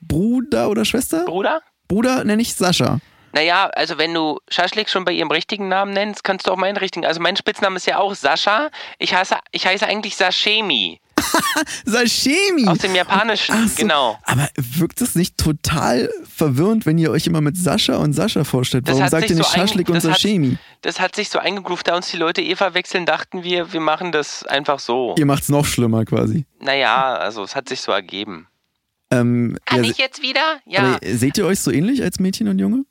Bruder 0.00 0.68
oder 0.68 0.84
Schwester? 0.84 1.24
Bruder? 1.24 1.60
Bruder 1.88 2.24
nenne 2.24 2.42
ich 2.42 2.54
Sascha. 2.54 2.98
Naja, 3.32 3.66
also 3.74 3.98
wenn 3.98 4.14
du 4.14 4.38
Schaschlik 4.48 4.88
schon 4.88 5.04
bei 5.04 5.12
ihrem 5.12 5.30
richtigen 5.30 5.68
Namen 5.68 5.92
nennst, 5.92 6.22
kannst 6.22 6.46
du 6.46 6.52
auch 6.52 6.56
meinen 6.56 6.76
richtigen. 6.76 7.04
Also 7.04 7.20
mein 7.20 7.36
Spitzname 7.36 7.76
ist 7.76 7.86
ja 7.86 7.98
auch 7.98 8.14
Sascha. 8.14 8.70
Ich 8.98 9.12
heiße, 9.14 9.34
ich 9.50 9.66
heiße 9.66 9.84
eigentlich 9.86 10.14
Sashimi. 10.16 11.00
Sashimi. 11.84 12.66
Aus 12.66 12.78
dem 12.78 12.94
Japanischen, 12.94 13.54
Ach 13.56 13.68
so. 13.68 13.76
genau. 13.76 14.18
Aber 14.24 14.48
wirkt 14.56 15.00
es 15.00 15.14
nicht 15.14 15.38
total 15.38 16.10
verwirrend, 16.36 16.86
wenn 16.86 16.98
ihr 16.98 17.10
euch 17.10 17.26
immer 17.26 17.40
mit 17.40 17.56
Sascha 17.56 17.96
und 17.96 18.12
Sascha 18.12 18.44
vorstellt? 18.44 18.88
Das 18.88 18.96
Warum 18.96 19.08
sagt 19.08 19.30
ihr 19.30 19.36
nicht 19.36 19.46
so 19.46 19.52
Schaschlik 19.54 19.88
und 19.88 19.96
das 19.96 20.04
hat- 20.04 20.12
Sashimi? 20.20 20.58
Das 20.82 21.00
hat 21.00 21.14
sich 21.16 21.30
so 21.30 21.38
eingegroovt, 21.38 21.88
da 21.88 21.96
uns 21.96 22.10
die 22.10 22.16
Leute 22.16 22.42
eh 22.42 22.56
verwechseln, 22.56 23.06
dachten 23.06 23.42
wir, 23.42 23.72
wir 23.72 23.80
machen 23.80 24.12
das 24.12 24.44
einfach 24.44 24.78
so. 24.78 25.14
Ihr 25.18 25.26
macht's 25.26 25.48
noch 25.48 25.64
schlimmer 25.64 26.04
quasi. 26.04 26.44
Naja, 26.60 27.14
also 27.14 27.42
es 27.42 27.56
hat 27.56 27.68
sich 27.68 27.80
so 27.80 27.92
ergeben. 27.92 28.48
Ähm, 29.10 29.56
Kann 29.64 29.84
ja, 29.84 29.90
ich 29.90 29.98
jetzt 29.98 30.22
wieder? 30.22 30.58
Ja. 30.66 30.80
aber 30.80 30.98
seht 31.02 31.38
ihr 31.38 31.46
euch 31.46 31.60
so 31.60 31.70
ähnlich 31.70 32.02
als 32.02 32.18
Mädchen 32.18 32.48
und 32.48 32.58
Junge? 32.58 32.84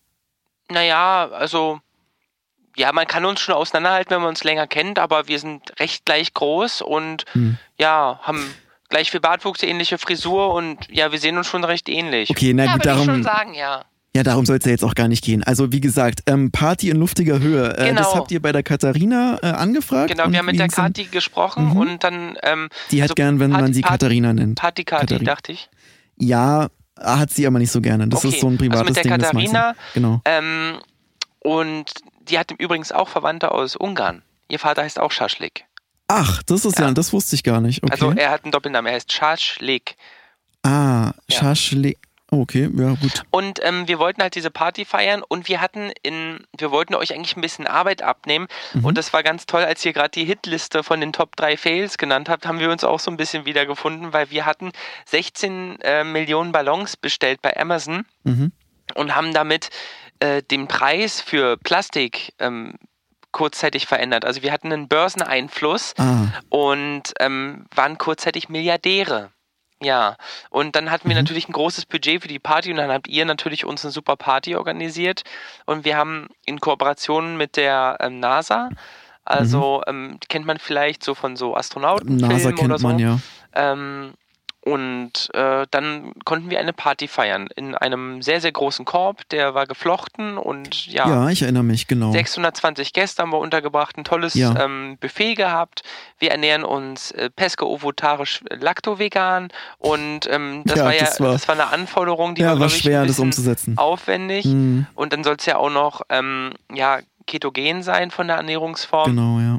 Naja, 0.70 1.30
also, 1.32 1.82
ja, 2.76 2.92
man 2.92 3.06
kann 3.08 3.26
uns 3.26 3.40
schon 3.40 3.56
auseinanderhalten, 3.56 4.12
wenn 4.12 4.22
man 4.22 4.30
uns 4.30 4.44
länger 4.44 4.68
kennt, 4.68 5.00
aber 5.00 5.28
wir 5.28 5.40
sind 5.40 5.62
recht 5.80 6.06
gleich 6.06 6.34
groß 6.34 6.82
und 6.82 7.26
Hm. 7.34 7.58
ja, 7.80 8.20
haben 8.24 8.54
gleich 8.90 9.12
viel 9.12 9.20
Bartwuchs, 9.20 9.64
ähnliche 9.64 9.98
Frisur 9.98 10.54
und 10.54 10.78
ja, 10.92 11.12
wir 11.12 11.20
sehen 11.20 11.38
uns 11.38 11.48
schon 11.48 11.64
recht 11.64 11.90
ähnlich. 11.90 12.30
Okay, 12.30 12.54
na 12.54 12.66
ja, 12.66 12.74
gut, 12.74 12.86
würde 12.86 12.90
ich 12.90 13.06
darum, 13.06 13.06
schon 13.06 13.24
sagen, 13.24 13.54
ja. 13.56 13.84
ja, 14.16 14.24
darum 14.24 14.46
soll 14.46 14.58
es 14.58 14.66
ja 14.66 14.72
jetzt 14.72 14.84
auch 14.84 14.94
gar 14.96 15.08
nicht 15.08 15.24
gehen. 15.24 15.44
Also 15.44 15.72
wie 15.72 15.82
gesagt, 15.82 16.22
ähm, 16.28 16.52
Party 16.52 16.90
in 16.90 16.98
luftiger 16.98 17.40
Höhe. 17.40 17.76
Äh, 17.78 17.90
Genau. 17.90 18.02
Das 18.02 18.14
habt 18.16 18.32
ihr 18.32 18.42
bei 18.42 18.52
der 18.52 18.62
Katharina 18.64 19.38
äh, 19.42 19.48
angefragt. 19.48 20.12
Genau, 20.12 20.30
wir 20.32 20.38
haben 20.40 20.46
mit 20.46 20.60
der 20.60 20.68
Kati 20.68 21.06
gesprochen 21.06 21.70
Mhm. 21.70 21.78
und 21.78 22.04
dann, 22.04 22.38
ähm, 22.44 22.70
Die 22.92 22.98
hat 23.02 23.06
also 23.10 23.16
gern, 23.16 23.40
wenn 23.40 23.50
Party- 23.52 23.64
man 23.64 23.74
sie 23.74 23.82
Party- 23.82 23.94
Katharina 23.94 24.34
nennt. 24.34 24.60
Party 24.60 24.84
Kati, 24.84 25.06
Katharina. 25.06 25.32
dachte 25.32 25.52
ich. 25.54 25.70
Ja, 26.18 26.68
hat 27.00 27.32
sie 27.32 27.48
aber 27.48 27.58
nicht 27.58 27.72
so 27.72 27.82
gerne. 27.82 28.08
Das 28.08 28.24
Okay, 28.24 28.36
ist 28.36 28.42
so 28.42 28.48
ein 28.48 28.54
also 28.54 28.64
privates 28.64 28.86
mit 28.86 28.96
der 28.98 29.04
Ding. 29.04 29.12
Katharina, 29.12 29.74
Genau. 29.96 30.22
Ähm, 30.26 30.78
und 31.40 31.86
die 32.30 32.40
hat 32.40 32.52
übrigens 32.58 32.92
auch 32.92 33.10
Verwandte 33.10 33.52
aus 33.52 33.76
Ungarn. 33.76 34.22
Ihr 34.48 34.60
Vater 34.60 34.84
heißt 34.84 35.00
auch 35.00 35.12
Schaschlik. 35.12 35.66
Ach, 36.08 36.44
das 36.44 36.66
ist 36.66 36.80
ja, 36.80 36.88
Ja. 36.88 36.92
das 36.94 37.14
wusste 37.14 37.36
ich 37.36 37.44
gar 37.44 37.62
nicht. 37.62 37.82
Okay. 37.84 37.92
Also 37.94 38.12
er 38.12 38.30
hat 38.30 38.44
einen 38.44 38.52
Doppelnamen, 38.52 38.88
er 38.90 38.96
heißt 38.96 39.12
Schaschlik. 39.12 39.96
ah, 40.64 41.12
Ja. 41.30 41.38
Schaschlik. 41.40 41.98
Oh, 42.32 42.42
okay, 42.42 42.68
ja 42.76 42.96
gut. 42.96 43.22
Und 43.30 43.60
ähm, 43.64 43.88
wir 43.88 44.00
wollten 44.00 44.24
halt 44.24 44.34
diese 44.34 44.50
Party 44.50 44.86
feiern 44.86 45.22
und 45.28 45.48
wir 45.48 45.62
hatten 45.62 45.92
in, 46.02 46.40
wir 46.58 46.72
wollten 46.72 46.96
euch 46.96 47.14
eigentlich 47.14 47.38
ein 47.38 47.42
bisschen 47.42 47.68
Arbeit 47.68 48.02
abnehmen. 48.02 48.48
Mhm. 48.74 48.86
Und 48.86 48.98
das 48.98 49.14
war 49.14 49.22
ganz 49.22 49.46
toll, 49.46 49.64
als 49.64 49.86
ihr 49.86 49.94
gerade 49.94 50.10
die 50.10 50.26
Hitliste 50.26 50.82
von 50.82 51.00
den 51.00 51.14
Top 51.14 51.36
3 51.36 51.58
Fails 51.58 52.00
genannt 52.00 52.30
habt, 52.30 52.48
haben 52.48 52.58
wir 52.60 52.72
uns 52.72 52.84
auch 52.84 53.00
so 53.00 53.12
ein 53.12 53.18
bisschen 53.18 53.46
wiedergefunden, 53.46 54.14
weil 54.14 54.32
wir 54.32 54.48
hatten 54.48 54.72
16 55.06 55.80
äh, 55.82 56.04
Millionen 56.04 56.52
Ballons 56.52 56.98
bestellt 56.98 57.40
bei 57.44 57.56
Amazon 57.56 58.04
Mhm. 58.24 58.52
und 58.96 59.16
haben 59.16 59.32
damit 59.34 59.70
äh, 60.24 60.42
den 60.42 60.68
Preis 60.68 61.20
für 61.20 61.58
Plastik 61.58 62.34
ähm, 62.40 62.76
kurzzeitig 63.32 63.88
verändert. 63.88 64.24
Also 64.26 64.42
wir 64.42 64.52
hatten 64.54 64.72
einen 64.72 64.88
Börseneinfluss 64.88 65.94
Ah, 65.98 66.28
und 66.50 67.04
ähm, 67.20 67.66
waren 67.76 67.98
kurzzeitig 67.98 68.48
Milliardäre. 68.48 69.32
Ja, 69.82 70.16
und 70.50 70.78
dann 70.78 70.90
hatten 70.92 71.10
wir 71.10 71.16
Mhm. 71.16 71.22
natürlich 71.24 71.50
ein 71.50 71.54
großes 71.54 71.88
Budget 71.88 72.22
für 72.22 72.30
die 72.30 72.40
Party 72.40 72.72
und 72.72 72.78
dann 72.78 72.90
habt 72.92 73.10
ihr 73.10 73.26
natürlich 73.26 73.66
uns 73.66 73.84
eine 73.84 73.92
super 73.92 74.16
Party 74.16 74.56
organisiert 74.56 75.24
und 75.66 75.84
wir 75.84 75.98
haben 75.98 76.30
in 76.46 76.62
Kooperation 76.62 77.36
mit 77.36 77.58
der 77.58 77.98
ähm, 78.00 78.22
NASA, 78.22 78.70
also 79.26 79.82
ähm, 79.88 80.20
die 80.24 80.28
kennt 80.28 80.46
man 80.46 80.58
vielleicht 80.58 81.04
so 81.04 81.16
von 81.16 81.36
so 81.36 81.54
Astronauten 81.58 82.16
Mhm. 82.16 82.22
NASA 82.22 82.50
oder 82.50 82.58
kennt 82.58 82.80
so. 82.80 82.88
man 82.88 83.00
ja. 83.00 83.20
Ähm, 83.56 84.14
und 84.66 85.30
äh, 85.34 85.66
dann 85.72 86.14
konnten 86.24 86.50
wir 86.50 86.58
eine 86.60 86.72
Party 86.72 87.10
feiern 87.10 87.50
in 87.56 87.76
einem 87.76 88.22
sehr, 88.22 88.40
sehr 88.40 88.54
großen 88.54 88.86
Korb, 88.86 89.28
der 89.30 89.54
war 89.54 89.68
geflochten 89.68 90.38
und 90.38 90.88
ja, 90.88 91.08
Ja, 91.10 91.30
ich 91.30 91.42
erinnere 91.42 91.64
mich, 91.64 91.86
genau. 91.88 92.14
620 92.14 92.94
Gäste 92.94 93.22
haben 93.22 93.32
wir 93.34 93.40
untergebracht, 93.40 93.98
ein 93.98 94.06
tolles 94.06 94.36
Ja. 94.36 94.56
ähm, 94.58 94.98
Buffet 95.02 95.36
gehabt. 95.36 95.84
Wir 96.18 96.32
ernähren 96.32 96.64
uns 96.64 97.12
äh, 97.12 97.30
pesco-ovotarisch 97.30 98.42
lacto-vegan 98.50 99.50
und 99.80 100.28
ähm, 100.30 100.64
das 100.66 100.80
Ja, 100.80 100.86
war 100.86 100.94
ja 100.94 101.06
das 101.06 101.20
war- 101.20 101.34
das 101.34 101.48
war 101.50 101.56
eine 101.56 101.68
Anforderung, 101.68 102.36
die 102.36 102.42
ja, 102.44 102.52
war, 102.54 102.62
war 102.62 102.70
schwer, 102.70 103.02
ein 103.02 103.08
das 103.08 103.20
umzusetzen. 103.20 103.78
aufwendig 103.78 104.46
Mhm, 104.46 104.86
und 104.96 105.12
dann 105.12 105.24
soll 105.26 105.36
es 105.38 105.46
ja 105.46 105.58
auch 105.58 105.70
noch 105.72 106.02
ähm, 106.10 106.54
ja, 106.74 107.00
ketogen 107.28 107.84
sein 107.84 108.12
von 108.12 108.28
der 108.28 108.38
Ernährungsform. 108.38 109.10
genau, 109.12 109.40
ja. 109.40 109.58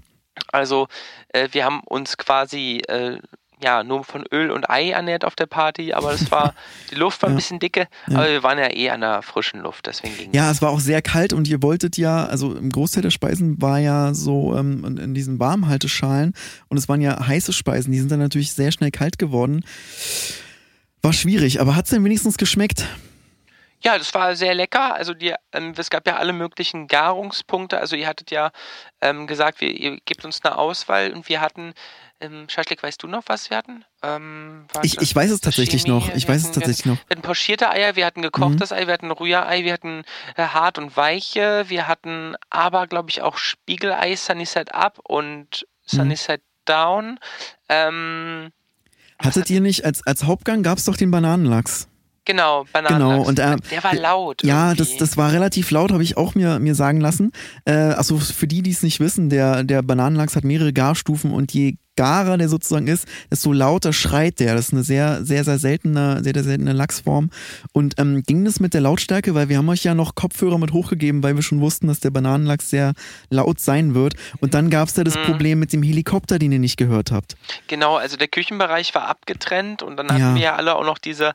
Also 0.51 0.89
äh, 1.29 1.49
wir 1.53 1.65
haben 1.65 1.81
uns 1.85 2.17
quasi 2.17 2.83
äh, 2.89 3.19
ja 3.65 3.83
nur 3.83 4.05
von 4.05 4.25
Öl 4.33 4.53
und 4.53 4.71
Ei 4.71 4.91
ernährt 4.91 5.25
auf 5.25 5.35
der 5.35 5.47
Party, 5.47 5.93
aber 5.93 6.13
das 6.13 6.31
war 6.31 6.55
die 6.91 6.95
Luft 6.95 7.21
war 7.23 7.31
ein 7.31 7.33
Ja. 7.33 7.37
bisschen 7.37 7.59
dicke, 7.59 7.89
Ja. 8.09 8.19
aber 8.19 8.29
wir 8.31 8.43
waren 8.45 8.59
ja 8.59 8.73
eh 8.73 8.91
an 8.91 9.01
der 9.01 9.23
frischen 9.23 9.61
Luft, 9.61 9.87
deswegen 9.87 10.17
ging 10.17 10.33
Ja, 10.33 10.51
es 10.51 10.63
war 10.63 10.71
auch 10.71 10.79
sehr 10.81 11.03
kalt 11.03 11.33
und 11.33 11.49
ihr 11.49 11.63
wolltet 11.63 11.97
ja, 11.97 12.27
also 12.27 12.55
im 12.55 12.71
Großteil 12.71 13.03
der 13.03 13.11
Speisen 13.11 13.61
war 13.61 13.79
ja 13.81 14.15
so 14.15 14.57
ähm, 14.57 14.85
in, 14.85 14.97
in 14.99 15.15
diesen 15.15 15.41
Warmhalteschalen 15.41 16.35
und 16.69 16.77
es 16.77 16.89
waren 16.89 17.01
ja 17.01 17.27
heiße 17.27 17.53
Speisen, 17.53 17.91
die 17.91 17.99
sind 17.99 18.13
dann 18.13 18.21
natürlich 18.21 18.53
sehr 18.53 18.71
schnell 18.71 18.93
kalt 18.93 19.19
geworden. 19.19 19.65
War 21.03 21.13
schwierig, 21.13 21.61
aber 21.61 21.77
hat 21.77 21.85
es 21.87 21.91
denn 21.91 22.05
wenigstens 22.05 22.39
geschmeckt? 22.39 22.87
Ja, 23.83 23.99
das 23.99 24.15
war 24.15 24.35
sehr 24.35 24.55
lecker. 24.55 24.95
Also 24.95 25.13
die, 25.13 25.35
ähm, 25.53 25.75
es 25.77 25.91
gab 25.91 26.07
ja 26.07 26.17
alle 26.17 26.33
möglichen 26.33 26.87
Garungspunkte. 26.87 27.79
Also 27.79 27.97
ihr 27.97 28.07
hattet 28.07 28.31
ja 28.31 28.51
ähm, 29.03 29.27
gesagt, 29.27 29.61
wir, 29.61 29.69
ihr 29.79 29.99
gebt 30.07 30.25
uns 30.25 30.43
eine 30.43 30.57
Auswahl 30.57 31.13
und 31.13 31.29
wir 31.29 31.43
hatten, 31.43 31.75
ähm, 32.21 32.47
Schaschlik, 32.49 32.83
weißt 32.83 33.03
du 33.03 33.07
noch, 33.07 33.25
was 33.27 33.51
wir 33.51 33.57
hatten? 33.57 33.85
Ähm. 34.03 34.67
Ich, 34.83 35.01
ich 35.01 35.15
weiß 35.15 35.31
es 35.31 35.41
tatsächlich 35.41 35.83
Sashimi, 35.83 35.99
noch. 35.99 36.15
Ich 36.15 36.27
wir 36.27 36.35
weiß 36.35 36.43
es 36.43 36.49
hatten- 36.49 36.61
tatsächlich 36.61 36.87
noch. 36.87 36.97
Wir 36.97 37.11
hatten 37.17 37.23
pochierte 37.23 37.71
Eier, 37.71 37.97
wir 37.97 38.07
hatten 38.07 38.23
gekochtes 38.23 38.73
Ei, 38.73 38.87
wir 38.87 38.95
hatten 38.95 39.11
Rührei, 39.11 39.65
wir 39.65 39.73
hatten 39.73 40.05
äh, 40.37 40.43
hart 40.45 40.79
und 40.79 40.97
weiche, 40.97 41.65
wir 41.69 41.87
hatten 41.89 42.35
aber, 42.51 42.87
glaube 42.87 43.11
ich, 43.11 43.23
auch 43.23 43.37
Spiegelei, 43.37 44.17
Sunny 44.17 44.47
Side 44.47 44.73
Up 44.75 44.99
und 45.03 45.67
Sunny 45.87 46.17
Side 46.17 46.43
Down. 46.65 47.19
Ähm, 47.69 48.51
Hattet 49.19 49.51
ihr 49.51 49.61
nicht, 49.61 49.85
als, 49.85 50.07
als 50.07 50.25
Hauptgang 50.25 50.63
gab 50.63 50.79
es 50.79 50.85
doch 50.85 50.97
den 50.97 51.11
Bananenlachs. 51.11 51.89
genau, 52.25 52.65
Bananenlachs. 52.73 53.29
Genau, 53.29 53.29
und, 53.29 53.39
äh, 53.39 53.69
der 53.71 53.85
war 53.85 53.95
laut. 53.95 54.43
Ja, 54.43 54.73
irgendwie. 54.73 54.79
das, 54.93 54.97
das 54.97 55.17
war 55.17 55.33
relativ 55.33 55.71
laut, 55.71 55.93
habe 55.93 56.03
ich 56.03 56.17
auch 56.17 56.35
mir, 56.35 56.59
mir 56.59 56.75
sagen 56.75 57.01
lassen. 57.01 57.33
Äh, 57.65 57.73
also 57.73 58.19
für 58.19 58.47
die, 58.47 58.63
die 58.63 58.71
es 58.71 58.83
nicht 58.83 58.99
wissen, 59.01 59.29
der, 59.31 59.63
der 59.65 59.83
Bananenlachs 59.83 60.37
hat 60.37 60.45
mehrere 60.45 60.73
Garstufen 60.73 61.33
und 61.33 61.53
je 61.53 61.77
garer 61.97 62.37
der 62.39 62.49
sozusagen 62.49 62.87
ist, 62.87 63.07
desto 63.31 63.53
lauter 63.53 63.93
schreit 63.93 64.41
der. 64.41 64.55
Das 64.55 64.67
ist 64.69 64.73
eine 64.73 64.83
sehr, 64.83 65.25
sehr, 65.25 65.45
sehr 65.45 65.59
seltene, 65.59 66.23
sehr, 66.23 66.35
sehr 66.35 66.45
seltene 66.45 66.73
Lachsform. 66.73 67.31
Und 67.73 67.95
ähm, 67.99 68.23
ging 68.23 68.45
das 68.45 68.61
mit 68.61 68.75
der 68.75 68.81
Lautstärke, 68.81 69.35
weil 69.35 69.49
wir 69.49 69.59
haben 69.59 69.69
euch 69.69 69.85
ja 69.85 69.95
noch 69.95 70.15
Kopfhörer 70.15 70.59
mit 70.59 70.73
hochgegeben, 70.73 71.23
weil 71.23 71.37
wir 71.37 71.43
schon 71.43 71.61
wussten, 71.61 71.87
dass 71.87 72.01
der 72.01 72.11
Bananenlachs 72.11 72.71
sehr 72.71 72.95
laut 73.31 73.61
sein 73.61 73.95
wird. 73.95 74.15
Und 74.41 74.55
dann 74.55 74.71
gab 74.71 74.89
es 74.89 74.95
da 74.95 75.05
das 75.05 75.17
Mhm. 75.17 75.23
Problem 75.23 75.59
mit 75.59 75.73
dem 75.73 75.83
Helikopter, 75.83 76.39
den 76.39 76.53
ihr 76.53 76.59
nicht 76.59 76.77
gehört 76.77 77.11
habt. 77.13 77.37
Genau, 77.69 77.97
also 77.97 78.17
der 78.17 78.29
Küchenbereich 78.29 78.95
war 78.95 79.07
abgetrennt 79.09 79.83
und 79.83 79.97
dann 79.97 80.09
Ja. 80.09 80.15
hatten 80.15 80.35
wir 80.37 80.43
ja 80.43 80.57
alle 80.57 80.75
auch 80.77 80.85
noch 80.85 80.99
diese, 80.99 81.35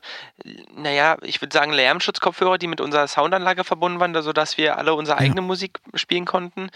naja, 0.76 1.16
ich 1.22 1.40
würde 1.40 1.52
sagen 1.56 1.72
Lärmschutzkopfhörer, 1.72 2.58
die 2.58 2.66
mit 2.66 2.80
unserer 2.80 3.06
Soundanlage 3.08 3.64
verbunden 3.64 4.00
waren, 4.00 4.14
sodass 4.22 4.58
wir 4.58 4.76
alle 4.78 4.94
unsere 4.94 5.18
eigene 5.18 5.40
Musik 5.40 5.78
spielen 5.94 6.24
konnten. 6.24 6.68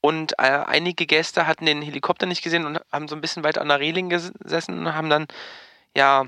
Und 0.00 0.32
äh, 0.38 0.42
einige 0.66 1.06
Gäste 1.06 1.46
hatten 1.46 1.66
den 1.66 1.82
Helikopter 1.82 2.26
nicht 2.26 2.42
gesehen 2.42 2.64
und 2.66 2.80
haben 2.90 3.06
so 3.08 3.14
ein 3.14 3.20
bisschen 3.20 3.29
weit 3.36 3.58
an 3.58 3.68
der 3.68 3.80
Reling 3.80 4.08
gesessen 4.08 4.78
und 4.78 4.94
haben 4.94 5.10
dann, 5.10 5.26
ja, 5.96 6.26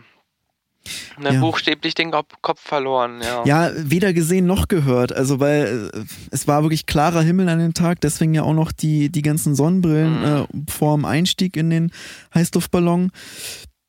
ne, 1.19 1.35
Ja. 1.35 1.41
buchstäblich 1.41 1.95
den 1.95 2.11
Kopf, 2.11 2.35
Kopf 2.43 2.61
verloren. 2.61 3.21
Ja. 3.23 3.45
Ja, 3.45 3.71
weder 3.77 4.13
gesehen 4.13 4.47
noch 4.47 4.69
gehört. 4.69 5.13
Also, 5.13 5.39
weil 5.41 5.91
äh, 5.95 6.05
es 6.31 6.49
war 6.49 6.63
wirklich 6.63 6.87
klarer 6.87 7.23
Himmel 7.23 7.49
an 7.49 7.59
dem 7.61 7.75
Tag, 7.75 8.01
deswegen 8.01 8.35
ja 8.35 8.43
auch 8.43 8.55
noch 8.55 8.73
die, 8.73 9.09
die 9.11 9.23
ganzen 9.23 9.55
Sonnenbrillen 9.55 10.19
Mhm. 10.21 10.25
äh, 10.67 10.71
vor 10.71 10.97
dem 10.97 11.05
Einstieg 11.05 11.57
in 11.57 11.71
den 11.71 11.93
Heißluftballon. 12.35 13.13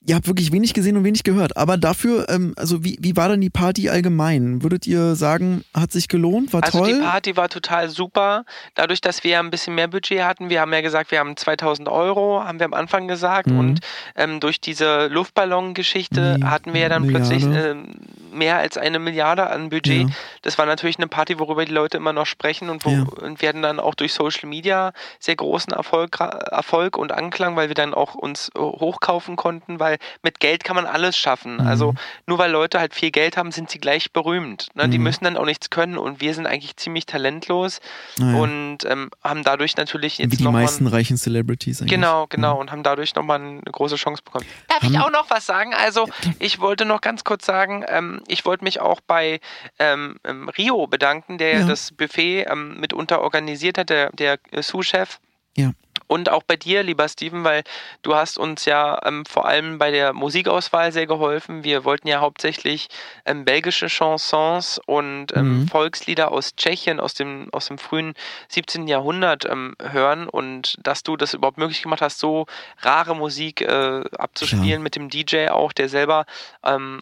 Ihr 0.05 0.15
habt 0.15 0.27
wirklich 0.27 0.51
wenig 0.51 0.73
gesehen 0.73 0.97
und 0.97 1.05
wenig 1.05 1.23
gehört. 1.23 1.55
Aber 1.55 1.77
dafür, 1.77 2.27
ähm, 2.29 2.53
also 2.57 2.83
wie, 2.83 2.97
wie 2.99 3.15
war 3.15 3.29
denn 3.29 3.39
die 3.39 3.49
Party 3.49 3.89
allgemein? 3.89 4.61
Würdet 4.61 4.85
ihr 4.85 5.15
sagen, 5.15 5.63
hat 5.73 5.93
sich 5.93 6.09
gelohnt? 6.09 6.51
War 6.51 6.61
Also 6.61 6.79
toll? 6.79 6.93
die 6.93 6.99
Party 6.99 7.37
war 7.37 7.47
total 7.47 7.89
super. 7.89 8.43
Dadurch, 8.75 8.99
dass 8.99 9.23
wir 9.23 9.31
ja 9.31 9.39
ein 9.39 9.49
bisschen 9.49 9.75
mehr 9.75 9.87
Budget 9.87 10.23
hatten, 10.23 10.49
wir 10.49 10.59
haben 10.59 10.73
ja 10.73 10.81
gesagt, 10.81 11.11
wir 11.11 11.19
haben 11.19 11.37
2000 11.37 11.87
Euro, 11.87 12.43
haben 12.43 12.59
wir 12.59 12.65
am 12.65 12.73
Anfang 12.73 13.07
gesagt. 13.07 13.47
Mhm. 13.47 13.59
Und 13.59 13.79
ähm, 14.17 14.41
durch 14.41 14.59
diese 14.59 15.07
Luftballon-Geschichte 15.07 16.39
hatten 16.43 16.73
wir 16.73 16.81
ja 16.81 16.89
dann 16.89 17.03
Milliarde. 17.05 17.27
plötzlich 17.29 17.55
ähm, 17.55 17.85
mehr 18.33 18.57
als 18.57 18.77
eine 18.77 18.99
Milliarde 18.99 19.49
an 19.49 19.69
Budget. 19.69 20.09
Ja. 20.09 20.15
Das 20.41 20.57
war 20.57 20.65
natürlich 20.65 20.97
eine 20.97 21.07
Party, 21.07 21.39
worüber 21.39 21.65
die 21.65 21.71
Leute 21.73 21.97
immer 21.97 22.13
noch 22.13 22.25
sprechen 22.25 22.69
und, 22.69 22.85
wo, 22.85 22.89
Ja. 22.89 23.03
und 23.21 23.41
wir 23.41 23.49
hatten 23.49 23.61
dann 23.61 23.79
auch 23.79 23.95
durch 23.95 24.13
Social 24.13 24.49
Media 24.49 24.91
sehr 25.19 25.35
großen 25.35 25.71
Erfolg, 25.73 26.19
Erfolg 26.19 26.97
und 26.97 27.11
Anklang, 27.11 27.55
weil 27.55 27.67
wir 27.69 27.75
dann 27.75 27.93
auch 27.93 28.15
uns 28.15 28.49
äh, 28.55 28.59
hochkaufen 28.59 29.35
konnten, 29.35 29.79
weil 29.79 29.97
mit 30.21 30.39
Geld 30.39 30.63
kann 30.63 30.75
man 30.75 30.85
alles 30.85 31.17
schaffen. 31.17 31.55
Mhm. 31.55 31.67
Also 31.67 31.93
nur 32.27 32.37
weil 32.37 32.51
Leute 32.51 32.79
halt 32.79 32.93
viel 32.93 33.11
Geld 33.11 33.37
haben, 33.37 33.51
sind 33.51 33.69
sie 33.69 33.79
gleich 33.79 34.11
berühmt. 34.11 34.67
Ne? 34.73 34.89
Die 34.89 34.97
Mhm. 34.97 35.03
müssen 35.03 35.23
dann 35.25 35.37
auch 35.37 35.45
nichts 35.45 35.69
können 35.69 35.97
und 35.97 36.21
wir 36.21 36.33
sind 36.33 36.47
eigentlich 36.47 36.75
ziemlich 36.77 37.05
talentlos 37.05 37.79
Naja, 38.17 38.39
und 38.39 38.77
ähm, 38.85 39.09
haben 39.23 39.43
dadurch 39.43 39.77
natürlich 39.77 40.17
wie 40.19 40.23
jetzt 40.23 40.39
die 40.39 40.43
noch 40.43 40.51
meisten 40.51 40.85
mal 40.85 40.91
reichen 40.91 41.17
Celebrities 41.17 41.81
eigentlich. 41.81 41.91
Genau, 41.91 42.27
genau. 42.27 42.59
Und 42.59 42.71
haben 42.71 42.83
dadurch 42.83 43.15
nochmal 43.15 43.39
eine 43.39 43.61
große 43.61 43.95
Chance 43.95 44.21
bekommen. 44.23 44.45
Darf 44.67 44.81
Haben- 44.81 44.93
ich 44.93 44.99
auch 44.99 45.11
noch 45.11 45.29
was 45.29 45.45
sagen? 45.45 45.73
Also, 45.73 46.07
ich 46.39 46.59
wollte 46.59 46.85
noch 46.85 47.01
ganz 47.01 47.23
kurz 47.23 47.45
sagen, 47.45 47.83
ähm, 47.87 48.21
ich 48.27 48.45
wollte 48.45 48.63
mich 48.63 48.79
auch 48.79 49.01
bei 49.01 49.39
ähm, 49.79 50.17
ähm, 50.23 50.49
Rio 50.49 50.87
bedanken, 50.87 51.37
der 51.37 51.59
Ja. 51.61 51.65
das 51.67 51.91
Buffet 51.91 52.45
ähm, 52.49 52.79
mitunter 52.79 53.21
organisiert 53.21 53.77
hat, 53.77 53.89
der, 53.89 54.11
der 54.11 54.39
äh, 54.51 54.61
Sous-Chef. 54.61 55.19
Ja. 55.55 55.71
Und 56.07 56.29
auch 56.29 56.43
bei 56.43 56.57
dir, 56.57 56.83
lieber 56.83 57.07
Steven, 57.07 57.43
weil 57.43 57.63
du 58.01 58.13
hast 58.13 58.37
uns 58.37 58.65
ja 58.65 58.99
ähm, 59.05 59.25
vor 59.25 59.45
allem 59.47 59.77
bei 59.79 59.89
der 59.89 60.13
Musikauswahl 60.13 60.91
sehr 60.91 61.07
geholfen. 61.07 61.63
Wir 61.63 61.85
wollten 61.85 62.07
ja 62.07 62.19
hauptsächlich 62.19 62.87
ähm, 63.25 63.45
belgische 63.45 63.87
Chansons 63.87 64.79
und 64.85 65.27
ähm, 65.35 65.61
Mhm. 65.61 65.67
Volkslieder 65.67 66.31
aus 66.31 66.55
Tschechien 66.55 66.99
aus 66.99 67.13
dem, 67.13 67.47
aus 67.51 67.67
dem 67.67 67.77
frühen 67.77 68.13
17. 68.49 68.87
Jahrhundert 68.87 69.45
ähm, 69.45 69.75
hören 69.81 70.27
und 70.27 70.75
dass 70.83 71.03
du 71.03 71.15
das 71.17 71.33
überhaupt 71.33 71.57
möglich 71.57 71.81
gemacht 71.83 72.01
hast, 72.01 72.19
so 72.19 72.45
rare 72.81 73.15
Musik 73.15 73.61
äh, 73.61 74.01
abzuspielen 74.17 74.67
Klar. 74.67 74.79
mit 74.83 74.95
dem 74.95 75.09
DJ 75.09 75.47
auch, 75.49 75.71
der 75.73 75.89
selber 75.89 76.25
ähm, 76.63 76.99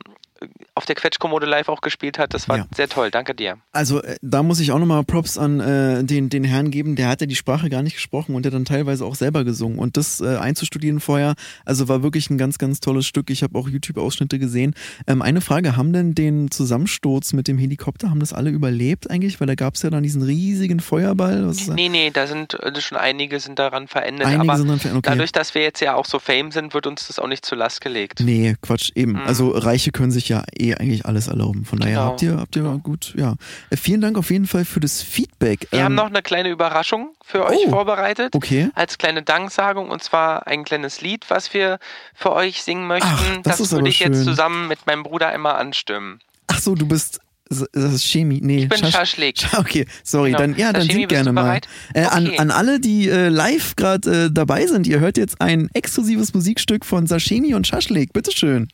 auf 0.75 0.85
der 0.85 0.95
Quetschkommode 0.95 1.45
live 1.45 1.69
auch 1.69 1.81
gespielt 1.81 2.17
hat. 2.17 2.33
Das 2.33 2.49
war 2.49 2.57
Ja. 2.57 2.67
sehr 2.75 2.87
toll. 2.89 3.11
Danke 3.11 3.35
dir. 3.35 3.57
Also 3.71 4.01
äh, 4.01 4.15
da 4.21 4.43
muss 4.43 4.59
ich 4.59 4.71
auch 4.71 4.79
nochmal 4.79 5.03
Props 5.03 5.37
an 5.37 5.59
äh, 5.59 6.03
den, 6.03 6.29
den 6.29 6.43
Herrn 6.43 6.71
geben, 6.71 6.95
der 6.95 7.07
hat 7.07 7.21
ja 7.21 7.27
die 7.27 7.35
Sprache 7.35 7.69
gar 7.69 7.83
nicht 7.83 7.95
gesprochen 7.95 8.35
und 8.35 8.43
der 8.43 8.51
dann 8.51 8.65
teilweise 8.65 9.05
auch 9.05 9.15
selber 9.15 9.43
gesungen. 9.43 9.79
Und 9.79 9.97
das 9.97 10.21
äh, 10.21 10.37
einzustudieren 10.37 10.99
vorher, 10.99 11.35
also 11.65 11.87
war 11.87 12.03
wirklich 12.03 12.29
ein 12.29 12.37
ganz, 12.37 12.57
ganz 12.57 12.79
tolles 12.79 13.05
Stück. 13.05 13.29
Ich 13.29 13.43
habe 13.43 13.57
auch 13.57 13.69
YouTube-Ausschnitte 13.69 14.39
gesehen. 14.39 14.73
Ähm, 15.07 15.21
eine 15.21 15.41
Frage, 15.41 15.75
haben 15.77 15.93
denn 15.93 16.15
den 16.15 16.49
Zusammensturz 16.51 17.33
mit 17.33 17.47
dem 17.47 17.57
Helikopter, 17.57 18.09
haben 18.09 18.19
das 18.19 18.33
alle 18.33 18.49
überlebt 18.49 19.09
eigentlich? 19.09 19.39
Weil 19.39 19.47
da 19.47 19.55
gab 19.55 19.75
es 19.75 19.81
ja 19.83 19.89
dann 19.89 20.03
diesen 20.03 20.21
riesigen 20.21 20.79
Feuerball. 20.79 21.47
Was? 21.47 21.67
Nee, 21.67 21.89
nee, 21.89 22.09
da 22.11 22.27
sind 22.27 22.53
äh, 22.55 22.81
schon 22.81 22.97
einige 22.97 23.39
sind 23.39 23.59
daran 23.59 23.87
verendet. 23.87 24.25
Einige 24.25 24.41
aber 24.41 24.57
sind 24.57 24.71
okay. 24.71 24.99
dadurch, 25.03 25.31
dass 25.31 25.53
wir 25.53 25.61
jetzt 25.61 25.81
ja 25.81 25.95
auch 25.95 26.05
so 26.05 26.19
fame 26.19 26.51
sind, 26.51 26.73
wird 26.73 26.87
uns 26.87 27.07
das 27.07 27.19
auch 27.19 27.27
nicht 27.27 27.45
zur 27.45 27.57
Last 27.57 27.81
gelegt. 27.81 28.19
Nee, 28.21 28.55
Quatsch, 28.61 28.91
eben. 28.95 29.13
Mhm. 29.13 29.27
Also 29.27 29.49
Reiche 29.49 29.91
können 29.91 30.11
sich 30.11 30.30
ja 30.31 30.43
eh 30.57 30.73
eigentlich 30.75 31.05
alles 31.05 31.27
erlauben. 31.27 31.65
Von 31.65 31.79
daher 31.79 31.93
Genau. 31.95 32.05
habt 32.09 32.21
ihr, 32.21 32.37
habt 32.37 32.55
ihr 32.55 32.63
gut, 32.81 33.13
ja. 33.17 33.35
Äh, 33.69 33.77
vielen 33.77 34.01
Dank 34.01 34.17
auf 34.17 34.31
jeden 34.31 34.47
Fall 34.47 34.65
für 34.65 34.79
das 34.79 35.01
Feedback. 35.01 35.67
Wir 35.71 35.79
Ähm, 35.79 35.85
haben 35.85 35.95
noch 35.95 36.07
eine 36.07 36.21
kleine 36.21 36.49
Überraschung 36.49 37.09
für 37.23 37.45
euch 37.45 37.59
Oh. 37.67 37.69
vorbereitet. 37.69 38.33
Okay. 38.35 38.69
Als 38.75 38.97
kleine 38.97 39.21
Danksagung 39.23 39.89
und 39.89 40.01
zwar 40.03 40.47
ein 40.47 40.63
kleines 40.63 41.01
Lied, 41.01 41.25
was 41.29 41.53
wir 41.53 41.77
für 42.15 42.33
euch 42.33 42.63
singen 42.63 42.87
möchten. 42.87 43.07
Ach, 43.07 43.37
das 43.43 43.59
ist 43.59 43.71
würde 43.71 43.89
ich 43.89 43.99
jetzt 43.99 44.15
schön. 44.17 44.23
zusammen 44.25 44.67
mit 44.67 44.87
meinem 44.87 45.03
Bruder 45.03 45.27
einmal 45.29 45.55
anstimmen. 45.55 46.19
Ach 46.47 46.59
so, 46.59 46.75
du 46.75 46.87
bist, 46.87 47.19
das 47.49 47.67
ist 47.73 48.05
Chemie. 48.05 48.39
Nee, 48.41 48.63
Ich 48.63 48.69
bin 48.69 48.79
Schasch- 48.79 48.91
Schaschlik. 48.91 49.37
Sch- 49.37 49.59
Okay, 49.59 49.85
sorry, 50.03 50.29
Genau. 50.31 50.39
dann 50.39 50.55
ja, 50.57 50.71
dann 50.73 50.83
singt 50.89 51.09
gerne 51.09 51.31
mal. 51.33 51.59
Äh, 51.93 52.03
an, 52.05 52.27
Okay. 52.27 52.37
an 52.39 52.51
alle, 52.51 52.79
die 52.79 53.09
äh, 53.09 53.27
live 53.29 53.75
gerade 53.75 54.25
äh, 54.25 54.29
dabei 54.31 54.65
sind, 54.67 54.87
ihr 54.87 54.99
hört 55.01 55.17
jetzt 55.17 55.41
ein 55.41 55.69
exklusives 55.73 56.33
Musikstück 56.33 56.85
von 56.85 57.07
Sashimi 57.07 57.53
und 57.53 57.67
Schaschlik. 57.67 58.13
Bitteschön. 58.13 58.69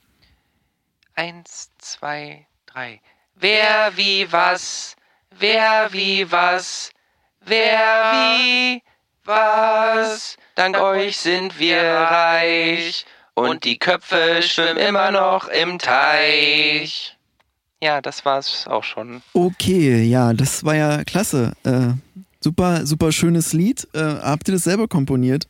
Eins, 1.27 1.71
zwei, 1.80 2.45
drei. 2.67 3.01
Wer 3.34 3.91
wie 3.95 4.32
was, 4.32 4.95
wer 5.32 5.91
wie 5.91 6.32
was, 6.32 6.91
wer 7.41 8.12
wie 8.13 8.84
was. 9.25 10.38
Dank 10.53 10.77
euch 10.80 11.17
sind 11.17 11.58
wir 11.58 11.82
reich 11.82 13.03
und 13.34 13.63
die 13.63 13.80
Köpfe 13.80 14.43
schwimmen 14.43 14.77
immer 14.77 15.10
noch 15.10 15.47
im 15.47 15.80
Teich. 15.80 17.17
Ja, 17.82 17.99
das 17.99 18.23
war's 18.23 18.67
auch 18.67 18.84
schon. 18.84 19.23
Okay, 19.34 20.03
ja, 20.03 20.34
das 20.34 20.63
war 20.65 20.75
ja 20.75 21.03
klasse. 21.03 21.53
Äh, 21.63 21.93
super, 22.41 22.86
super 22.86 23.12
schönes 23.12 23.53
Lied. 23.53 23.88
Äh, 23.95 24.01
habt 24.21 24.47
ihr 24.49 24.53
das 24.53 24.65
selber 24.65 24.88
komponiert? 24.88 25.47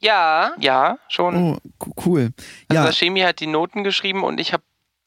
Ja, 0.00 0.52
ja, 0.58 0.98
schon. 1.08 1.34
Oh, 1.34 1.58
co- 1.78 1.94
cool. 2.04 2.30
Also 2.68 2.74
Ja, 2.74 2.84
das 2.84 2.98
Chemie 2.98 3.24
hat 3.24 3.40
die 3.40 3.46
Noten 3.46 3.84
geschrieben 3.84 4.22
und 4.22 4.38
ich 4.38 4.52
habe 4.52 4.62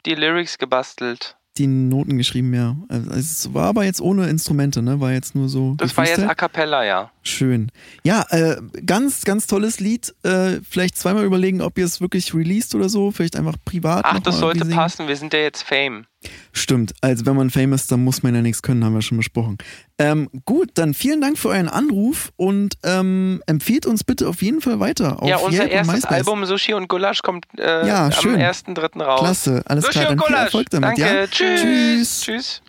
die 0.06 0.16
Lyrics 0.16 0.58
gebastelt. 0.58 1.38
die 1.58 1.68
Noten 1.68 2.18
geschrieben, 2.18 2.54
ja. 2.54 2.78
Also, 2.88 3.12
es 3.12 3.54
war 3.54 3.68
aber 3.68 3.84
jetzt 3.84 4.00
ohne 4.00 4.30
Instrumente, 4.30 4.82
ne? 4.82 5.00
War 5.02 5.12
jetzt 5.12 5.36
nur 5.36 5.50
so. 5.50 5.76
Das 5.76 5.96
war 5.98 6.08
jetzt 6.08 6.24
a 6.24 6.34
cappella, 6.34 6.86
ja. 6.86 7.12
Schön. 7.24 7.72
Ja, 8.04 8.26
äh, 8.30 8.56
ganz, 8.86 9.26
ganz 9.26 9.48
tolles 9.48 9.80
Lied. 9.82 10.16
Äh, 10.24 10.62
vielleicht 10.68 10.98
zweimal 10.98 11.26
überlegen, 11.26 11.62
ob 11.62 11.78
ihr 11.78 11.86
es 11.86 12.00
wirklich 12.00 12.34
released 12.34 12.74
oder 12.74 12.88
so. 12.88 13.12
Vielleicht 13.12 13.36
einfach 13.36 13.58
privat. 13.66 14.06
Ach, 14.06 14.20
das 14.20 14.40
sollte 14.40 14.66
passen. 14.66 15.08
Wir 15.10 15.18
sind 15.18 15.34
ja 15.34 15.40
jetzt 15.40 15.64
Fame. 15.64 16.06
Stimmt. 16.54 16.94
Also, 17.02 17.26
wenn 17.26 17.36
man 17.36 17.50
famous 17.50 17.82
ist, 17.82 17.92
dann 17.92 18.04
muss 18.04 18.24
man 18.24 18.36
ja 18.36 18.42
nichts 18.42 18.62
können, 18.62 18.84
haben 18.86 18.94
wir 18.94 19.02
schon 19.02 19.18
besprochen. 19.18 19.58
Ähm, 19.98 20.30
gut, 20.46 20.72
dann 20.76 20.94
vielen 20.94 21.22
Dank 21.22 21.38
für 21.38 21.50
euren 21.50 21.70
Anruf 21.70 22.32
und 22.36 22.78
ähm, 22.84 23.42
empfiehlt 23.48 23.86
uns 23.86 24.04
bitte 24.04 24.28
auf 24.28 24.42
jeden 24.42 24.62
Fall 24.62 24.80
weiter. 24.80 25.22
Auf 25.22 25.30
ja, 25.30 25.38
unser 25.38 25.64
und 25.64 25.70
erstes. 25.70 26.06
Album 26.06 26.46
Sushi 26.46 26.74
und 26.74 26.88
Gulasch 26.88 27.22
kommt 27.22 27.46
äh, 27.58 27.88
Ja, 27.88 28.06
am 28.06 28.12
schön. 28.12 28.36
1.3. 28.36 29.02
raus. 29.02 29.20
Klasse, 29.20 29.64
alles 29.66 29.86
Sushi 29.86 30.00
klar. 30.00 30.16
Dann 30.16 30.20
viel. 30.26 30.36
Erfolg 30.36 30.70
damit. 30.70 30.90
Danke. 30.90 31.02
Ja? 31.02 31.28
Tschüss. 31.28 31.62
Tschüss. 31.62 32.22
Tschüss. 32.22 32.62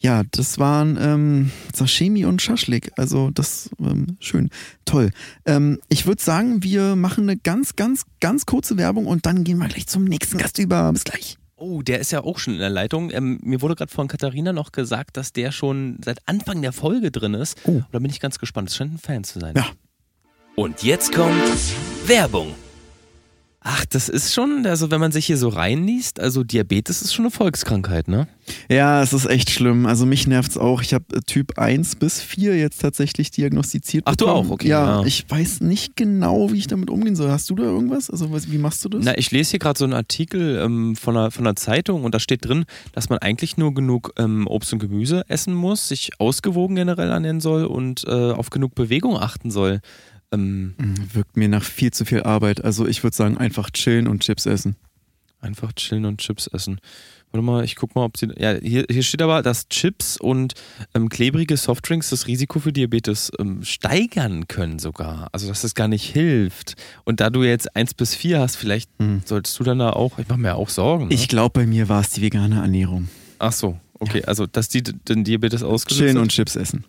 Ja, 0.00 0.22
das 0.30 0.58
waren 0.58 0.96
ähm, 1.00 1.50
Sashimi 1.74 2.24
und 2.24 2.40
Schaschlik. 2.40 2.92
Also 2.96 3.30
das 3.30 3.70
ähm, 3.80 4.16
schön, 4.20 4.50
toll. 4.84 5.10
Ähm, 5.44 5.80
ich 5.88 6.06
würde 6.06 6.22
sagen, 6.22 6.62
wir 6.62 6.94
machen 6.94 7.24
eine 7.28 7.36
ganz, 7.36 7.74
ganz, 7.74 8.04
ganz 8.20 8.46
kurze 8.46 8.76
Werbung 8.76 9.06
und 9.06 9.26
dann 9.26 9.42
gehen 9.42 9.58
wir 9.58 9.66
gleich 9.66 9.88
zum 9.88 10.04
nächsten 10.04 10.38
Gast 10.38 10.58
über. 10.58 10.92
Bis 10.92 11.02
gleich. 11.02 11.36
Oh, 11.58 11.82
der 11.82 11.98
ist 11.98 12.12
ja 12.12 12.22
auch 12.22 12.38
schon 12.38 12.54
in 12.54 12.60
der 12.60 12.70
Leitung. 12.70 13.10
Ähm, 13.10 13.40
mir 13.42 13.60
wurde 13.60 13.74
gerade 13.74 13.92
von 13.92 14.06
Katharina 14.06 14.52
noch 14.52 14.70
gesagt, 14.70 15.16
dass 15.16 15.32
der 15.32 15.50
schon 15.50 15.98
seit 16.04 16.20
Anfang 16.26 16.62
der 16.62 16.72
Folge 16.72 17.10
drin 17.10 17.34
ist. 17.34 17.58
Oh. 17.64 17.82
Da 17.90 17.98
bin 17.98 18.10
ich 18.10 18.20
ganz 18.20 18.38
gespannt. 18.38 18.68
Das 18.68 18.76
scheint 18.76 18.94
ein 18.94 18.98
Fan 18.98 19.24
zu 19.24 19.40
sein. 19.40 19.54
Ja. 19.56 19.66
Und 20.54 20.82
jetzt 20.82 21.12
kommt 21.12 21.34
Werbung. 22.06 22.54
Ach, 23.70 23.84
das 23.84 24.08
ist 24.08 24.32
schon, 24.32 24.64
also 24.64 24.90
wenn 24.90 24.98
man 24.98 25.12
sich 25.12 25.26
hier 25.26 25.36
so 25.36 25.50
reinliest, 25.50 26.20
also 26.20 26.42
Diabetes 26.42 27.02
ist 27.02 27.12
schon 27.12 27.26
eine 27.26 27.30
Volkskrankheit, 27.30 28.08
ne? 28.08 28.26
Ja, 28.70 29.02
es 29.02 29.12
ist 29.12 29.26
echt 29.26 29.50
schlimm. 29.50 29.84
Also 29.84 30.06
mich 30.06 30.26
nervt's 30.26 30.56
auch. 30.56 30.80
Ich 30.80 30.94
habe 30.94 31.04
äh, 31.14 31.20
Typ 31.20 31.58
1 31.58 31.96
bis 31.96 32.22
4 32.22 32.56
jetzt 32.56 32.80
tatsächlich 32.80 33.30
diagnostiziert. 33.30 34.04
Ach, 34.06 34.16
du 34.16 34.24
bekommen. 34.24 34.48
auch? 34.48 34.52
Okay, 34.52 34.68
Ja, 34.68 35.00
ja. 35.00 35.06
ich 35.06 35.26
weiß 35.28 35.60
nicht 35.60 35.96
genau, 35.96 36.50
wie 36.50 36.56
ich 36.56 36.66
damit 36.66 36.88
umgehen 36.88 37.14
soll. 37.14 37.30
Hast 37.30 37.50
du 37.50 37.56
da 37.56 37.64
irgendwas? 37.64 38.08
Also 38.08 38.30
wie 38.32 38.56
machst 38.56 38.82
du 38.86 38.88
das? 38.88 39.04
Na, 39.04 39.18
ich 39.18 39.30
lese 39.32 39.50
hier 39.50 39.58
gerade 39.58 39.78
so 39.78 39.84
einen 39.84 39.92
Artikel 39.92 40.58
ähm, 40.64 40.96
von, 40.96 41.14
einer, 41.14 41.30
von 41.30 41.46
einer 41.46 41.56
Zeitung 41.56 42.04
und 42.04 42.14
da 42.14 42.20
steht 42.20 42.46
drin, 42.48 42.64
dass 42.92 43.10
man 43.10 43.18
eigentlich 43.18 43.58
nur 43.58 43.74
genug 43.74 44.14
ähm, 44.16 44.46
Obst 44.46 44.72
und 44.72 44.78
Gemüse 44.78 45.24
essen 45.28 45.52
muss, 45.52 45.88
sich 45.88 46.12
ausgewogen 46.18 46.76
generell 46.76 47.10
ernähren 47.10 47.40
soll 47.40 47.66
und 47.66 48.04
äh, 48.06 48.10
auf 48.32 48.48
genug 48.48 48.74
Bewegung 48.74 49.18
achten 49.18 49.50
soll. 49.50 49.82
Ähm, 50.32 50.74
Mm, 50.78 50.94
Wirkt 51.14 51.36
mir 51.36 51.48
nach 51.48 51.64
viel 51.64 51.92
zu 51.92 52.04
viel 52.04 52.22
Arbeit. 52.22 52.64
Also 52.64 52.86
ich 52.86 53.02
würde 53.02 53.16
sagen, 53.16 53.38
einfach 53.38 53.70
chillen 53.70 54.06
und 54.08 54.22
Chips 54.22 54.46
essen. 54.46 54.76
einfach 55.40 55.72
chillen 55.72 56.04
und 56.04 56.18
Chips 56.20 56.48
essen. 56.48 56.80
Warte 57.30 57.44
mal, 57.44 57.62
ich 57.62 57.76
guck 57.76 57.94
mal, 57.94 58.04
ob 58.04 58.16
sie. 58.16 58.28
Ja, 58.38 58.54
hier, 58.54 58.86
hier 58.90 59.02
steht 59.02 59.20
aber, 59.22 59.42
dass 59.42 59.68
Chips 59.68 60.16
und 60.16 60.54
ähm, 60.94 61.08
klebrige 61.10 61.56
Softdrinks 61.56 62.08
das 62.10 62.26
Risiko 62.26 62.58
für 62.58 62.72
Diabetes 62.72 63.30
ähm, 63.38 63.62
steigern 63.62 64.48
können 64.48 64.78
sogar. 64.78 65.28
Also 65.32 65.46
dass 65.46 65.62
es 65.62 65.74
gar 65.74 65.88
nicht 65.88 66.04
hilft. 66.10 66.74
Und 67.04 67.20
da 67.20 67.30
du 67.30 67.44
jetzt 67.44 67.76
1 67.76 67.94
bis 67.94 68.14
4 68.14 68.40
hast, 68.40 68.56
vielleicht 68.56 68.90
Hm. 68.98 69.22
solltest 69.26 69.58
du 69.60 69.64
dann 69.64 69.78
da 69.78 69.90
auch. 69.90 70.18
Ich 70.18 70.26
mache 70.28 70.40
mir 70.40 70.54
auch 70.56 70.70
Sorgen. 70.70 71.08
Ne? 71.08 71.14
Ich 71.14 71.28
glaube, 71.28 71.60
bei 71.60 71.66
mir 71.66 71.88
war 71.88 72.00
es 72.00 72.10
die 72.10 72.22
vegane 72.22 72.56
Ernährung. 72.56 73.08
Ach 73.38 73.52
so, 73.52 73.78
okay. 74.00 74.24
Also 74.24 74.46
dass 74.46 74.68
die 74.68 74.82
den 74.82 75.22
Diabetes 75.24 75.62
ausgelöst 75.62 76.00
Chillen 76.00 76.18
und 76.18 76.30
Chips 76.32 76.56
essen. 76.56 76.84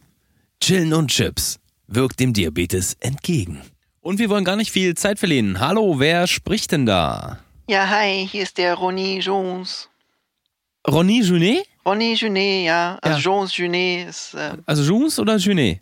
Chillen 0.61 0.93
und 0.93 1.09
Chips 1.11 1.59
wirkt 1.89 2.19
dem 2.19 2.33
Diabetes 2.33 2.95
entgegen. 2.99 3.61
Und 4.01 4.19
wir 4.19 4.29
wollen 4.29 4.45
gar 4.45 4.55
nicht 4.55 4.71
viel 4.71 4.95
Zeit 4.95 5.19
verlieren. 5.19 5.59
Hallo, 5.59 5.99
wer 5.99 6.27
spricht 6.27 6.71
denn 6.71 6.85
da? 6.85 7.39
Ja, 7.67 7.87
hi, 7.89 8.27
hier 8.29 8.43
ist 8.43 8.57
der 8.57 8.75
Ronny 8.75 9.19
Jones. 9.19 9.89
Ronny 10.87 11.21
Junet? 11.21 11.65
Ronny 11.85 12.13
Junet, 12.13 12.65
ja. 12.65 12.97
Also 13.01 13.17
Ja. 13.17 13.23
Jones 13.23 13.57
Junet 13.57 14.09
ist, 14.09 14.33
äh, 14.33 14.53
Also 14.65 14.83
Junes 14.83 15.19
oder 15.19 15.35
Junet? 15.37 15.81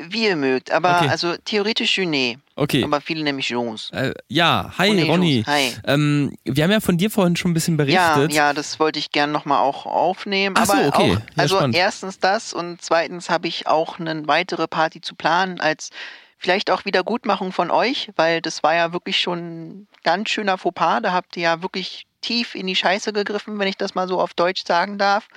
Wie 0.00 0.24
ihr 0.26 0.36
mögt. 0.36 0.70
Aber 0.72 0.96
Okay. 0.98 1.08
also 1.08 1.36
theoretisch 1.44 1.98
Junet. 1.98 2.38
Okay. 2.56 2.82
Aber 2.84 3.00
viele 3.00 3.22
nämlich 3.22 3.48
Jones. 3.48 3.90
Äh, 3.92 4.14
ja, 4.28 4.72
hi 4.76 4.88
Ronny 4.88 5.02
Ronny. 5.02 5.44
Hi. 5.46 5.72
Ähm, 5.84 6.36
wir 6.44 6.64
haben 6.64 6.70
ja 6.72 6.80
von 6.80 6.98
dir 6.98 7.10
vorhin 7.10 7.36
schon 7.36 7.52
ein 7.52 7.54
bisschen 7.54 7.78
Ja, 7.88 8.14
berichtet. 8.16 8.32
ja, 8.36 8.52
das 8.52 8.80
wollte 8.80 8.98
ich 8.98 9.10
gern 9.12 9.30
nochmal 9.30 9.60
auch 9.60 9.86
aufnehmen. 9.86 10.56
Ach 10.58 10.66
so, 10.66 10.72
aber 10.72 10.88
okay. 10.88 11.12
auch, 11.12 11.18
Ja, 11.18 11.22
also 11.36 11.56
spannend. 11.56 11.76
erstens 11.76 12.18
das 12.18 12.52
und 12.52 12.82
zweitens 12.82 13.30
habe 13.30 13.46
ich 13.46 13.66
auch 13.68 14.00
eine 14.00 14.26
weitere 14.26 14.66
Party 14.66 15.00
zu 15.00 15.14
planen 15.14 15.60
als 15.60 15.90
vielleicht 16.36 16.70
auch 16.70 16.84
Wiedergutmachung 16.84 17.52
von 17.52 17.70
euch, 17.70 18.10
weil 18.16 18.40
das 18.40 18.62
war 18.64 18.74
ja 18.74 18.92
wirklich 18.92 19.20
schon 19.20 19.38
ein 19.38 19.88
ganz 20.02 20.28
schöner 20.30 20.58
Fauxpas. 20.58 21.00
Da 21.02 21.12
habt 21.12 21.36
ihr 21.36 21.44
ja 21.44 21.62
wirklich 21.62 22.06
tief 22.20 22.54
in 22.54 22.66
die 22.66 22.76
Scheiße 22.76 23.12
gegriffen, 23.12 23.58
wenn 23.58 23.68
ich 23.68 23.76
das 23.76 23.94
mal 23.94 24.08
so 24.08 24.20
auf 24.20 24.34
Deutsch 24.34 24.64
sagen 24.66 24.98
darf. 24.98 25.28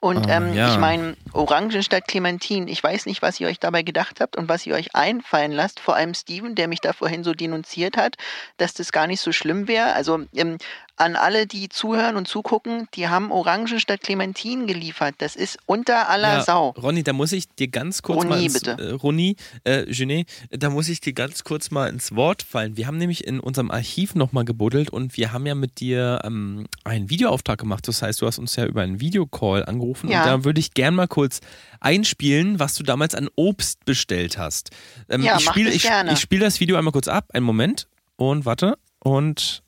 Und 0.00 0.28
Ah, 0.28 0.36
ähm, 0.36 0.54
ja. 0.54 0.72
ich 0.72 0.78
meine, 0.78 1.16
Orangen 1.32 1.82
statt 1.82 2.06
Clementin, 2.06 2.68
ich 2.68 2.82
weiß 2.82 3.06
nicht, 3.06 3.22
was 3.22 3.40
ihr 3.40 3.48
euch 3.48 3.58
dabei 3.58 3.82
gedacht 3.82 4.20
habt 4.20 4.36
und 4.36 4.48
was 4.48 4.66
ihr 4.66 4.74
euch 4.74 4.94
einfallen 4.94 5.52
lasst, 5.52 5.80
vor 5.80 5.96
allem 5.96 6.14
Steven, 6.14 6.54
der 6.54 6.68
mich 6.68 6.80
da 6.80 6.92
vorhin 6.92 7.24
so 7.24 7.32
denunziert 7.32 7.96
hat, 7.96 8.16
dass 8.56 8.74
das 8.74 8.92
gar 8.92 9.06
nicht 9.06 9.20
so 9.20 9.32
schlimm 9.32 9.68
wäre. 9.68 9.92
Also 9.94 10.20
ähm, 10.34 10.58
an 10.98 11.16
alle, 11.16 11.46
die 11.46 11.68
zuhören 11.68 12.16
und 12.16 12.26
zugucken, 12.28 12.88
die 12.94 13.08
haben 13.08 13.30
Orangen 13.30 13.78
statt 13.80 14.00
Clementin 14.02 14.66
geliefert. 14.66 15.14
Das 15.18 15.36
ist 15.36 15.58
unter 15.66 16.08
aller 16.08 16.38
Ja, 16.38 16.42
Sau. 16.44 16.70
Ronny, 16.70 17.02
da 17.02 17.12
muss 17.12 17.32
ich 17.32 17.48
dir 17.48 17.68
ganz 17.68 18.02
kurz 18.02 18.18
Ronny, 18.18 18.28
mal 18.30 18.42
ins, 18.42 18.52
bitte. 18.54 18.72
Äh, 18.72 18.92
Ronny, 18.92 19.36
äh, 19.64 19.84
Genet, 19.86 20.28
da 20.50 20.70
muss 20.70 20.88
ich 20.88 21.00
dir 21.00 21.12
ganz 21.12 21.44
kurz 21.44 21.70
mal 21.70 21.88
ins 21.88 22.14
Wort 22.14 22.42
fallen. 22.42 22.76
Wir 22.76 22.86
haben 22.86 22.98
nämlich 22.98 23.24
in 23.26 23.40
unserem 23.40 23.70
Archiv 23.70 24.14
nochmal 24.14 24.44
gebuddelt 24.44 24.90
und 24.90 25.16
wir 25.16 25.32
haben 25.32 25.46
ja 25.46 25.54
mit 25.54 25.80
dir 25.80 26.20
ähm, 26.24 26.66
einen 26.84 27.08
Videoauftrag 27.10 27.58
gemacht. 27.58 27.86
Das 27.88 28.02
heißt, 28.02 28.20
du 28.20 28.26
hast 28.26 28.38
uns 28.38 28.56
ja 28.56 28.66
über 28.66 28.82
einen 28.82 29.00
Videocall 29.00 29.64
angerufen 29.64 30.10
Ja. 30.10 30.22
und 30.22 30.26
da 30.28 30.44
würde 30.44 30.60
ich 30.60 30.74
gern 30.74 30.94
mal 30.94 31.08
kurz 31.08 31.40
einspielen, 31.80 32.58
was 32.58 32.74
du 32.74 32.82
damals 32.82 33.14
an 33.14 33.28
Obst 33.36 33.84
bestellt 33.84 34.36
hast. 34.38 34.70
Ähm, 35.08 35.22
Ja, 35.22 35.36
ich 35.38 35.44
spiele 35.44 35.66
das 35.70 35.76
ich, 35.76 35.90
ich 36.12 36.18
spiel 36.20 36.40
das 36.40 36.60
Video 36.60 36.76
einmal 36.76 36.92
kurz 36.92 37.08
ab. 37.08 37.26
Einen 37.32 37.46
Moment. 37.46 37.86
Und 38.16 38.44
warte. 38.44 38.76
Und 38.98 39.62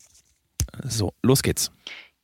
so, 0.84 1.12
los 1.22 1.42
geht's. 1.42 1.70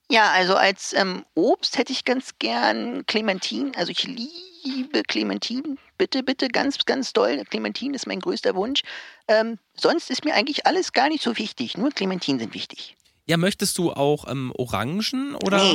Ja, 0.08 0.30
also 0.30 0.54
als 0.54 0.92
ähm, 0.92 1.24
Obst 1.34 1.78
hätte 1.78 1.92
ich 1.92 2.04
ganz 2.04 2.34
gern 2.38 3.04
Clementin. 3.06 3.74
Also 3.76 3.90
ich 3.90 4.04
liebe 4.04 5.02
Clementin. 5.02 5.78
Bitte, 5.98 6.22
bitte, 6.22 6.48
ganz, 6.48 6.78
ganz 6.84 7.12
doll. 7.12 7.42
Clementin 7.44 7.94
ist 7.94 8.06
mein 8.06 8.20
größter 8.20 8.54
Wunsch. 8.54 8.82
Ähm, 9.26 9.58
sonst 9.74 10.10
ist 10.10 10.24
mir 10.24 10.34
eigentlich 10.34 10.66
alles 10.66 10.92
gar 10.92 11.08
nicht 11.08 11.24
so 11.24 11.36
wichtig. 11.38 11.76
Nur 11.76 11.90
Clementin 11.90 12.38
sind 12.38 12.54
wichtig. 12.54 12.96
Ja, 13.28 13.36
möchtest 13.36 13.76
du 13.78 13.92
auch 13.92 14.30
ähm, 14.30 14.52
Orangen 14.56 15.34
oder? 15.44 15.58
Nee, 15.58 15.72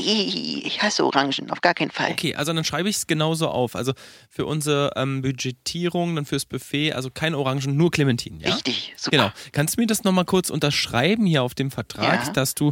ich, 0.65 0.81
hasse 0.81 1.03
Orangen, 1.05 1.51
auf 1.51 1.59
gar 1.59 1.73
keinen 1.73 1.91
Fall. 1.91 2.11
Okay, 2.11 2.33
also 2.33 2.53
dann 2.53 2.63
schreibe 2.63 2.87
ich 2.87 2.95
es 2.95 3.07
genauso 3.07 3.49
auf. 3.49 3.75
Also 3.75 3.91
für 4.29 4.45
unsere 4.45 4.93
ähm, 4.95 5.21
Budgetierung, 5.21 6.15
dann 6.15 6.23
fürs 6.25 6.45
Buffet, 6.45 6.93
also 6.93 7.09
keine 7.11 7.37
Orangen, 7.37 7.75
nur 7.75 7.91
Clementinen, 7.91 8.39
ja? 8.39 8.53
Richtig, 8.53 8.93
super. 8.95 9.17
Genau. 9.17 9.29
Kannst 9.51 9.75
du 9.75 9.81
mir 9.81 9.87
das 9.87 10.05
nochmal 10.05 10.23
kurz 10.23 10.49
unterschreiben 10.49 11.25
hier 11.25 11.43
auf 11.43 11.53
dem 11.53 11.71
Vertrag, 11.71 12.27
Ja. 12.27 12.31
dass 12.31 12.55
du, 12.55 12.71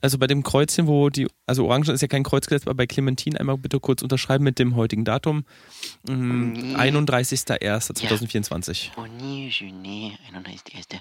also 0.00 0.18
bei 0.18 0.26
dem 0.26 0.42
Kreuzchen, 0.42 0.88
wo 0.88 1.08
die, 1.08 1.28
also 1.46 1.64
Orangen 1.66 1.88
ist 1.94 2.00
ja 2.00 2.08
kein 2.08 2.24
Kreuz 2.24 2.46
gesetzt, 2.48 2.66
aber 2.66 2.74
bei 2.74 2.88
Clementin 2.88 3.36
einmal 3.36 3.56
bitte 3.58 3.78
kurz 3.78 4.02
unterschreiben 4.02 4.42
mit 4.42 4.58
dem 4.58 4.74
heutigen 4.74 5.04
Datum. 5.04 5.44
Ähm, 6.08 6.52
Nee. 6.52 6.74
31.01.2024. 6.74 8.88
Ronny 8.96 9.50
Junet, 9.50 10.18
31.1.24. 10.32 10.98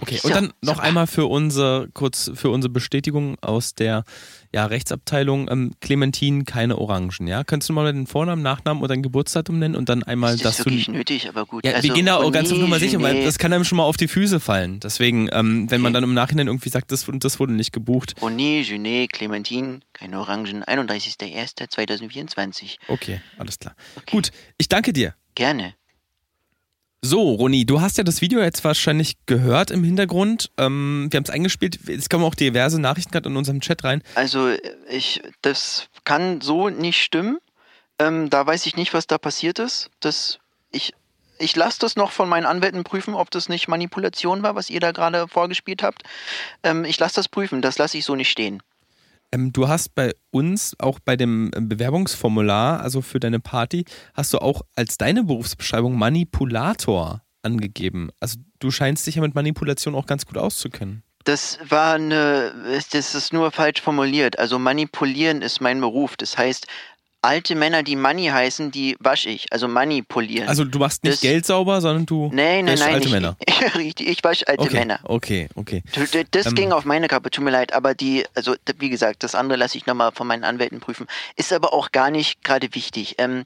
Okay, 0.00 0.20
und 0.22 0.34
dann 0.34 0.52
noch 0.60 0.74
super. 0.74 0.82
einmal 0.82 1.06
für 1.06 1.26
unsere, 1.26 1.88
kurz 1.94 2.30
für 2.34 2.50
unsere 2.50 2.70
Bestätigung 2.70 3.38
aus 3.40 3.74
der 3.74 4.04
ja, 4.52 4.66
Rechtsabteilung, 4.66 5.48
ähm, 5.50 5.72
Clementin, 5.80 6.44
keine 6.44 6.76
Orangen, 6.76 7.26
ja? 7.26 7.42
Könntest 7.42 7.70
du 7.70 7.72
mal 7.72 7.90
den 7.90 8.06
Vornamen, 8.06 8.42
Nachnamen 8.42 8.82
und 8.82 8.88
dein 8.90 9.02
Geburtsdatum 9.02 9.58
nennen 9.58 9.74
und 9.74 9.88
dann 9.88 10.02
einmal, 10.02 10.34
Ist 10.34 10.44
das 10.44 10.56
dass 10.56 10.64
du. 10.64 10.70
wirklich 10.70 10.88
nötig, 10.88 11.28
aber 11.28 11.46
gut. 11.46 11.64
Ja, 11.64 11.72
also, 11.72 11.88
wir 11.88 11.94
gehen 11.94 12.04
da 12.06 12.16
auch 12.16 12.30
ganz 12.32 12.48
auf 12.48 12.52
Ronny 12.54 12.62
Nummer 12.64 12.78
sicher, 12.80 13.00
weil 13.00 13.12
Junet, 13.14 13.26
das 13.26 13.38
kann 13.38 13.52
einem 13.52 13.64
schon 13.64 13.78
mal 13.78 13.84
auf 13.84 13.96
die 13.96 14.08
Füße 14.08 14.40
fallen. 14.40 14.78
Deswegen, 14.80 15.28
ähm, 15.32 15.70
wenn 15.70 15.80
man 15.80 15.92
Okay. 15.92 15.94
dann 15.94 16.04
im 16.04 16.14
Nachhinein 16.14 16.46
irgendwie 16.48 16.68
sagt, 16.68 16.92
das, 16.92 17.06
das 17.10 17.40
wurde 17.40 17.52
nicht 17.54 17.72
gebucht. 17.72 18.14
Ronny 18.20 18.60
Junet, 18.62 19.12
Clementin, 19.12 19.82
keine 19.94 20.20
Orangen, 20.20 20.62
31.01.2024. 20.64 22.76
Okay, 22.88 23.20
alles 23.38 23.58
klar. 23.58 23.74
Okay. 23.96 24.10
Gut, 24.16 24.30
ich 24.58 24.68
danke 24.68 24.92
dir. 24.92 25.14
Gerne. 25.34 25.74
So, 27.04 27.32
Ronny, 27.34 27.66
du 27.66 27.80
hast 27.80 27.98
ja 27.98 28.04
das 28.04 28.20
Video 28.20 28.40
jetzt 28.40 28.62
wahrscheinlich 28.62 29.16
gehört 29.26 29.72
im 29.72 29.82
Hintergrund. 29.82 30.52
Ähm, 30.56 31.08
wir 31.10 31.16
haben 31.16 31.24
es 31.24 31.30
eingespielt. 31.30 31.88
Es 31.88 32.08
kommen 32.08 32.24
auch 32.24 32.36
diverse 32.36 32.80
Nachrichten 32.80 33.10
gerade 33.10 33.28
in 33.28 33.36
unserem 33.36 33.60
Chat 33.60 33.82
rein. 33.82 34.04
Also 34.14 34.50
ich, 34.88 35.20
das 35.42 35.88
kann 36.04 36.40
so 36.40 36.68
nicht 36.68 37.02
stimmen. 37.02 37.38
Ähm, 37.98 38.30
da 38.30 38.46
weiß 38.46 38.66
ich 38.66 38.76
nicht, 38.76 38.94
was 38.94 39.08
da 39.08 39.18
passiert 39.18 39.58
ist. 39.58 39.90
Das, 39.98 40.38
ich, 40.70 40.94
ich 41.38 41.56
lasse 41.56 41.80
das 41.80 41.96
noch 41.96 42.12
von 42.12 42.28
meinen 42.28 42.46
Anwälten 42.46 42.84
prüfen, 42.84 43.14
ob 43.14 43.32
das 43.32 43.48
nicht 43.48 43.66
Manipulation 43.66 44.44
war, 44.44 44.54
was 44.54 44.70
ihr 44.70 44.78
da 44.78 44.92
gerade 44.92 45.26
vorgespielt 45.26 45.82
habt. 45.82 46.04
Ähm, 46.62 46.84
ich 46.84 47.00
lasse 47.00 47.16
das 47.16 47.26
prüfen. 47.26 47.62
Das 47.62 47.78
lasse 47.78 47.98
ich 47.98 48.04
so 48.04 48.14
nicht 48.14 48.30
stehen. 48.30 48.62
Ähm, 49.32 49.52
du 49.52 49.68
hast 49.68 49.94
bei 49.94 50.12
uns 50.30 50.76
auch 50.78 50.98
bei 51.00 51.16
dem 51.16 51.50
ähm, 51.56 51.68
Bewerbungsformular, 51.68 52.80
also 52.80 53.00
für 53.00 53.18
deine 53.18 53.40
Party, 53.40 53.84
hast 54.14 54.32
du 54.32 54.38
auch 54.38 54.62
als 54.76 54.98
deine 54.98 55.24
Berufsbeschreibung 55.24 55.96
Manipulator 55.96 57.22
angegeben. 57.42 58.10
Also 58.20 58.38
du 58.60 58.70
scheinst 58.70 59.06
dich 59.06 59.16
ja 59.16 59.22
mit 59.22 59.34
Manipulation 59.34 59.94
auch 59.94 60.06
ganz 60.06 60.26
gut 60.26 60.38
auszukennen. 60.38 61.02
Das 61.24 61.58
war 61.68 61.94
eine, 61.94 62.52
das 62.90 63.14
ist 63.14 63.32
nur 63.32 63.52
falsch 63.52 63.80
formuliert. 63.80 64.38
Also 64.38 64.58
manipulieren 64.58 65.40
ist 65.40 65.60
mein 65.60 65.80
Beruf. 65.80 66.16
Das 66.16 66.36
heißt, 66.36 66.66
alte 67.22 67.54
Männer, 67.54 67.82
die 67.82 67.96
Money 67.96 68.26
heißen, 68.26 68.70
die 68.72 68.96
wasche 69.00 69.28
ich. 69.30 69.52
Also 69.52 69.68
manipulieren. 69.68 70.48
Also 70.48 70.64
du 70.64 70.78
machst 70.78 71.04
nicht 71.04 71.14
Das- 71.14 71.20
Geld 71.20 71.46
sauber, 71.46 71.80
sondern 71.80 72.04
du 72.04 72.30
nein, 72.32 72.64
nein, 72.64 72.78
nein. 72.78 72.94
alte 72.94 73.06
ich, 73.06 73.12
Männer. 73.12 73.36
Richtig, 73.76 74.08
ich 74.08 74.22
wasche 74.24 74.46
alte 74.48 74.62
Okay, 74.64 74.74
Männer. 74.74 75.00
okay, 75.04 75.48
okay. 75.54 75.82
Das 76.32 76.46
Ähm, 76.46 76.54
ging 76.54 76.72
auf 76.72 76.84
meine 76.84 77.08
Kappe, 77.08 77.30
tut 77.30 77.44
mir 77.44 77.50
leid, 77.50 77.72
aber 77.72 77.94
die, 77.94 78.24
also 78.34 78.54
wie 78.78 78.90
gesagt, 78.90 79.22
das 79.22 79.34
andere 79.34 79.56
lasse 79.58 79.78
ich 79.78 79.86
nochmal 79.86 80.12
von 80.12 80.26
meinen 80.26 80.44
Anwälten 80.44 80.80
prüfen. 80.80 81.06
Ist 81.36 81.52
aber 81.52 81.72
auch 81.72 81.92
gar 81.92 82.10
nicht 82.10 82.42
gerade 82.44 82.74
wichtig. 82.74 83.14
Ähm, 83.18 83.44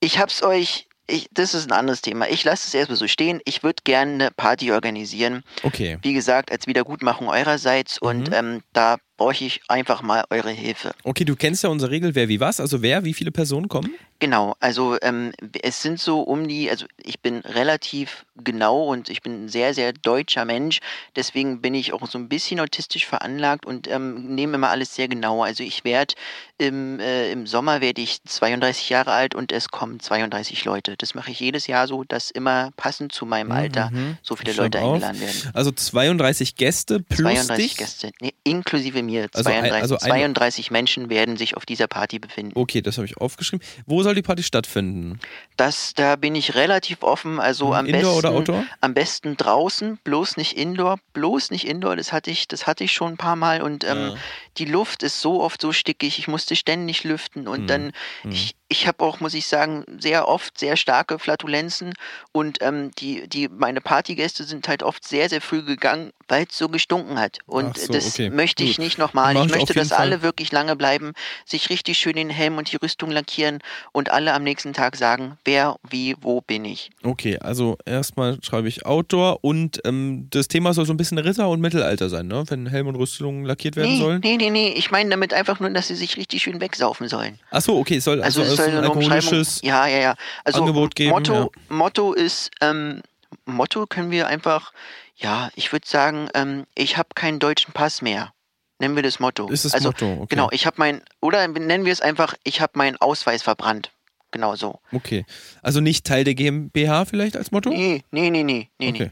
ich 0.00 0.18
hab's 0.18 0.42
euch, 0.42 0.86
ich, 1.08 1.28
das 1.32 1.54
ist 1.54 1.66
ein 1.66 1.72
anderes 1.72 2.00
Thema. 2.00 2.28
Ich 2.28 2.44
lasse 2.44 2.68
es 2.68 2.74
erstmal 2.74 2.96
so 2.96 3.08
stehen. 3.08 3.40
Ich 3.44 3.62
würde 3.62 3.82
gerne 3.84 4.12
eine 4.12 4.30
Party 4.30 4.70
organisieren. 4.72 5.42
Okay. 5.62 5.98
Wie 6.02 6.12
gesagt, 6.12 6.52
als 6.52 6.66
Wiedergutmachung 6.66 7.28
eurerseits 7.28 7.98
und 7.98 8.28
Mhm. 8.28 8.34
ähm, 8.34 8.62
da 8.72 8.96
brauche 9.22 9.44
ich 9.44 9.60
einfach 9.68 10.02
mal 10.02 10.24
eure 10.30 10.50
Hilfe. 10.50 10.92
Okay, 11.04 11.24
du 11.24 11.36
kennst 11.36 11.62
ja 11.62 11.68
unsere 11.70 11.90
Regel, 11.92 12.14
wer 12.14 12.28
wie 12.28 12.40
was, 12.40 12.58
also 12.60 12.82
wer, 12.82 13.04
wie 13.04 13.14
viele 13.14 13.30
Personen 13.30 13.68
kommen? 13.68 13.94
Genau, 14.18 14.54
also 14.60 14.96
ähm, 15.02 15.32
es 15.62 15.82
sind 15.82 15.98
so 15.98 16.20
um 16.22 16.46
die, 16.46 16.70
also 16.70 16.86
ich 17.02 17.20
bin 17.20 17.38
relativ 17.40 18.24
genau 18.44 18.84
und 18.84 19.08
ich 19.08 19.20
bin 19.20 19.44
ein 19.44 19.48
sehr, 19.48 19.74
sehr 19.74 19.92
deutscher 19.92 20.44
Mensch, 20.44 20.78
deswegen 21.16 21.60
bin 21.60 21.74
ich 21.74 21.92
auch 21.92 22.06
so 22.08 22.18
ein 22.18 22.28
bisschen 22.28 22.60
autistisch 22.60 23.04
veranlagt 23.06 23.66
und 23.66 23.88
ähm, 23.88 24.34
nehme 24.34 24.54
immer 24.54 24.70
alles 24.70 24.94
sehr 24.94 25.08
genau. 25.08 25.42
Also 25.42 25.64
ich 25.64 25.82
werde 25.84 26.14
im, 26.58 27.00
äh, 27.00 27.32
im 27.32 27.48
Sommer 27.48 27.80
werde 27.80 28.00
ich 28.00 28.22
32 28.24 28.90
Jahre 28.90 29.10
alt 29.12 29.34
und 29.34 29.50
es 29.50 29.68
kommen 29.70 29.98
32 29.98 30.64
Leute. 30.64 30.94
Das 30.98 31.14
mache 31.16 31.32
ich 31.32 31.40
jedes 31.40 31.66
Jahr 31.66 31.88
so, 31.88 32.04
dass 32.04 32.30
immer 32.30 32.70
passend 32.76 33.12
zu 33.12 33.26
meinem 33.26 33.50
Alter 33.50 33.90
Mhm. 33.92 34.18
so 34.22 34.36
viele 34.36 34.52
Leute 34.52 34.80
auf. 34.80 34.94
eingeladen 34.94 35.20
werden. 35.20 35.50
Also 35.52 35.72
32 35.72 36.54
Gäste 36.54 37.00
plus 37.00 37.18
32 37.18 37.56
dich. 37.56 37.76
Gäste, 37.76 38.12
nee, 38.20 38.34
inklusive 38.44 39.02
mir. 39.02 39.11
Also 39.20 39.50
ein- 39.50 39.60
32, 39.60 39.82
also 39.82 39.96
eine- 39.98 40.12
32 40.12 40.70
Menschen 40.70 41.10
werden 41.10 41.36
sich 41.36 41.56
auf 41.56 41.66
dieser 41.66 41.86
Party 41.86 42.18
befinden. 42.18 42.52
Okay, 42.54 42.82
das 42.82 42.96
habe 42.98 43.06
ich 43.06 43.16
aufgeschrieben. 43.16 43.64
Wo 43.86 44.02
soll 44.02 44.14
die 44.14 44.22
Party 44.22 44.42
stattfinden? 44.42 45.18
Das, 45.56 45.94
da 45.94 46.16
bin 46.16 46.34
ich 46.34 46.54
relativ 46.54 47.02
offen. 47.02 47.38
Also 47.40 47.74
am 47.74 47.86
Indoor 47.86 48.02
besten, 48.14 48.18
oder 48.18 48.30
Outdoor? 48.30 48.64
am 48.80 48.94
besten 48.94 49.36
draußen, 49.36 49.98
bloß 50.04 50.36
nicht 50.36 50.56
Indoor, 50.56 50.98
bloß 51.12 51.50
nicht 51.50 51.66
Indoor. 51.66 51.96
Das 51.96 52.12
hatte 52.12 52.30
ich, 52.30 52.48
das 52.48 52.66
hatte 52.66 52.84
ich 52.84 52.92
schon 52.92 53.12
ein 53.14 53.16
paar 53.16 53.36
Mal 53.36 53.62
und 53.62 53.84
ähm, 53.84 53.98
Ja. 53.98 54.14
die 54.58 54.64
Luft 54.64 55.02
ist 55.02 55.20
so 55.20 55.42
oft 55.42 55.60
so 55.60 55.72
stickig. 55.72 56.18
Ich 56.18 56.28
musste 56.28 56.56
ständig 56.56 57.04
lüften 57.04 57.48
und 57.48 57.62
Mhm. 57.62 57.66
dann 57.66 57.92
Mhm. 58.24 58.32
ich, 58.32 58.54
ich 58.72 58.86
habe 58.86 59.04
auch, 59.04 59.20
muss 59.20 59.34
ich 59.34 59.46
sagen, 59.46 59.84
sehr 59.98 60.26
oft 60.26 60.58
sehr 60.58 60.76
starke 60.76 61.18
Flatulenzen 61.18 61.92
und 62.32 62.58
ähm, 62.62 62.90
die, 62.98 63.28
die, 63.28 63.48
meine 63.48 63.80
Partygäste 63.80 64.44
sind 64.44 64.66
halt 64.66 64.82
oft 64.82 65.06
sehr, 65.06 65.28
sehr 65.28 65.42
früh 65.42 65.62
gegangen, 65.62 66.12
weil 66.28 66.46
es 66.48 66.56
so 66.56 66.68
gestunken 66.68 67.20
hat. 67.20 67.38
Und 67.46 67.76
so, 67.76 67.92
das 67.92 68.14
okay. 68.14 68.30
möchte 68.30 68.64
ich 68.64 68.76
Gut. 68.76 68.84
nicht 68.84 68.98
nochmal. 68.98 69.36
Ich 69.36 69.54
möchte, 69.54 69.74
dass 69.74 69.92
alle 69.92 70.12
Fall. 70.16 70.22
wirklich 70.22 70.50
lange 70.52 70.74
bleiben, 70.74 71.12
sich 71.44 71.68
richtig 71.68 71.98
schön 71.98 72.16
den 72.16 72.30
Helm 72.30 72.56
und 72.56 72.72
die 72.72 72.76
Rüstung 72.76 73.10
lackieren 73.10 73.58
und 73.92 74.10
alle 74.10 74.32
am 74.32 74.42
nächsten 74.42 74.72
Tag 74.72 74.96
sagen, 74.96 75.36
wer, 75.44 75.76
wie, 75.88 76.16
wo 76.20 76.40
bin 76.40 76.64
ich. 76.64 76.90
Okay, 77.02 77.38
also 77.38 77.76
erstmal 77.84 78.38
schreibe 78.42 78.68
ich 78.68 78.86
Outdoor 78.86 79.44
und 79.44 79.80
ähm, 79.84 80.28
das 80.30 80.48
Thema 80.48 80.72
soll 80.72 80.86
so 80.86 80.94
ein 80.94 80.96
bisschen 80.96 81.18
Ritter 81.18 81.48
und 81.50 81.60
Mittelalter 81.60 82.08
sein, 82.08 82.26
ne? 82.26 82.44
Wenn 82.48 82.66
Helm 82.66 82.86
und 82.86 82.96
Rüstung 82.96 83.44
lackiert 83.44 83.76
werden 83.76 83.92
Nee, 83.92 83.98
sollen. 84.00 84.20
nee, 84.24 84.36
nee, 84.38 84.50
nee. 84.50 84.72
Ich 84.76 84.90
meine 84.90 85.10
damit 85.10 85.34
einfach 85.34 85.60
nur, 85.60 85.68
dass 85.70 85.88
sie 85.88 85.94
sich 85.94 86.16
richtig 86.16 86.42
schön 86.42 86.60
wegsaufen 86.60 87.08
sollen. 87.08 87.38
Achso, 87.50 87.78
okay, 87.78 87.96
es 87.96 88.04
soll 88.04 88.22
also, 88.22 88.40
Also, 88.40 88.52
es 88.52 88.56
soll 88.56 88.61
Umschreibung. 88.66 89.02
alkoholisches. 89.02 89.60
Ja, 89.62 89.86
ja, 89.86 89.98
ja. 89.98 90.14
Also 90.44 90.60
Angebot 90.60 90.94
geben, 90.94 91.10
Motto, 91.10 91.52
Motto 91.68 92.12
ist, 92.12 92.50
ähm, 92.60 93.02
Motto 93.44 93.86
können 93.86 94.10
wir 94.10 94.26
einfach, 94.26 94.72
ja, 95.16 95.50
ich 95.54 95.72
würde 95.72 95.86
sagen, 95.86 96.28
ähm, 96.34 96.66
ich 96.74 96.96
habe 96.96 97.08
keinen 97.14 97.38
deutschen 97.38 97.72
Pass 97.72 98.02
mehr. 98.02 98.32
Nennen 98.78 98.96
wir 98.96 99.02
das 99.02 99.20
Motto. 99.20 99.48
Ist 99.48 99.64
das 99.64 99.74
also, 99.74 99.90
Motto, 99.90 100.12
okay. 100.12 100.26
Genau, 100.30 100.48
ich 100.50 100.66
habe 100.66 100.76
mein, 100.78 101.02
oder 101.20 101.46
nennen 101.46 101.84
wir 101.84 101.92
es 101.92 102.00
einfach, 102.00 102.34
ich 102.42 102.60
habe 102.60 102.72
meinen 102.76 102.96
Ausweis 102.96 103.42
verbrannt. 103.42 103.92
Genau 104.32 104.56
so. 104.56 104.80
Okay. 104.92 105.24
Also 105.62 105.80
nicht 105.80 106.06
Teil 106.06 106.24
der 106.24 106.34
GmbH 106.34 107.04
vielleicht 107.04 107.36
als 107.36 107.52
Motto? 107.52 107.68
Nee, 107.70 108.02
nee, 108.10 108.30
nee, 108.30 108.42
nee, 108.42 108.70
nee, 108.78 108.88
okay. 108.88 109.04
nee. 109.04 109.10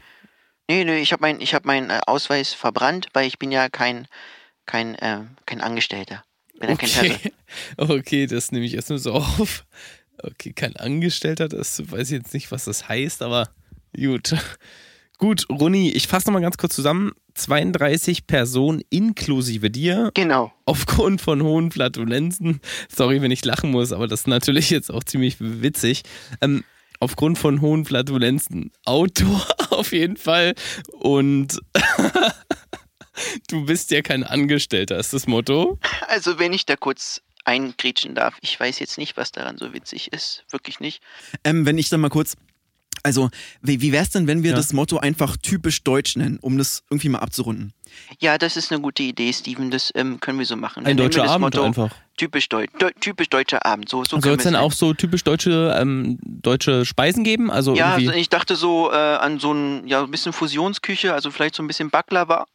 Nee, 0.67 0.83
nee, 0.85 1.01
ich 1.01 1.11
habe 1.11 1.21
meinen 1.21 1.41
ich 1.41 1.53
hab 1.53 1.65
meinen 1.65 1.89
äh, 1.89 1.99
Ausweis 2.07 2.53
verbrannt, 2.53 3.07
weil 3.13 3.27
ich 3.27 3.37
bin 3.37 3.51
ja 3.51 3.69
kein, 3.69 4.07
kein, 4.65 4.95
äh, 4.95 5.19
kein 5.45 5.61
Angestellter. 5.61 6.23
Bin 6.61 6.69
ja 6.69 6.75
kein 6.77 6.89
Perso- 6.89 7.13
Okay. 7.13 7.31
okay, 7.99 8.27
das 8.27 8.51
nehme 8.51 8.65
ich 8.65 8.75
erstmal 8.75 8.99
so 8.99 9.13
auf. 9.13 9.65
Okay, 10.23 10.53
kein 10.53 10.75
Angestellter, 10.75 11.49
das 11.49 11.91
weiß 11.91 12.11
ich 12.11 12.17
jetzt 12.19 12.33
nicht, 12.33 12.51
was 12.51 12.65
das 12.65 12.87
heißt, 12.87 13.21
aber 13.23 13.49
gut. 13.95 14.35
Gut, 15.17 15.45
Runi, 15.51 15.91
ich 15.91 16.07
fasse 16.07 16.27
nochmal 16.27 16.41
ganz 16.41 16.57
kurz 16.57 16.73
zusammen. 16.75 17.11
32 17.35 18.25
Personen 18.27 18.81
inklusive 18.89 19.69
dir 19.69 20.11
Genau. 20.15 20.51
aufgrund 20.65 21.21
von 21.21 21.41
hohen 21.43 21.71
Flatulenzen. 21.71 22.59
Sorry, 22.93 23.21
wenn 23.21 23.31
ich 23.31 23.45
lachen 23.45 23.71
muss, 23.71 23.91
aber 23.93 24.07
das 24.07 24.21
ist 24.21 24.27
natürlich 24.27 24.69
jetzt 24.69 24.91
auch 24.91 25.03
ziemlich 25.03 25.37
witzig. 25.39 26.01
Ähm, 26.41 26.63
aufgrund 26.99 27.37
von 27.37 27.61
hohen 27.61 27.85
Flatulenzen. 27.85 28.71
Outdoor 28.85 29.45
auf 29.69 29.91
jeden 29.93 30.17
Fall. 30.17 30.55
Und 30.91 31.59
du 33.47 33.65
bist 33.65 33.91
ja 33.91 34.01
kein 34.01 34.23
Angestellter, 34.23 34.97
ist 34.97 35.13
das 35.13 35.27
Motto. 35.27 35.77
Also, 36.07 36.39
wenn 36.39 36.53
ich 36.53 36.65
da 36.65 36.75
kurz 36.75 37.21
eingrätschen 37.45 38.15
darf, 38.15 38.35
ich 38.41 38.59
weiß 38.59 38.79
jetzt 38.79 38.97
nicht, 38.97 39.17
was 39.17 39.31
daran 39.31 39.57
so 39.57 39.73
witzig 39.73 40.13
ist. 40.13 40.43
Wirklich 40.51 40.79
nicht. 40.79 41.01
Ähm, 41.43 41.65
wenn 41.65 41.77
ich 41.77 41.89
dann 41.89 42.01
mal 42.01 42.09
kurz. 42.09 42.35
Also, 43.03 43.29
wie, 43.63 43.81
wie 43.81 43.91
wär's 43.93 44.11
denn, 44.11 44.27
wenn 44.27 44.43
wir 44.43 44.51
Ja. 44.51 44.57
das 44.57 44.73
Motto 44.73 44.97
einfach 44.99 45.35
typisch 45.37 45.81
deutsch 45.83 46.17
nennen, 46.17 46.37
um 46.39 46.59
das 46.59 46.83
irgendwie 46.91 47.09
mal 47.09 47.19
abzurunden? 47.19 47.73
Ja, 48.19 48.37
das 48.37 48.57
ist 48.57 48.71
eine 48.71 48.79
gute 48.79 49.01
Idee, 49.01 49.33
Steven. 49.33 49.71
Das 49.71 49.91
ähm, 49.95 50.19
können 50.19 50.37
wir 50.37 50.45
so 50.45 50.55
machen. 50.55 50.81
Ein 50.85 50.97
Dann 50.97 51.07
deutscher 51.07 51.23
das 51.23 51.31
Abend 51.31 51.55
Motto 51.55 51.63
einfach. 51.63 51.95
Typisch, 52.17 52.47
Deu 52.49 52.67
Deu 52.77 52.91
typisch 52.99 53.29
deutscher 53.29 53.65
Abend. 53.65 53.89
So, 53.89 54.03
so 54.03 54.19
Soll 54.19 54.35
es 54.37 54.45
es 54.45 54.53
auch 54.53 54.71
so 54.71 54.93
typisch 54.93 55.23
deutsche, 55.23 55.75
ähm, 55.79 56.19
deutsche 56.21 56.85
Speisen 56.85 57.23
geben? 57.23 57.49
Also. 57.49 57.73
Ja, 57.75 57.93
irgendwie. 57.93 58.09
also 58.09 58.19
ich 58.19 58.29
dachte 58.29 58.55
so 58.55 58.91
äh, 58.91 58.95
an 58.95 59.39
so 59.39 59.51
ein, 59.53 59.87
ja, 59.87 60.03
ein 60.03 60.11
bisschen 60.11 60.33
Fusionsküche, 60.33 61.13
also 61.13 61.31
vielleicht 61.31 61.55
so 61.55 61.63
ein 61.63 61.67
bisschen 61.67 61.89
Baklava. 61.89 62.45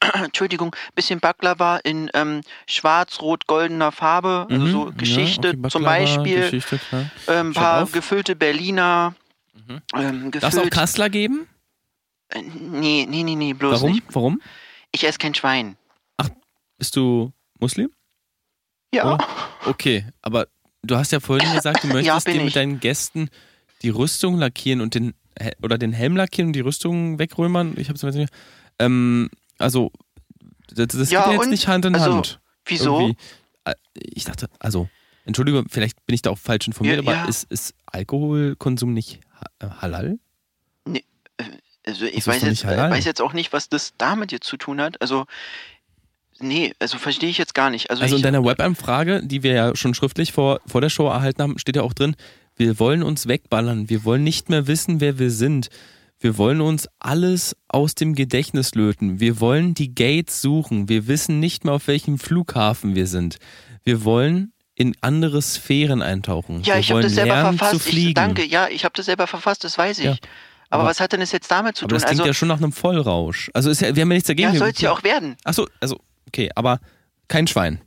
Entschuldigung, 0.24 0.74
bisschen 0.94 1.20
Baklava 1.20 1.78
in 1.78 2.10
ähm, 2.14 2.40
schwarz-rot-goldener 2.68 3.92
Farbe, 3.92 4.46
also 4.50 4.64
Mhm, 4.64 4.70
so 4.70 4.84
ja, 4.86 4.90
Geschichte 4.96 5.48
okay, 5.56 5.68
zum 5.68 5.84
Beispiel, 5.84 6.60
ein 7.26 7.52
Schreib 7.52 7.54
paar 7.54 7.82
auf. 7.84 7.92
gefüllte 7.92 8.36
Berliner, 8.36 9.14
Mhm. 9.54 9.80
ähm, 9.94 10.30
Darf 10.30 10.42
es 10.42 10.44
auch 10.44 10.62
gefüllt. 10.62 10.72
Kassler 10.72 11.10
geben? 11.10 11.46
Äh, 12.30 12.42
nee, 12.42 13.06
nee, 13.08 13.22
nee, 13.22 13.34
nee, 13.34 13.52
bloß 13.52 13.80
Warum? 13.80 13.92
nicht. 13.92 14.04
Warum? 14.12 14.40
Ich 14.92 15.04
esse 15.04 15.18
kein 15.18 15.34
Schwein. 15.34 15.76
Bist 16.78 16.94
du 16.94 17.32
Muslim? 17.58 17.90
Ja. 18.94 19.18
Oh. 19.64 19.70
Okay, 19.70 20.06
aber 20.22 20.46
du 20.82 20.96
hast 20.96 21.10
ja 21.12 21.18
vorhin 21.20 21.52
gesagt, 21.52 21.82
du 21.82 21.88
möchtest 21.92 22.24
bin 22.26 22.34
dir 22.34 22.38
mit 22.40 22.48
ich. 22.48 22.54
deinen 22.54 22.78
Gästen 22.80 23.28
die 23.82 23.88
Rüstung 23.90 24.38
lackieren 24.38 24.80
und 24.80 24.94
den 24.94 25.14
oder 25.62 25.76
den 25.78 25.92
Helm 25.92 26.16
lackieren 26.16 26.48
und 26.48 26.52
die 26.52 26.60
Rüstung 26.60 27.18
wegrömern. 27.18 27.74
Ich 27.76 27.88
hab's 27.88 28.02
nicht. 28.02 28.32
Ähm, 28.78 29.28
also 29.58 29.90
das, 30.74 30.88
das 30.88 31.10
Ja, 31.10 31.24
geht 31.24 31.34
ja 31.34 31.40
jetzt 31.40 31.50
nicht 31.50 31.68
Hand 31.68 31.84
in 31.84 31.94
Also, 31.94 32.14
Hand. 32.16 32.40
Wieso? 32.64 33.00
Irgendwie. 33.00 33.16
Äh, 33.64 33.74
Ich 33.94 34.24
dachte, 34.24 34.48
also 34.58 34.88
Entschuldigung, 35.24 35.66
vielleicht 35.68 36.04
bin 36.06 36.14
ich 36.14 36.22
da 36.22 36.30
auch 36.30 36.38
falsch 36.38 36.66
informiert, 36.66 37.04
Ja, 37.04 37.12
aber. 37.12 37.28
Ist, 37.28 37.44
ist 37.50 37.74
Alkoholkonsum 37.86 38.92
nicht 38.94 39.20
äh, 39.60 39.66
halal? 39.68 40.18
Also 41.86 42.04
ich 42.04 42.18
Ist 42.18 42.26
das 42.26 42.34
weiß 42.36 42.42
jetzt, 42.42 42.64
äh, 42.64 42.90
weiß 42.90 43.04
jetzt 43.06 43.22
auch 43.22 43.32
nicht, 43.32 43.52
was 43.52 43.68
das 43.70 43.94
damit 43.96 44.30
jetzt 44.30 44.46
zu 44.46 44.58
tun 44.58 44.78
hat. 44.80 45.00
Also, 45.00 45.24
nee, 46.38 46.74
also 46.78 46.98
verstehe 46.98 47.30
ich 47.30 47.38
jetzt 47.38 47.54
gar 47.54 47.70
nicht. 47.70 47.88
Also, 47.90 48.02
Also 48.02 48.14
in 48.16 48.18
ich, 48.18 48.22
deiner 48.22 48.44
Webanfrage, 48.44 49.22
die 49.24 49.42
wir 49.42 49.52
ja 49.52 49.74
schon 49.76 49.94
schriftlich 49.94 50.32
vor, 50.32 50.60
vor 50.66 50.82
der 50.82 50.90
Show 50.90 51.06
erhalten 51.08 51.42
haben, 51.42 51.58
steht 51.58 51.76
ja 51.76 51.82
auch 51.82 51.94
drin, 51.94 52.14
wir 52.56 52.78
wollen 52.78 53.02
uns 53.02 53.26
wegballern, 53.26 53.88
wir 53.88 54.04
wollen 54.04 54.22
nicht 54.22 54.50
mehr 54.50 54.66
wissen, 54.66 55.00
wer 55.00 55.18
wir 55.18 55.30
sind. 55.30 55.68
Wir 56.20 56.36
wollen 56.36 56.60
uns 56.60 56.88
alles 56.98 57.56
aus 57.68 57.94
dem 57.94 58.14
Gedächtnis 58.14 58.74
löten. 58.74 59.20
Wir 59.20 59.40
wollen 59.40 59.74
die 59.74 59.94
Gates 59.94 60.40
suchen. 60.40 60.88
Wir 60.88 61.06
wissen 61.06 61.38
nicht 61.38 61.64
mehr, 61.64 61.74
auf 61.74 61.86
welchem 61.86 62.18
Flughafen 62.18 62.94
wir 62.96 63.06
sind. 63.06 63.36
Wir 63.84 64.04
wollen 64.04 64.52
in 64.74 64.96
andere 65.00 65.40
Sphären 65.42 66.02
eintauchen. 66.02 66.62
ja, 66.62 66.74
wir 66.74 66.80
ich 66.80 66.86
habe 66.90 66.94
wollen 66.96 67.02
das 67.04 67.14
selber 67.14 67.34
lernen 67.34 67.58
verfasst. 67.58 67.82
zu 67.84 67.88
fliegen. 67.90 68.08
Ich, 68.08 68.14
danke, 68.14 68.44
ja, 68.44 68.68
ich 68.68 68.84
habe 68.84 68.92
das 68.96 69.06
selber 69.06 69.26
verfasst, 69.26 69.62
das 69.64 69.78
weiß 69.78 69.98
ich. 70.00 70.04
Ja, 70.06 70.12
aber, 70.70 70.82
aber- 70.82 70.90
was 70.90 71.00
hat 71.00 71.12
denn 71.12 71.20
das 71.20 71.32
jetzt 71.32 71.50
damit 71.50 71.76
zu 71.76 71.86
tun? 71.86 71.90
das 71.96 72.04
klingt 72.04 72.20
Also, 72.20 72.28
ja 72.28 72.34
schon 72.34 72.48
nach 72.48 72.58
einem 72.58 72.72
Vollrausch. 72.72 73.50
Also 73.54 73.70
ist 73.70 73.80
ja, 73.80 73.94
wir 73.94 74.02
haben 74.02 74.10
ja 74.10 74.14
nichts 74.16 74.26
dagegen. 74.28 74.52
ja, 74.52 74.58
soll 74.58 74.68
es 74.70 74.80
ja 74.80 74.92
auch 74.92 75.02
werden. 75.04 75.36
Achso, 75.44 75.66
also, 75.80 75.98
okay, 76.28 76.50
aber 76.54 76.80
kein 77.28 77.46
Schwein. 77.46 77.80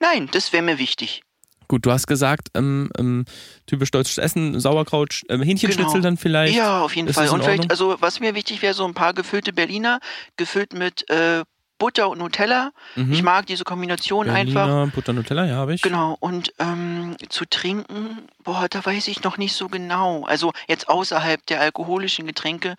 Nein, 0.00 0.28
das 0.32 0.52
wäre 0.52 0.62
mir 0.62 0.78
wichtig. 0.78 1.22
Gut, 1.68 1.84
du 1.84 1.92
hast 1.92 2.06
gesagt, 2.06 2.48
ähm, 2.54 2.90
ähm, 2.98 3.24
typisch 3.66 3.90
deutsches 3.90 4.16
Essen, 4.18 4.58
Sauerkraut, 4.58 5.22
ähm, 5.28 5.42
Hähnchenschnitzel 5.42 5.92
Genau. 5.94 6.02
dann 6.02 6.16
vielleicht. 6.16 6.56
Ja, 6.56 6.80
auf 6.82 6.96
jeden 6.96 7.08
Ist 7.08 7.14
Fall. 7.16 7.28
Und 7.28 7.44
vielleicht, 7.44 7.70
also 7.70 7.96
was 8.00 8.20
mir 8.20 8.34
wichtig 8.34 8.62
wäre, 8.62 8.72
so 8.74 8.84
ein 8.86 8.94
paar 8.94 9.12
gefüllte 9.12 9.52
Berliner, 9.52 10.00
gefüllt 10.38 10.72
mit 10.72 11.08
äh, 11.10 11.44
Butter 11.78 12.08
und 12.08 12.18
Nutella. 12.18 12.72
Mhm. 12.96 13.12
Ich 13.12 13.22
mag 13.22 13.46
diese 13.46 13.62
Kombination 13.64 14.28
einfach. 14.30 14.66
Berliner, 14.66 14.86
Butter 14.88 15.12
Nutella, 15.12 15.44
ja, 15.46 15.54
habe 15.56 15.74
ich. 15.74 15.82
Genau, 15.82 16.16
und 16.18 16.52
ähm, 16.58 17.14
zu 17.28 17.44
trinken, 17.44 18.26
boah, 18.42 18.66
da 18.68 18.84
weiß 18.84 19.06
ich 19.08 19.22
noch 19.22 19.36
nicht 19.36 19.52
so 19.54 19.68
genau. 19.68 20.24
Also 20.24 20.52
jetzt 20.66 20.88
außerhalb 20.88 21.44
der 21.46 21.60
alkoholischen 21.60 22.26
Getränke, 22.26 22.74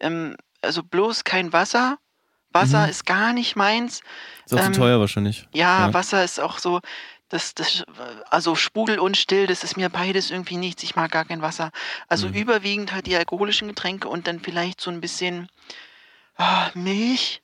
ähm, 0.00 0.34
also 0.62 0.82
bloß 0.82 1.24
kein 1.24 1.52
Wasser. 1.52 1.98
Wasser 2.52 2.84
Mhm. 2.86 2.90
ist 2.90 3.06
gar 3.06 3.32
nicht 3.32 3.54
meins. 3.54 4.00
Ist 4.46 4.54
auch 4.54 4.64
ähm, 4.66 4.72
zu 4.74 4.80
teuer 4.80 4.98
wahrscheinlich. 4.98 5.46
Ja, 5.54 5.86
Ja. 5.86 5.94
Wasser 5.94 6.24
ist 6.24 6.40
auch 6.40 6.58
so, 6.58 6.80
das, 7.30 7.54
das, 7.54 7.84
also 8.28 8.54
Sprudel 8.54 8.98
und 8.98 9.16
Still, 9.16 9.46
das 9.46 9.64
ist 9.64 9.76
mir 9.76 9.88
beides 9.88 10.30
irgendwie 10.30 10.56
nichts. 10.58 10.82
Ich 10.82 10.94
mag 10.96 11.10
gar 11.10 11.24
kein 11.24 11.40
Wasser. 11.42 11.70
Also 12.08 12.28
Mhm. 12.28 12.34
überwiegend 12.34 12.92
halt 12.92 13.06
die 13.06 13.16
alkoholischen 13.16 13.68
Getränke 13.68 14.08
und 14.08 14.26
dann 14.26 14.40
vielleicht 14.40 14.80
so 14.80 14.90
ein 14.90 15.00
bisschen 15.00 15.48
ah, 16.36 16.68
Milch. 16.74 17.40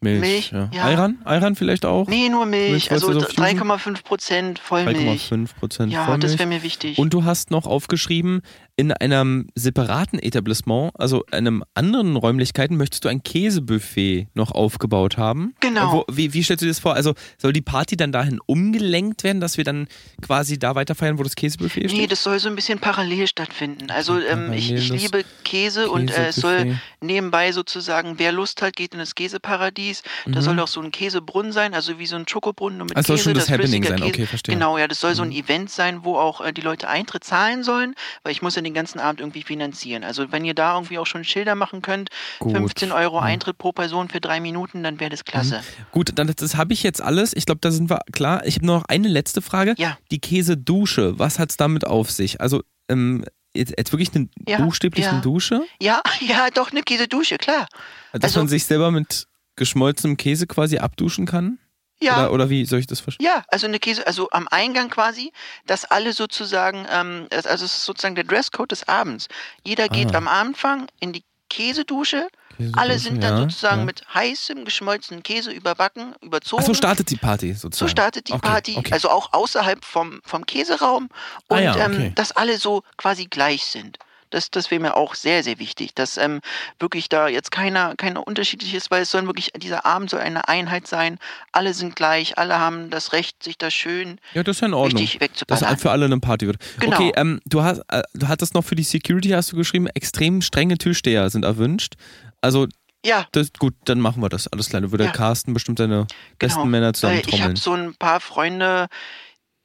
Milch. 0.00 0.20
Milch, 0.20 0.50
ja. 0.52 0.68
ja. 0.72 0.84
Ayran? 0.84 1.18
Ayran 1.24 1.56
vielleicht 1.56 1.84
auch? 1.86 2.06
Nee, 2.06 2.28
nur 2.28 2.44
Milch. 2.46 2.70
Milch 2.70 2.90
Also 2.92 3.12
du 3.12 3.20
so 3.20 3.26
fusen? 3.26 3.42
3,5 3.42 4.04
Prozent 4.04 4.58
Vollmilch. 4.58 5.32
3,5 5.32 5.54
Prozent 5.58 5.92
Ja, 5.92 6.04
Vollmilch. 6.04 6.30
das 6.32 6.38
wäre 6.38 6.48
mir 6.48 6.62
wichtig. 6.62 6.98
Und 6.98 7.12
du 7.14 7.24
hast 7.24 7.50
noch 7.50 7.66
aufgeschrieben, 7.66 8.42
in 8.78 8.92
einem 8.92 9.46
separaten 9.54 10.18
Etablissement, 10.18 10.92
also 10.98 11.24
einem 11.30 11.64
anderen 11.74 12.14
Räumlichkeiten, 12.16 12.76
möchtest 12.76 13.04
du 13.06 13.08
ein 13.08 13.22
Käsebuffet 13.22 14.28
noch 14.34 14.50
aufgebaut 14.52 15.16
haben. 15.16 15.54
Genau. 15.60 15.92
Wo, 15.92 16.04
wie, 16.14 16.34
wie 16.34 16.42
stellst 16.42 16.60
du 16.60 16.66
dir 16.66 16.70
das 16.72 16.78
vor? 16.78 16.92
Also 16.94 17.14
soll 17.38 17.54
die 17.54 17.62
Party 17.62 17.96
dann 17.96 18.12
dahin 18.12 18.38
umgelenkt 18.44 19.24
werden, 19.24 19.40
dass 19.40 19.56
wir 19.56 19.64
dann 19.64 19.88
quasi 20.20 20.58
da 20.58 20.74
weiter 20.74 20.94
feiern, 20.94 21.18
wo 21.18 21.22
das 21.22 21.36
Käsebuffet 21.36 21.84
Nee, 21.84 21.88
steht? 21.88 22.12
das 22.12 22.22
soll 22.22 22.38
so 22.38 22.48
ein 22.48 22.54
bisschen 22.54 22.78
parallel 22.78 23.26
stattfinden. 23.26 23.90
Also 23.90 24.18
ähm, 24.20 24.52
ich, 24.52 24.70
ich 24.70 24.90
liebe 24.90 25.22
Käse 25.44 25.88
und 25.90 26.10
äh, 26.10 26.28
es 26.28 26.36
soll 26.36 26.76
nebenbei 27.00 27.52
sozusagen, 27.52 28.18
wer 28.18 28.30
Lust 28.32 28.60
hat, 28.60 28.76
geht 28.76 28.92
in 28.92 28.98
das 28.98 29.14
Käseparadies. 29.14 30.02
Da 30.26 30.40
Mhm. 30.40 30.44
soll 30.44 30.60
auch 30.60 30.68
so 30.68 30.80
ein 30.82 30.90
Käsebrunnen 30.90 31.52
sein, 31.52 31.72
also 31.72 31.98
wie 31.98 32.06
so 32.06 32.16
ein 32.16 32.28
Schokobrunnen 32.28 32.76
nur 32.78 32.88
mit 32.88 32.96
Also 32.96 33.08
soll 33.08 33.16
Käse. 33.16 33.24
schon 33.30 33.34
das 33.34 33.48
Happening 33.50 33.82
flüssiger 33.84 33.98
sein, 34.00 34.02
okay, 34.08 34.26
verstehe. 34.26 34.54
Genau, 34.54 34.76
ja, 34.76 34.86
das 34.86 35.00
soll 35.00 35.14
so 35.14 35.22
ein 35.22 35.30
Mhm. 35.30 35.36
Event 35.36 35.70
sein, 35.70 36.04
wo 36.04 36.16
auch 36.16 36.42
äh, 36.42 36.52
die 36.52 36.60
Leute 36.60 36.88
Eintritt 36.88 37.24
zahlen 37.24 37.62
sollen, 37.64 37.94
weil 38.22 38.32
ich 38.32 38.42
muss 38.42 38.54
ja 38.56 38.62
den 38.66 38.74
ganzen 38.74 38.98
Abend 38.98 39.20
irgendwie 39.20 39.42
finanzieren. 39.42 40.04
Also 40.04 40.30
wenn 40.32 40.44
ihr 40.44 40.54
da 40.54 40.74
irgendwie 40.74 40.98
auch 40.98 41.06
schon 41.06 41.24
Schilder 41.24 41.54
machen 41.54 41.80
könnt, 41.82 42.10
Gut. 42.40 42.52
15 42.56 42.92
Euro 42.92 43.20
Mhm. 43.20 43.26
Eintritt 43.26 43.56
pro 43.58 43.72
Person 43.72 44.08
für 44.08 44.20
drei 44.20 44.40
Minuten, 44.40 44.82
dann 44.82 45.00
wäre 45.00 45.10
das 45.10 45.24
klasse. 45.24 45.62
Gut, 45.92 46.10
dann 46.16 46.26
das, 46.26 46.36
das 46.36 46.56
habe 46.56 46.72
ich 46.74 46.82
jetzt 46.82 47.00
alles. 47.00 47.32
Ich 47.34 47.46
glaube, 47.46 47.60
da 47.62 47.70
sind 47.70 47.88
wir 47.90 48.00
klar. 48.12 48.44
Ich 48.44 48.56
habe 48.56 48.66
nur 48.66 48.76
noch 48.76 48.84
eine 48.88 49.08
letzte 49.08 49.40
Frage. 49.42 49.74
Ja. 49.78 49.96
Die 50.10 50.18
Käsedusche, 50.20 51.18
was 51.18 51.38
hat 51.38 51.50
es 51.50 51.56
damit 51.56 51.86
auf 51.86 52.10
sich? 52.10 52.40
Also, 52.40 52.62
ähm, 52.88 53.24
jetzt, 53.54 53.74
jetzt 53.78 53.92
wirklich 53.92 54.14
eine 54.14 54.28
Ja, 54.46 54.58
buchstäblich 54.58 55.04
ja. 55.06 55.12
eine 55.12 55.20
Dusche? 55.22 55.62
Ja, 55.80 56.02
ja, 56.20 56.48
doch 56.52 56.70
eine 56.72 56.82
Käsedusche, 56.82 57.38
klar. 57.38 57.66
Dass 58.12 58.22
Also- 58.24 58.40
man 58.40 58.48
sich 58.48 58.64
selber 58.64 58.90
mit 58.90 59.26
geschmolzenem 59.56 60.16
Käse 60.16 60.46
quasi 60.46 60.78
abduschen 60.78 61.24
kann? 61.26 61.58
Ja. 61.98 62.18
Oder, 62.24 62.32
oder 62.32 62.50
wie 62.50 62.64
soll 62.66 62.78
ich 62.80 62.86
das 62.86 63.00
verstehen? 63.00 63.24
Ja, 63.26 63.44
also 63.48 63.66
eine 63.66 63.78
Käse, 63.78 64.06
also 64.06 64.28
am 64.30 64.46
Eingang 64.50 64.90
quasi, 64.90 65.32
dass 65.66 65.84
alle 65.86 66.12
sozusagen, 66.12 66.86
ähm, 66.90 67.26
also 67.32 67.48
es 67.64 67.74
ist 67.76 67.84
sozusagen 67.84 68.14
der 68.14 68.24
Dresscode 68.24 68.70
des 68.70 68.86
Abends. 68.88 69.28
Jeder 69.64 69.88
geht 69.88 70.14
Ah. 70.14 70.18
am 70.18 70.28
Anfang 70.28 70.88
in 71.00 71.12
die 71.12 71.24
Käsedusche. 71.48 72.28
Käsedusche, 72.56 72.78
alle 72.78 72.98
sind 72.98 73.22
dann 73.22 73.34
ja, 73.36 73.40
sozusagen 73.42 73.80
ja. 73.80 73.84
mit 73.84 74.02
heißem 74.14 74.64
geschmolzenen 74.64 75.22
Käse 75.22 75.50
überbacken, 75.52 76.14
überzogen. 76.22 76.62
Ach 76.62 76.66
so 76.66 76.74
startet 76.74 77.10
die 77.10 77.16
Party 77.16 77.52
So 77.54 77.60
sozusagen. 77.68 77.90
startet 77.90 78.28
die 78.28 78.32
Okay, 78.32 78.46
Party, 78.48 78.74
okay. 78.78 78.92
also 78.92 79.10
auch 79.10 79.32
außerhalb 79.32 79.84
vom, 79.84 80.20
vom 80.24 80.44
Käseraum 80.46 81.08
und 81.48 81.56
Ah 81.56 81.60
ja, 81.60 81.76
ähm, 81.76 81.92
okay. 81.94 82.12
dass 82.14 82.32
alle 82.32 82.58
so 82.58 82.82
quasi 82.96 83.26
gleich 83.26 83.64
sind. 83.64 83.98
Das, 84.30 84.50
das 84.50 84.70
wäre 84.70 84.80
mir 84.80 84.96
auch 84.96 85.14
sehr, 85.14 85.42
sehr 85.42 85.58
wichtig, 85.58 85.94
dass 85.94 86.16
ähm, 86.16 86.40
wirklich 86.78 87.08
da 87.08 87.28
jetzt 87.28 87.50
keiner, 87.50 87.94
keiner 87.96 88.26
unterschiedlich 88.26 88.74
ist, 88.74 88.90
weil 88.90 89.02
es 89.02 89.10
soll 89.10 89.26
wirklich, 89.26 89.50
dieser 89.56 89.86
Abend 89.86 90.10
soll 90.10 90.20
eine 90.20 90.48
Einheit 90.48 90.86
sein. 90.86 91.18
Alle 91.52 91.74
sind 91.74 91.96
gleich, 91.96 92.38
alle 92.38 92.58
haben 92.58 92.90
das 92.90 93.12
Recht, 93.12 93.42
sich 93.42 93.58
da 93.58 93.70
schön 93.70 94.18
Ja, 94.34 94.42
das 94.42 94.56
ist 94.56 94.60
ja 94.62 94.68
in 94.68 94.74
Ordnung. 94.74 95.00
richtig 95.00 95.18
Dass 95.20 95.28
wegzuballern. 95.30 95.78
für 95.78 95.90
alle 95.90 96.04
eine 96.06 96.18
Party 96.18 96.46
wird. 96.46 96.58
Genau. 96.80 96.96
Okay, 96.96 97.12
ähm, 97.16 97.40
du 97.46 97.62
hast, 97.62 97.82
äh, 97.88 98.02
du 98.14 98.28
hattest 98.28 98.54
noch 98.54 98.64
für 98.64 98.74
die 98.76 98.82
Security 98.82 99.28
hast 99.30 99.52
du 99.52 99.56
geschrieben, 99.56 99.86
extrem 99.88 100.42
strenge 100.42 100.78
Türsteher 100.78 101.30
sind 101.30 101.44
erwünscht. 101.44 101.94
Also 102.40 102.66
ja, 103.04 103.24
das, 103.32 103.52
gut, 103.52 103.74
dann 103.84 104.00
machen 104.00 104.20
wir 104.20 104.28
das. 104.28 104.48
Alles 104.48 104.68
klar. 104.68 104.90
Würde 104.90 105.04
Ja. 105.04 105.12
Carsten 105.12 105.54
bestimmt 105.54 105.78
seine 105.78 106.06
besten 106.40 106.58
genau. 106.60 106.70
Männer 106.70 106.92
zusammen 106.92 107.18
ich 107.20 107.26
habe 107.26 107.36
trommeln. 107.54 107.56
so 107.56 107.72
ein 107.72 107.94
paar 107.94 108.18
Freunde, 108.20 108.88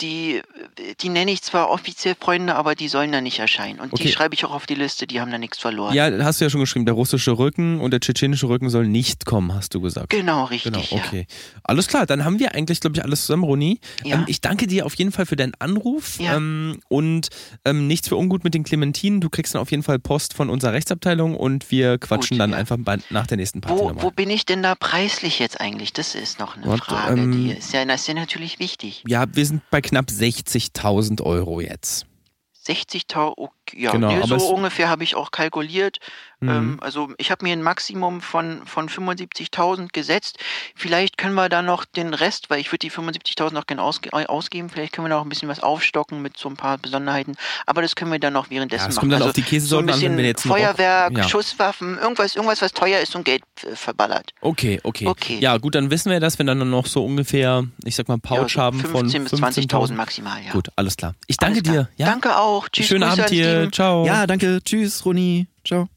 die, 0.02 0.42
die 1.02 1.10
nenne 1.10 1.32
ich 1.32 1.42
zwar 1.42 1.70
offiziell 1.70 2.16
Freunde, 2.20 2.56
aber 2.56 2.76
die 2.76 2.88
sollen 2.88 3.12
da 3.12 3.22
nicht 3.22 3.40
erscheinen. 3.40 3.80
Und 3.80 3.94
Okay. 3.94 4.04
die 4.04 4.12
schreibe 4.12 4.34
ich 4.36 4.46
auch 4.46 4.52
auf 4.52 4.66
die 4.66 4.76
Liste, 4.76 5.06
die 5.08 5.20
haben 5.22 5.32
da 5.32 5.38
nichts 5.38 5.60
verloren. 5.60 5.94
Ja, 5.94 6.10
hast 6.24 6.40
du 6.42 6.46
ja 6.46 6.50
schon 6.50 6.62
geschrieben, 6.62 6.86
der 6.86 6.94
russische 6.96 7.38
Rücken 7.38 7.80
und 7.82 7.92
der 7.92 8.00
tschetschenische 8.00 8.48
Rücken 8.50 8.70
soll 8.70 8.88
nicht 8.88 9.26
kommen, 9.26 9.54
hast 9.54 9.74
du 9.74 9.82
gesagt. 9.82 10.10
Genau, 10.10 10.46
richtig. 10.46 10.72
Genau, 10.74 10.84
ja. 10.90 10.98
okay. 11.06 11.28
Alles 11.64 11.88
klar, 11.88 12.06
dann 12.06 12.26
haben 12.26 12.40
wir 12.40 12.56
eigentlich, 12.56 12.80
glaube 12.80 12.96
ich, 12.96 13.04
alles 13.04 13.22
zusammen, 13.26 13.44
Roni. 13.44 13.80
Ja. 14.04 14.16
Ähm, 14.18 14.26
ich 14.28 14.42
danke 14.42 14.68
dir 14.68 14.86
auf 14.86 14.96
jeden 14.96 15.12
Fall 15.12 15.26
für 15.26 15.36
deinen 15.36 15.54
Anruf 15.60 16.20
Ja. 16.20 16.38
ähm, 16.38 16.80
und 16.90 17.30
ähm, 17.66 17.88
nichts 17.88 18.08
für 18.08 18.16
ungut 18.16 18.44
mit 18.44 18.54
den 18.54 18.64
Clementinen. 18.64 19.22
Du 19.22 19.30
kriegst 19.30 19.54
dann 19.56 19.62
auf 19.62 19.72
jeden 19.72 19.84
Fall 19.84 20.00
Post 20.00 20.34
von 20.34 20.50
unserer 20.50 20.74
Rechtsabteilung 20.74 21.36
und 21.36 21.70
wir 21.72 21.98
quatschen 21.98 22.36
Gut, 22.38 22.40
dann 22.42 22.52
ja. 22.52 22.58
einfach 22.58 22.78
bei, 22.80 22.98
nach 23.10 23.28
der 23.28 23.38
nächsten 23.38 23.62
Party 23.62 23.78
Wo, 23.80 23.88
nochmal. 23.90 24.04
wo 24.04 24.12
bin 24.12 24.30
ich 24.30 24.46
denn 24.46 24.64
da 24.64 24.76
preislich 24.76 25.40
jetzt 25.40 25.60
eigentlich? 25.62 25.94
Das 25.94 26.16
ist 26.16 26.40
noch 26.40 26.56
eine 26.58 26.66
Warte, 26.68 26.84
Frage. 26.86 27.22
ähm, 27.22 27.32
die 27.32 27.52
ist 27.52 27.74
ja, 27.74 27.86
das 27.86 28.02
ist 28.02 28.08
ja 28.08 28.14
natürlich 28.14 28.60
wichtig. 28.60 29.04
Ja, 29.08 29.26
wir 29.34 29.46
sind 29.46 29.62
bei 29.70 29.82
knapp 29.92 30.10
60.000 30.10 31.22
Euro 31.22 31.60
jetzt. 31.60 32.06
60.000, 32.66 33.34
okay, 33.36 33.50
ja, 33.74 33.92
Genau, 33.92 34.12
nee, 34.16 34.26
so 34.26 34.36
ungefähr 34.50 34.90
habe 34.90 35.04
ich 35.04 35.16
auch 35.16 35.32
kalkuliert. 35.32 36.00
Mhm. 36.42 36.50
Ähm, 36.50 36.78
also 36.82 37.14
ich 37.18 37.30
habe 37.30 37.46
mir 37.46 37.54
ein 37.54 37.62
Maximum 37.62 38.20
von, 38.22 38.62
von 38.66 38.90
75.000 38.90 39.90
gesetzt. 39.94 40.40
Vielleicht 40.76 41.18
können 41.18 41.36
wir 41.36 41.50
da 41.50 41.62
noch 41.62 41.86
den 41.86 42.14
Rest, 42.14 42.50
weil 42.50 42.60
ich 42.60 42.72
würde 42.72 42.80
die 42.80 42.92
75.000 42.92 43.54
noch 43.54 43.68
gerne 43.68 43.84
ausge 43.84 44.10
äh, 44.12 44.26
ausgeben, 44.26 44.70
vielleicht 44.70 44.94
können 44.94 45.06
wir 45.06 45.16
noch 45.16 45.24
ein 45.24 45.30
bisschen 45.30 45.50
was 45.50 45.62
aufstocken 45.62 46.22
mit 46.22 46.38
so 46.38 46.50
ein 46.50 46.58
paar 46.58 46.78
Besonderheiten. 46.78 47.36
Aber 47.66 47.82
das 47.82 47.96
können 47.96 48.12
wir 48.12 48.20
dann 48.20 48.34
noch 48.34 48.50
währenddessen 48.50 48.84
Ja, 48.86 48.90
es 48.90 48.96
machen. 48.96 49.02
kommt 49.02 49.12
dann 49.14 49.22
also 49.22 49.30
auf 49.30 49.36
die 49.36 49.44
Käsesorten 49.44 49.88
so 49.88 49.92
ein 49.92 49.94
an, 49.94 50.00
bisschen 50.00 50.12
wenn 50.14 50.18
wir 50.18 50.26
jetzt 50.26 50.44
Feuerwerk, 50.48 51.18
Ja. 51.18 51.30
Schusswaffen, 51.30 51.98
irgendwas, 52.00 52.36
irgendwas, 52.36 52.62
was 52.62 52.74
teuer 52.74 53.00
ist 53.00 53.16
und 53.16 53.24
Geld 53.24 53.44
äh, 53.64 53.76
verballert. 53.76 54.34
Okay, 54.42 54.80
okay, 54.84 55.08
Okay. 55.08 55.40
Ja, 55.40 55.58
gut, 55.58 55.76
dann 55.76 55.92
wissen 55.92 56.12
wir 56.12 56.20
das, 56.20 56.40
wenn 56.40 56.48
dann 56.48 56.70
noch 56.70 56.86
so 56.88 57.06
ungefähr, 57.06 57.66
ich 57.84 57.96
sag 57.96 58.08
mal, 58.08 58.18
Pouch 58.18 58.38
Ja, 58.38 58.48
so 58.48 58.62
haben 58.62 58.80
von 58.80 59.08
15.000 59.08 59.20
bis 59.30 59.34
20.000 59.34 59.94
maximal, 59.94 60.42
ja. 60.44 60.52
Gut, 60.52 60.70
alles 60.76 60.98
klar. 60.98 61.14
Ich 61.28 61.38
danke 61.38 61.62
klar. 61.62 61.76
dir. 61.76 61.90
Ja? 61.98 62.06
Danke 62.08 62.38
auch. 62.38 62.68
Tschüss. 62.70 62.88
Schönen 62.88 63.02
Grüße 63.02 63.12
Abend 63.14 63.26
an 63.26 63.32
dir. 63.32 63.61
Ciao. 63.70 64.06
Ja, 64.06 64.26
danke. 64.28 64.60
Tschüss, 64.64 65.06
Roni. 65.06 65.48
Ciao. 65.66 65.88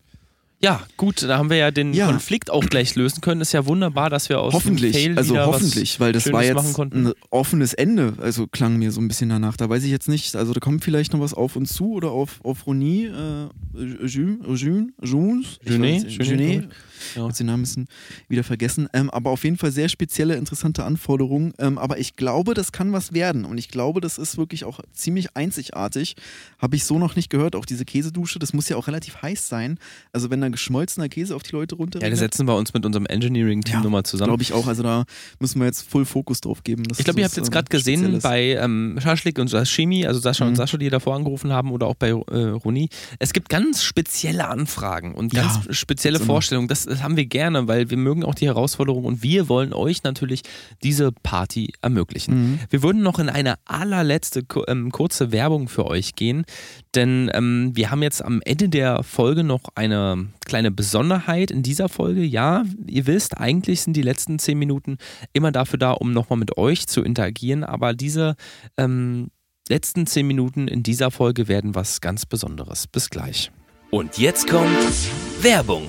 Ja, 0.65 0.81
gut, 0.97 1.23
da 1.23 1.37
haben 1.37 1.51
wir 1.51 1.59
ja 1.59 1.71
den 1.71 1.93
Ja. 1.93 2.07
Konflikt 2.07 2.51
auch 2.51 2.65
gleich 2.65 2.95
lösen 2.95 3.21
können. 3.21 3.43
Ist 3.43 3.53
ja 3.53 3.67
wunderbar, 3.67 4.09
dass 4.09 4.31
wir 4.31 4.41
aus 4.41 4.53
dem 4.53 4.57
Hoffentlich, 4.57 4.97
Fail 4.97 5.19
also 5.19 5.37
hoffentlich, 5.39 6.01
weil 6.01 6.13
das 6.13 6.23
Schönes 6.23 6.35
war 6.35 6.45
jetzt 6.45 6.81
ein 6.81 7.13
offenes 7.29 7.75
Ende, 7.75 8.15
also 8.19 8.47
klang 8.47 8.79
mir 8.79 8.91
so 8.91 9.01
ein 9.03 9.09
bisschen 9.09 9.29
danach. 9.29 9.59
Da 9.59 9.69
weiß 9.69 9.85
ich 9.85 9.91
jetzt 9.91 10.09
nicht, 10.09 10.35
also 10.37 10.55
da 10.55 10.61
kommt 10.61 10.83
vielleicht 10.83 11.13
noch 11.13 11.21
was 11.21 11.35
auf 11.35 11.57
uns 11.57 11.75
zu 11.75 11.93
oder 11.93 12.11
auf, 12.13 12.41
auf 12.45 12.67
Roni, 12.67 13.05
äh, 13.07 13.49
June, 14.07 14.39
June, 14.55 14.89
Junes, 15.03 15.59
Ich 15.63 15.71
Junet, 15.71 16.11
Junet. 16.11 16.69
Ja. 17.15 17.27
Jetzt 17.27 17.41
den 17.41 17.47
Namen 17.47 17.61
müssen 17.61 17.87
wieder 18.29 18.45
vergessen. 18.45 18.89
Ähm, 18.93 19.11
aber 19.11 19.31
auf 19.31 19.45
jeden 19.45 19.59
Fall 19.59 19.71
sehr 19.73 19.89
spezielle, 19.89 20.37
interessante 20.37 20.85
Anforderungen. 20.85 21.53
Ähm, 21.59 21.77
aber 21.77 21.99
ich 21.99 22.17
glaube, 22.17 22.55
das 22.55 22.73
kann 22.73 22.93
was 22.93 23.13
werden. 23.13 23.45
Und 23.45 23.59
ich 23.59 23.69
glaube, 23.69 24.01
das 24.01 24.17
ist 24.17 24.39
wirklich 24.39 24.65
auch 24.65 24.81
ziemlich 24.93 25.37
einzigartig. 25.37 26.17
Habe 26.59 26.77
ich 26.77 26.85
so 26.85 26.99
noch 26.99 27.17
nicht 27.17 27.31
gehört. 27.31 27.57
Auch 27.57 27.67
diese 27.67 27.85
Käsedusche, 27.85 28.39
das 28.39 28.53
muss 28.53 28.69
ja 28.69 28.77
auch 28.77 28.87
relativ 28.87 29.21
heiß 29.23 29.49
sein. 29.49 29.79
Also 30.13 30.31
wenn 30.31 30.41
da 30.41 30.49
geschmolzener 30.55 31.09
Käse 31.09 31.37
auf 31.37 31.43
die 31.43 31.53
Leute 31.53 31.75
runter. 31.77 32.01
Ja, 32.01 32.09
da 32.11 32.17
setzen 32.17 32.47
wir 32.47 32.57
uns 32.57 32.73
mit 32.75 32.85
unserem 32.87 33.07
Engineering-Team 33.07 33.75
Ja, 33.77 33.81
nochmal 33.83 34.05
zusammen. 34.05 34.31
Glaube 34.31 34.43
ich 34.43 34.53
auch. 34.53 34.67
Also 34.67 34.83
da 34.83 35.05
müssen 35.41 35.59
wir 35.61 35.67
jetzt 35.67 35.89
Full 35.89 36.05
Fokus 36.05 36.41
drauf 36.41 36.65
geben. 36.65 36.85
Ich 36.97 37.05
glaube, 37.05 37.21
ihr 37.21 37.25
das, 37.25 37.33
habt 37.33 37.37
jetzt 37.39 37.47
ähm, 37.49 37.53
gerade 37.53 37.69
gesehen 37.69 37.99
speziell 38.01 38.17
ist. 38.17 38.23
bei 38.23 38.43
ähm, 38.65 38.99
Schaschlik 39.01 39.39
und 39.39 39.49
Sashimi, 39.49 40.07
also 40.07 40.21
Sascha 40.21 40.45
und 40.45 40.53
Mhm. 40.53 40.57
Sascha, 40.57 40.77
die 40.79 40.89
davor 40.91 41.17
angerufen 41.17 41.53
haben, 41.53 41.71
oder 41.73 41.87
auch 41.87 41.95
bei 41.97 42.09
äh, 42.11 42.13
Roni. 42.15 42.89
Es 43.19 43.33
gibt 43.33 43.49
ganz 43.49 43.83
spezielle 43.83 44.49
Anfragen 44.49 45.15
und 45.15 45.33
ganz 45.35 45.67
Ja, 45.67 45.73
spezielle 45.73 46.19
immer. 46.19 46.27
Vorstellungen. 46.27 46.69
Das, 46.69 46.85
das 46.85 47.03
haben 47.03 47.17
wir 47.17 47.27
gerne, 47.27 47.67
weil 47.69 47.91
wir 47.91 47.97
mögen 47.97 48.25
auch 48.25 48.35
die 48.35 48.47
Herausforderung 48.47 49.05
und 49.05 49.23
wir 49.23 49.49
wollen 49.49 49.73
euch 49.73 50.03
natürlich 50.05 50.43
diese 50.83 51.11
Party 51.13 51.73
ermöglichen. 51.83 52.35
Mhm. 52.53 52.59
Wir 52.71 52.83
würden 52.83 53.03
noch 53.03 53.19
in 53.19 53.29
eine 53.29 53.55
allerletzte 53.65 54.45
ähm, 54.69 54.91
kurze 54.93 55.33
Werbung 55.33 55.69
für 55.69 55.87
euch 55.87 56.15
gehen, 56.15 56.45
denn 56.95 57.31
ähm, 57.35 57.73
wir 57.75 57.91
haben 57.91 58.03
jetzt 58.03 58.25
am 58.25 58.41
Ende 58.45 58.69
der 58.69 59.03
Folge 59.03 59.43
noch 59.45 59.63
eine 59.75 60.29
kleine 60.45 60.71
Besonderheit 60.71 61.51
in 61.51 61.63
dieser 61.63 61.89
Folge. 61.89 62.23
Ja, 62.23 62.65
ihr 62.87 63.07
wisst, 63.07 63.37
eigentlich 63.39 63.83
sind 63.83 63.95
die 63.95 64.03
letzten 64.03 64.39
zehn 64.39 64.59
Minuten 64.59 64.99
immer 65.33 65.53
dafür 65.53 65.79
da, 65.79 65.93
um 65.93 66.13
nochmal 66.13 66.39
mit 66.39 66.57
euch 66.57 66.87
zu 66.87 67.03
interagieren, 67.03 67.65
aber 67.65 67.95
diese 67.95 68.37
ähm, 68.77 69.29
letzten 69.69 70.07
zehn 70.07 70.27
Minuten 70.27 70.69
in 70.69 70.83
dieser 70.83 71.11
Folge 71.11 71.49
werden 71.49 71.75
was 71.75 72.01
ganz 72.01 72.27
Besonderes. 72.27 72.87
Bis 72.87 73.11
gleich. 73.11 73.51
Und 73.91 74.19
jetzt 74.19 74.49
kommt 74.49 74.69
Werbung. 75.41 75.89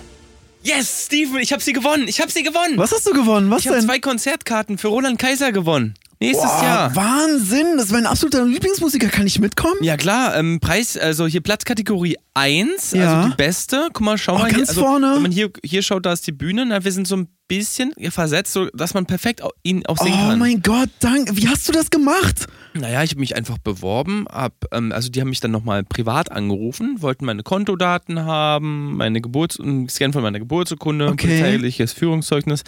Yes, 0.64 1.06
Steven, 1.06 1.38
ich 1.38 1.52
habe 1.54 1.62
sie 1.62 1.74
gewonnen. 1.74 2.08
Ich 2.08 2.20
habe 2.22 2.32
sie 2.32 2.42
gewonnen. 2.42 2.78
Was 2.78 2.92
hast 2.92 3.06
du 3.06 3.12
gewonnen? 3.14 3.52
Was 3.52 3.62
Ich 3.62 3.68
habe 3.68 3.78
denn? 3.78 3.86
zwei 3.88 4.00
Konzertkarten 4.00 4.80
für 4.80 4.88
Roland 4.88 5.20
Kaiser 5.20 5.52
gewonnen. 5.52 5.94
Nächstes 6.28 6.50
Boah, 6.52 6.64
Jahr. 6.64 6.96
Wahnsinn, 6.96 7.78
das 7.78 7.88
ist 7.88 7.92
mein 7.92 8.06
absoluter 8.06 8.46
Lieblingsmusiker. 8.46 9.08
Kann 9.08 9.28
ich 9.28 9.40
mitkommen? 9.40 9.76
Ja 9.82 9.98
klar, 9.98 10.36
ähm, 10.38 10.60
Preis, 10.60 10.98
also 10.98 11.28
hier 11.28 11.42
Platzkategorie 11.42 12.18
1, 12.34 12.92
Ja. 12.92 13.20
also 13.20 13.30
die 13.30 13.36
beste. 13.36 13.90
Guck 13.94 14.02
mal, 14.02 14.18
schau 14.18 14.36
Oh, 14.36 14.40
mal 14.40 14.50
hier. 14.50 14.58
ganz 14.58 14.70
Also, 14.70 14.82
vorne. 14.82 15.14
Wenn 15.16 15.22
man 15.24 15.32
hier, 15.32 15.50
hier 15.64 15.82
schaut, 15.84 16.06
da 16.06 16.14
ist 16.14 16.26
die 16.28 16.32
Bühne. 16.32 16.66
Na, 16.66 16.84
wir 16.84 16.92
sind 16.92 17.08
so 17.08 17.16
ein 17.18 17.28
bisschen 17.48 17.94
versetzt, 18.10 18.54
so 18.54 18.66
dass 18.74 18.94
man 18.94 19.06
perfekt 19.06 19.42
ihn 19.64 19.86
auch 19.86 19.98
sehen 19.98 20.14
Oh 20.14 20.30
kann. 20.30 20.40
mein 20.40 20.62
Gott, 20.62 20.90
danke. 21.00 21.38
Wie 21.38 21.48
hast 21.48 21.68
du 21.68 21.72
das 21.72 21.90
gemacht? 21.92 22.48
Naja, 22.78 23.04
ich 23.04 23.12
habe 23.12 23.22
mich 23.22 23.36
einfach 23.38 23.58
beworben, 23.58 24.26
hab, 24.30 24.54
ähm, 24.74 24.92
also 24.92 25.10
die 25.10 25.22
haben 25.22 25.30
mich 25.30 25.40
dann 25.40 25.52
nochmal 25.52 25.84
privat 25.86 26.30
angerufen, 26.32 27.02
wollten 27.02 27.24
meine 27.26 27.42
Kontodaten 27.42 28.20
haben, 28.26 28.98
meine 28.98 29.22
Geburts 29.22 29.60
einen 29.62 29.88
Scan 29.88 30.12
von 30.12 30.22
meiner 30.22 30.40
Geburtsurkunde, 30.40 31.08
Okay. 31.08 31.28
polizeiliches 31.28 31.94
Führungszeugnis, 31.94 32.64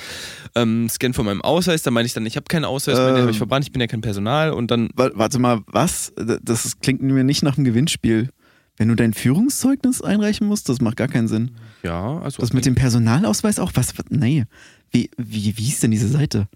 ähm, 0.55 0.87
Scan 0.89 1.11
von 1.13 1.25
meinem 1.25 1.41
Ausweis, 1.41 1.83
da 1.83 1.91
meine 1.91 2.05
ich 2.05 2.13
dann, 2.13 2.25
ich 2.25 2.37
habe 2.37 2.45
keinen 2.45 2.63
Ausweis, 2.65 2.95
mehr, 2.97 3.07
den 3.07 3.15
Ähm. 3.15 3.21
habe 3.23 3.31
ich 3.31 3.37
verbrannt, 3.37 3.65
ich 3.65 3.71
bin 3.73 3.81
ja 3.81 3.87
kein 3.87 3.99
Personal 4.01 4.51
und 4.53 4.71
dann 4.71 4.89
Wa- 4.95 5.11
Warte 5.13 5.39
mal, 5.39 5.59
was? 5.67 6.13
Das 6.15 6.79
klingt 6.79 7.01
mir 7.01 7.23
nicht 7.25 7.43
nach 7.43 7.57
einem 7.57 7.65
Gewinnspiel. 7.65 8.29
Wenn 8.77 8.87
du 8.89 8.95
dein 8.95 9.13
Führungszeugnis 9.13 10.01
einreichen 10.01 10.47
musst, 10.47 10.69
das 10.69 10.79
macht 10.81 10.95
gar 10.97 11.07
keinen 11.09 11.27
Sinn. 11.27 11.51
ja, 11.83 12.19
also 12.19 12.39
Das 12.41 12.53
mit 12.53 12.65
dem 12.65 12.75
Personalausweis 12.75 13.59
auch? 13.59 13.71
Was? 13.75 13.97
was- 13.97 14.05
Nee. 14.09 14.45
Wie, 14.91 15.09
wie, 15.17 15.57
wie 15.57 15.63
hieß 15.63 15.81
denn 15.81 15.91
diese 15.91 16.07
Seite? 16.07 16.47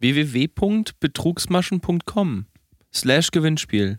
www.betrugsmaschen.com 0.00 2.46
slash 2.96 3.30
Gewinnspiel. 3.30 3.98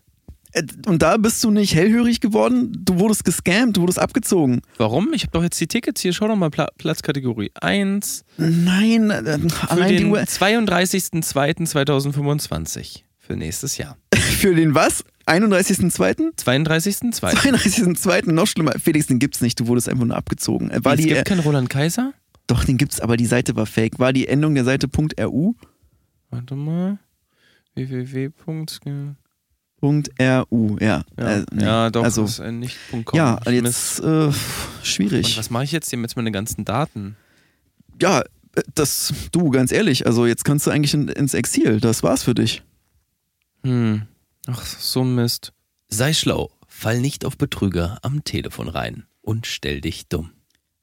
Äh, 0.53 0.63
Und 0.85 1.01
da 1.01 1.17
bist 1.17 1.43
du 1.43 1.51
nicht 1.51 1.75
hellhörig 1.75 2.21
geworden? 2.21 2.71
Du 2.85 2.99
wurdest 2.99 3.25
gescammt, 3.25 3.77
du 3.77 3.81
wurdest 3.81 3.99
abgezogen. 3.99 4.61
Warum? 4.77 5.11
Ich 5.13 5.23
habe 5.23 5.31
doch 5.33 5.43
jetzt 5.43 5.59
die 5.59 5.67
Tickets 5.67 6.01
hier. 6.01 6.13
Schau 6.13 6.27
doch 6.27 6.35
mal, 6.35 6.49
Pla 6.49 6.67
Platzkategorie 6.77 7.51
1. 7.61 8.23
Nein, 8.37 9.09
äh, 9.09 9.39
Für 9.49 9.71
allein 9.71 9.97
den 9.97 10.11
Uhr. 10.11 10.19
32.02.2025. 10.19 13.03
Für 13.17 13.35
nächstes 13.35 13.77
Jahr. 13.77 13.97
Für 14.15 14.55
den 14.55 14.73
was? 14.73 15.03
31.02.? 15.25 16.37
32.02. 16.41 17.35
32.02. 17.35 18.31
Noch 18.31 18.47
schlimmer. 18.47 18.71
Felix, 18.81 19.07
den 19.07 19.19
gibt's 19.19 19.41
nicht, 19.41 19.59
du 19.59 19.67
wurdest 19.67 19.89
einfach 19.89 20.05
nur 20.05 20.15
abgezogen. 20.15 20.71
Äh, 20.71 20.85
War 20.85 20.93
es 20.93 21.01
die, 21.01 21.07
gibt 21.07 21.19
äh, 21.19 21.23
keinen 21.23 21.41
Roland 21.41 21.69
Kaiser? 21.69 22.13
doch, 22.47 22.63
den 22.63 22.77
gibt's, 22.77 23.01
aber 23.01 23.17
die 23.17 23.25
Seite 23.25 23.57
war 23.57 23.65
fake. 23.65 23.99
War 23.99 24.13
die 24.13 24.29
Endung 24.29 24.55
der 24.55 24.63
Seite 24.63 24.87
.ru? 25.25 25.55
Warte 26.29 26.55
mal. 26.55 26.99
Www. 27.77 28.29
.ru, 29.79 30.77
ja. 30.79 31.03
Ja, 31.19 31.27
Äh, 31.37 31.45
nee. 31.51 31.63
ja 31.63 31.89
doch, 31.91 32.03
Also, 32.03 32.23
ist 32.25 32.39
ein 32.39 32.59
nicht 32.59 32.75
.com. 33.05 33.15
ja, 33.17 33.39
jetzt 33.49 33.99
äh, 33.99 34.03
Und 34.03 34.35
schwierig. 34.83 35.37
was 35.37 35.49
mache 35.51 35.65
ich 35.65 35.71
jetzt 35.71 35.89
hier 35.89 35.99
mit 35.99 36.15
meinen 36.15 36.33
ganzen 36.33 36.65
Daten? 36.65 37.15
Ja, 38.01 38.21
äh, 38.21 38.63
das, 38.73 39.13
du, 39.31 39.51
ganz 39.51 39.71
ehrlich, 39.71 40.07
also 40.07 40.25
jetzt 40.25 40.43
kannst 40.45 40.65
du 40.65 40.71
eigentlich 40.71 40.93
in, 40.95 41.09
ins 41.09 41.33
Exil. 41.35 41.79
Das 41.79 42.01
war's 42.01 42.23
für 42.23 42.33
dich. 42.33 42.63
Hm. 43.63 44.03
Ach, 44.47 44.65
so 44.65 45.03
Mist. 45.03 45.53
Sei 45.89 46.13
schlau, 46.13 46.49
fall 46.67 46.99
nicht 46.99 47.23
auf 47.25 47.37
Betrüger 47.37 47.99
am 48.01 48.23
Telefon 48.23 48.69
rein 48.69 49.05
und 49.21 49.45
stell 49.45 49.81
dich 49.81 50.07
dumm. 50.07 50.31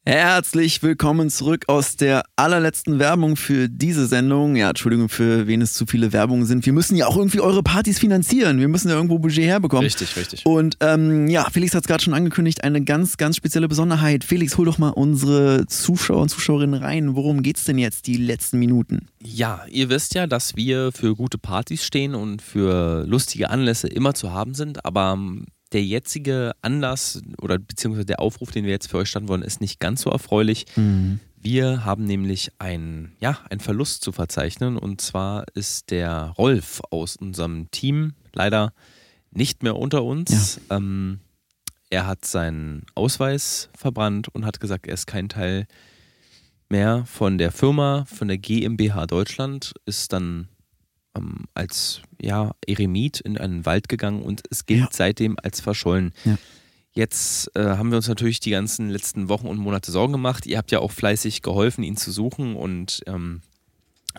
Herzlich 0.06 0.82
willkommen 0.82 1.30
zurück 1.30 1.64
aus 1.68 1.96
der 1.96 2.24
allerletzten 2.36 2.98
Werbung 2.98 3.36
für 3.36 3.70
diese 3.70 4.06
Sendung. 4.06 4.54
Ja, 4.54 4.68
Entschuldigung, 4.68 5.08
für 5.08 5.46
wen 5.46 5.62
es 5.62 5.72
zu 5.72 5.86
viele 5.86 6.12
Werbungen 6.12 6.44
sind. 6.44 6.66
Wir 6.66 6.74
müssen 6.74 6.94
ja 6.94 7.06
auch 7.06 7.16
irgendwie 7.16 7.40
eure 7.40 7.62
Partys 7.62 8.00
finanzieren. 8.00 8.60
Wir 8.60 8.68
müssen 8.68 8.90
ja 8.90 8.96
irgendwo 8.96 9.18
Budget 9.18 9.46
herbekommen. 9.46 9.84
Richtig, 9.84 10.14
richtig. 10.16 10.44
Und 10.44 10.76
ähm, 10.80 11.26
ja, 11.28 11.48
Felix 11.50 11.74
hat 11.74 11.84
es 11.84 11.88
gerade 11.88 12.04
schon 12.04 12.12
angekündigt, 12.12 12.64
eine 12.64 12.84
ganz, 12.84 13.16
ganz 13.16 13.36
spezielle 13.36 13.66
Besonderheit. 13.66 14.24
Felix, 14.24 14.58
hol 14.58 14.66
doch 14.66 14.76
mal 14.76 14.90
unsere 14.90 15.66
Zuschauer 15.68 16.20
und 16.20 16.28
Zuschauerinnen 16.28 16.82
rein. 16.82 17.16
Worum 17.16 17.42
geht's 17.42 17.64
denn 17.64 17.78
jetzt 17.78 18.06
die 18.06 18.18
letzten 18.18 18.58
Minuten? 18.58 19.06
Ja, 19.22 19.64
ihr 19.70 19.88
wisst 19.88 20.14
ja, 20.14 20.26
dass 20.26 20.54
wir 20.54 20.92
für 20.92 21.16
gute 21.16 21.38
Partys 21.38 21.82
stehen 21.82 22.14
und 22.14 22.42
für 22.42 23.06
lustige 23.06 23.48
Anlässe 23.48 23.88
immer 23.88 24.12
zu 24.12 24.34
haben 24.34 24.52
sind, 24.52 24.84
aber 24.84 25.14
ähm, 25.16 25.46
der 25.74 25.84
jetzige 25.84 26.52
Anlass 26.62 27.20
oder 27.42 27.58
beziehungsweise 27.58 28.06
der 28.06 28.20
Aufruf, 28.20 28.50
den 28.52 28.64
wir 28.64 28.70
jetzt 28.70 28.88
für 28.88 28.96
euch 28.98 29.08
starten 29.10 29.28
wollen, 29.28 29.42
ist 29.42 29.60
nicht 29.60 29.80
ganz 29.80 30.00
so 30.02 30.10
erfreulich. 30.10 30.64
Wir 31.36 31.84
haben 31.84 32.04
nämlich 32.04 32.52
einen, 32.58 33.12
ja, 33.20 33.38
einen 33.50 33.60
Verlust 33.60 34.02
zu 34.02 34.12
verzeichnen 34.12 34.78
und 34.78 35.02
zwar 35.02 35.44
ist 35.54 35.90
der 35.90 36.32
Rolf 36.38 36.80
aus 36.90 37.16
unserem 37.16 37.70
Team 37.70 38.14
leider 38.32 38.72
nicht 39.30 39.62
mehr 39.62 39.76
unter 39.76 40.04
uns. 40.04 40.60
Ähm, 40.70 41.20
er 41.90 42.06
hat 42.06 42.24
seinen 42.24 42.86
Ausweis 42.94 43.68
verbrannt 43.76 44.28
und 44.28 44.46
hat 44.46 44.58
gesagt, 44.60 44.86
er 44.86 44.94
ist 44.94 45.06
kein 45.06 45.28
Teil 45.28 45.66
mehr 46.70 47.04
von 47.04 47.36
der 47.36 47.52
Firma, 47.52 48.04
von 48.06 48.28
der 48.28 48.38
GmbH 48.38 49.06
Deutschland, 49.06 49.74
ist 49.84 50.12
dann 50.12 50.48
ähm, 51.16 51.44
als 51.54 52.00
ja, 52.20 52.52
Eremit 52.66 53.20
in 53.20 53.38
einen 53.38 53.66
Wald 53.66 53.88
gegangen 53.88 54.22
und 54.22 54.42
es 54.50 54.66
gilt 54.66 54.80
Ja. 54.80 54.88
seitdem 54.92 55.36
als 55.42 55.60
verschollen. 55.60 56.12
Ja. 56.24 56.36
Jetzt 56.92 57.50
äh, 57.56 57.62
haben 57.64 57.90
wir 57.90 57.96
uns 57.96 58.06
natürlich 58.08 58.38
die 58.38 58.50
ganzen 58.50 58.88
letzten 58.88 59.28
Wochen 59.28 59.48
und 59.48 59.58
Monate 59.58 59.90
Sorgen 59.90 60.12
gemacht. 60.12 60.46
Ihr 60.46 60.58
habt 60.58 60.70
ja 60.70 60.78
auch 60.78 60.92
fleißig 60.92 61.42
geholfen, 61.42 61.82
ihn 61.82 61.96
zu 61.96 62.12
suchen 62.12 62.54
und 62.54 63.02
ähm, 63.06 63.42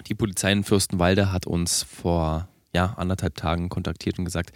die 0.07 0.15
Polizei 0.15 0.51
in 0.51 0.65
Fürstenwalde 0.65 1.31
hat 1.31 1.47
uns 1.47 1.83
vor 1.83 2.49
ja, 2.73 2.93
anderthalb 2.97 3.35
Tagen 3.35 3.69
kontaktiert 3.69 4.19
und 4.19 4.25
gesagt, 4.25 4.51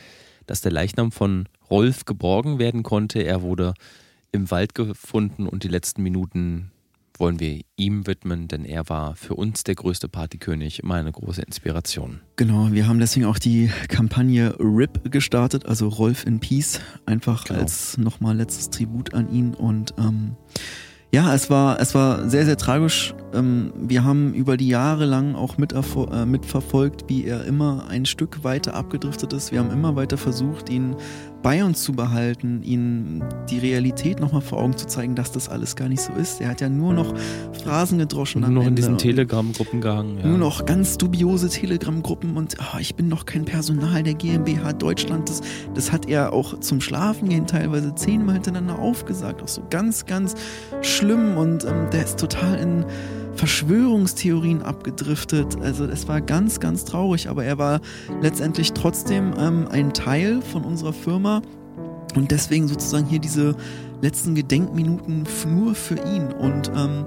dass 0.48 0.60
der 0.60 0.72
Leichnam 0.74 1.14
von 1.14 1.48
Rolf 1.70 2.04
geborgen 2.04 2.60
werden 2.60 2.84
konnte. 2.84 3.22
Er 3.22 3.42
wurde 3.42 3.74
im 4.34 4.52
Wald 4.52 4.76
gefunden 4.76 5.48
und 5.48 5.64
die 5.64 5.70
letzten 5.70 6.04
Minuten 6.04 6.72
wollen 7.20 7.40
wir 7.40 7.62
ihm 7.76 8.08
widmen, 8.08 8.48
denn 8.48 8.66
er 8.66 8.88
war 8.90 9.16
für 9.16 9.36
uns 9.36 9.64
der 9.64 9.76
größte 9.76 10.08
Partykönig, 10.08 10.82
immer 10.84 10.96
eine 10.96 11.12
große 11.12 11.42
Inspiration. 11.42 12.22
Genau, 12.36 12.72
wir 12.72 12.88
haben 12.88 13.00
deswegen 13.00 13.26
auch 13.26 13.40
die 13.40 13.70
Kampagne 13.90 14.56
RIP 14.60 15.12
gestartet, 15.12 15.66
also 15.66 15.88
Rolf 15.88 16.26
in 16.26 16.40
Peace, 16.40 16.80
einfach 17.06 17.46
Genau. 17.46 17.60
als 17.60 17.98
nochmal 17.98 18.38
letztes 18.38 18.70
Tribut 18.70 19.14
an 19.14 19.32
ihn. 19.32 19.54
Und 19.54 19.94
ähm, 19.98 20.36
ja, 21.12 21.34
es 21.34 21.50
war, 21.50 21.80
es 21.80 21.96
war 21.96 22.30
sehr, 22.30 22.46
sehr 22.46 22.58
tragisch. 22.58 23.16
Ähm, 23.34 23.74
wir 23.76 24.04
haben 24.04 24.34
über 24.36 24.58
die 24.58 24.68
Jahre 24.68 25.06
lang 25.06 25.34
auch 25.36 25.58
äh, 25.58 26.26
mitverfolgt, 26.26 27.06
wie 27.08 27.26
er 27.26 27.46
immer 27.46 27.88
ein 27.90 28.06
Stück 28.06 28.44
weiter 28.44 28.76
abgedriftet 28.76 29.34
ist. 29.34 29.52
Wir 29.52 29.60
haben 29.60 29.72
immer 29.72 29.96
weiter 29.96 30.18
versucht, 30.18 30.70
ihn 30.70 30.96
bei 31.42 31.64
uns 31.64 31.84
zu 31.84 31.94
behalten, 31.94 32.64
ihn 32.64 33.24
die 33.50 33.60
Realität 33.60 34.20
nochmal 34.20 34.42
vor 34.42 34.60
Augen 34.60 34.76
zu 34.76 34.88
zeigen, 34.88 35.16
dass 35.16 35.32
das 35.32 35.50
alles 35.50 35.76
gar 35.76 35.88
nicht 35.88 36.02
so 36.02 36.14
ist. 36.14 36.42
Er 36.42 36.50
hat 36.50 36.62
ja 36.62 36.70
nur 36.70 36.94
noch 36.94 37.14
Phrasen 37.64 38.00
gedroschen. 38.00 38.44
Und 38.44 38.54
nur 38.54 38.64
in 38.64 38.70
Ende. 38.70 38.82
diesen 38.82 38.98
Telegram-Gruppen 38.98 39.82
gehangen. 39.82 40.20
Ja. 40.20 40.28
Nur 40.28 40.38
noch 40.38 40.66
ganz 40.66 40.98
dubiose 40.98 41.50
Telegram-Gruppen 41.50 42.36
und 42.36 42.60
ah, 42.60 42.80
ich 42.80 42.96
bin 42.96 43.08
noch 43.08 43.26
kein 43.26 43.46
Personal 43.46 44.04
der 44.04 44.14
GmbH 44.14 44.74
Deutschland. 44.74 45.30
Das, 45.30 45.42
das 45.74 45.92
hat 45.92 46.08
er 46.08 46.34
auch 46.34 46.60
zum 46.60 46.82
Schlafen 46.82 47.30
gehen 47.30 47.48
teilweise 47.48 47.96
zehnmal 47.96 48.36
hintereinander 48.36 48.80
aufgesagt. 48.80 49.42
Auch 49.42 49.48
so 49.48 49.62
ganz, 49.70 50.06
ganz 50.06 50.36
schlimm 50.82 51.38
und 51.38 51.64
ähm, 51.66 51.90
der 51.92 52.04
ist 52.04 52.20
total 52.20 52.56
in 52.60 52.86
Verschwörungstheorien 53.40 54.64
abgedriftet. 54.64 55.56
Also 55.62 55.86
es 55.86 56.10
war 56.10 56.20
ganz, 56.20 56.60
ganz 56.60 56.84
traurig, 56.84 57.30
aber 57.30 57.46
er 57.46 57.58
war 57.58 57.80
letztendlich 58.22 58.74
trotzdem 58.74 59.34
ähm, 59.38 59.66
ein 59.72 59.94
Teil 59.94 60.42
von 60.42 60.66
unserer 60.66 60.92
Firma 60.92 61.42
und 62.16 62.32
deswegen 62.32 62.68
sozusagen 62.68 63.06
hier 63.06 63.20
diese 63.20 63.56
letzten 64.02 64.36
Gedenkminuten 64.36 65.26
nur 65.48 65.74
für 65.74 65.96
ihn. 65.96 66.34
Und 66.34 66.70
ähm, 66.76 67.06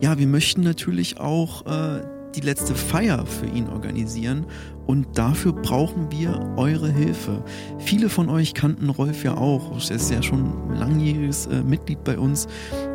ja, 0.00 0.18
wir 0.18 0.26
möchten 0.26 0.62
natürlich 0.62 1.20
auch 1.20 1.66
äh, 1.66 2.00
die 2.34 2.40
letzte 2.40 2.74
Feier 2.74 3.26
für 3.26 3.46
ihn 3.46 3.68
organisieren. 3.68 4.46
Und 4.86 5.16
dafür 5.16 5.52
brauchen 5.52 6.10
wir 6.10 6.52
eure 6.56 6.90
Hilfe. 6.90 7.42
Viele 7.78 8.10
von 8.10 8.28
euch 8.28 8.52
kannten 8.52 8.90
Rolf 8.90 9.24
ja 9.24 9.34
auch. 9.34 9.72
Er 9.72 9.96
ist 9.96 10.10
ja 10.10 10.22
schon 10.22 10.70
ein 10.70 10.76
langjähriges 10.76 11.46
äh, 11.46 11.62
Mitglied 11.62 12.04
bei 12.04 12.18
uns. 12.18 12.46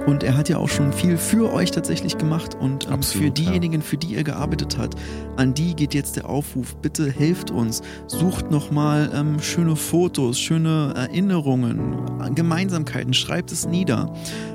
Und 0.05 0.21
er 0.21 0.37
hat 0.37 0.49
ja 0.49 0.57
auch 0.57 0.69
schon 0.69 0.93
viel 0.93 1.17
für 1.17 1.51
euch 1.51 1.71
tatsächlich 1.71 2.17
gemacht. 2.17 2.55
Und 2.55 2.85
ähm, 2.85 2.93
Absolut, 2.93 3.25
für 3.25 3.31
diejenigen, 3.31 3.81
für 3.81 3.97
die 3.97 4.15
er 4.15 4.23
gearbeitet 4.23 4.77
hat, 4.77 4.95
an 5.37 5.55
die 5.55 5.75
geht 5.75 5.95
jetzt 5.95 6.15
der 6.15 6.29
Aufruf. 6.29 6.75
Bitte 6.75 7.11
helft 7.11 7.49
uns. 7.49 7.81
Sucht 8.05 8.51
nochmal 8.51 9.09
ähm, 9.15 9.39
schöne 9.39 9.75
Fotos, 9.75 10.39
schöne 10.39 10.93
Erinnerungen, 10.95 12.35
Gemeinsamkeiten. 12.35 13.13
Schreibt 13.15 13.51
es 13.51 13.67
nieder. 13.67 14.13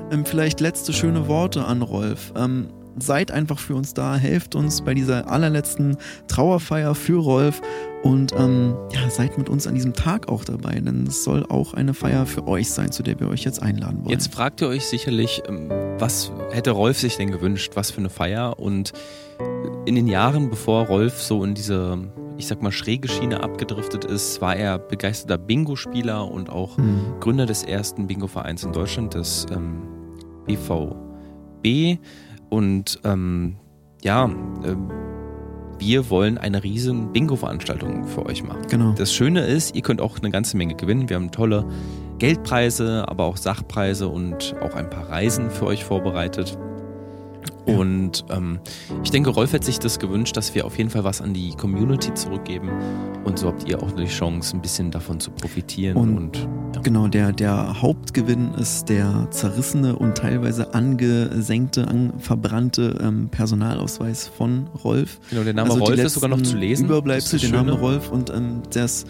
Ähm, 0.09 0.25
vielleicht 0.25 0.61
letzte 0.61 0.93
schöne 0.93 1.27
Worte 1.27 1.65
an 1.65 1.81
Rolf. 1.81 2.31
Ähm, 2.37 2.69
seid 2.97 3.31
einfach 3.31 3.59
für 3.59 3.75
uns 3.75 3.93
da, 3.93 4.15
helft 4.15 4.55
uns 4.55 4.81
bei 4.81 4.93
dieser 4.93 5.29
allerletzten 5.29 5.97
Trauerfeier 6.27 6.95
für 6.95 7.19
Rolf 7.19 7.61
und 8.03 8.33
ähm, 8.37 8.75
ja, 8.91 9.09
seid 9.09 9.37
mit 9.37 9.49
uns 9.49 9.65
an 9.67 9.73
diesem 9.73 9.93
Tag 9.93 10.29
auch 10.29 10.45
dabei, 10.45 10.79
denn 10.79 11.07
es 11.07 11.23
soll 11.23 11.45
auch 11.49 11.73
eine 11.73 11.93
Feier 11.93 12.25
für 12.25 12.47
euch 12.47 12.69
sein, 12.69 12.91
zu 12.91 13.01
der 13.01 13.19
wir 13.19 13.29
euch 13.29 13.43
jetzt 13.43 13.61
einladen 13.61 14.01
wollen. 14.01 14.11
Jetzt 14.11 14.33
fragt 14.33 14.61
ihr 14.61 14.67
euch 14.67 14.85
sicherlich, 14.85 15.41
ähm, 15.47 15.69
was 15.97 16.31
hätte 16.51 16.71
Rolf 16.71 16.99
sich 16.99 17.17
denn 17.17 17.31
gewünscht, 17.31 17.71
was 17.75 17.91
für 17.91 17.97
eine 17.99 18.09
Feier? 18.09 18.59
Und 18.59 18.93
in 19.85 19.95
den 19.95 20.07
Jahren, 20.07 20.49
bevor 20.49 20.85
Rolf 20.85 21.21
so 21.21 21.43
in 21.43 21.55
diese, 21.55 21.97
ich 22.37 22.47
sag 22.47 22.61
mal, 22.61 22.71
schräge 22.71 23.07
Schiene 23.07 23.41
abgedriftet 23.41 24.05
ist, 24.05 24.39
war 24.39 24.55
er 24.55 24.77
begeisterter 24.77 25.37
Bingo-Spieler 25.37 26.29
und 26.29 26.49
auch 26.49 26.77
Hm. 26.77 27.19
Gründer 27.19 27.45
des 27.45 27.63
ersten 27.63 28.07
Bingo-Vereins 28.07 28.63
in 28.63 28.71
Deutschland, 28.71 29.15
des 29.15 29.47
ähm, 29.51 29.81
BVB. 30.45 31.99
Und 32.49 32.99
ähm, 33.03 33.57
ja, 34.03 34.25
ähm, 34.25 34.91
wir 35.79 36.09
wollen 36.09 36.37
eine 36.37 36.63
riesen 36.63 37.11
Bingo-Veranstaltung 37.11 38.05
für 38.05 38.25
euch 38.25 38.43
machen. 38.43 38.61
Genau. 38.69 38.93
Das 38.93 39.13
Schöne 39.13 39.45
ist, 39.45 39.75
ihr 39.75 39.81
könnt 39.81 40.01
auch 40.01 40.19
eine 40.19 40.31
ganze 40.31 40.57
Menge 40.57 40.75
gewinnen. 40.75 41.09
Wir 41.09 41.17
haben 41.17 41.31
tolle 41.31 41.65
Geldpreise, 42.17 43.05
aber 43.07 43.25
auch 43.25 43.37
Sachpreise 43.37 44.07
und 44.07 44.55
auch 44.61 44.75
ein 44.75 44.89
paar 44.89 45.09
Reisen 45.09 45.49
für 45.49 45.65
euch 45.65 45.83
vorbereitet. 45.83 46.57
Ja. 47.67 47.77
Und 47.77 48.25
ähm, 48.29 48.59
ich 49.03 49.09
denke, 49.11 49.29
Rolf 49.31 49.53
hat 49.53 49.63
sich 49.63 49.79
das 49.79 49.97
gewünscht, 49.99 50.37
dass 50.37 50.53
wir 50.53 50.65
auf 50.65 50.77
jeden 50.77 50.89
Fall 50.91 51.03
was 51.03 51.19
an 51.21 51.33
die 51.33 51.51
Community 51.55 52.13
zurückgeben. 52.13 52.69
Und 53.23 53.39
so 53.39 53.47
habt 53.47 53.67
ihr 53.67 53.81
auch 53.81 53.91
die 53.93 54.05
Chance, 54.05 54.55
ein 54.55 54.61
bisschen 54.61 54.91
davon 54.91 55.19
zu 55.19 55.31
profitieren. 55.31 55.97
Und- 55.97 56.15
Und, 56.17 56.37
ja. 56.75 56.81
Genau, 56.83 57.07
der, 57.07 57.31
der 57.31 57.81
Hauptgewinn 57.81 58.53
ist 58.55 58.89
der 58.89 59.27
zerrissene 59.31 59.95
und 59.95 60.15
teilweise 60.17 60.73
angesenkte, 60.75 61.87
an, 61.87 62.13
verbrannte 62.19 62.99
ähm, 63.01 63.29
Personalausweis 63.29 64.27
von 64.27 64.67
Rolf. 64.83 65.19
genau, 65.29 65.43
der 65.43 65.53
Name 65.53 65.71
Also 65.71 65.83
Rolf 65.83 65.97
ist 65.99 66.13
sogar 66.13 66.29
noch 66.29 66.41
zu 66.41 66.55
lesen. 66.57 66.85
Überbleibsel, 66.85 67.39
der 67.39 67.49
das 67.49 67.57
Name. 67.57 67.71
Rolf 67.79 68.11
und 68.11 68.29
ähm, 68.29 68.61
das 68.71 69.05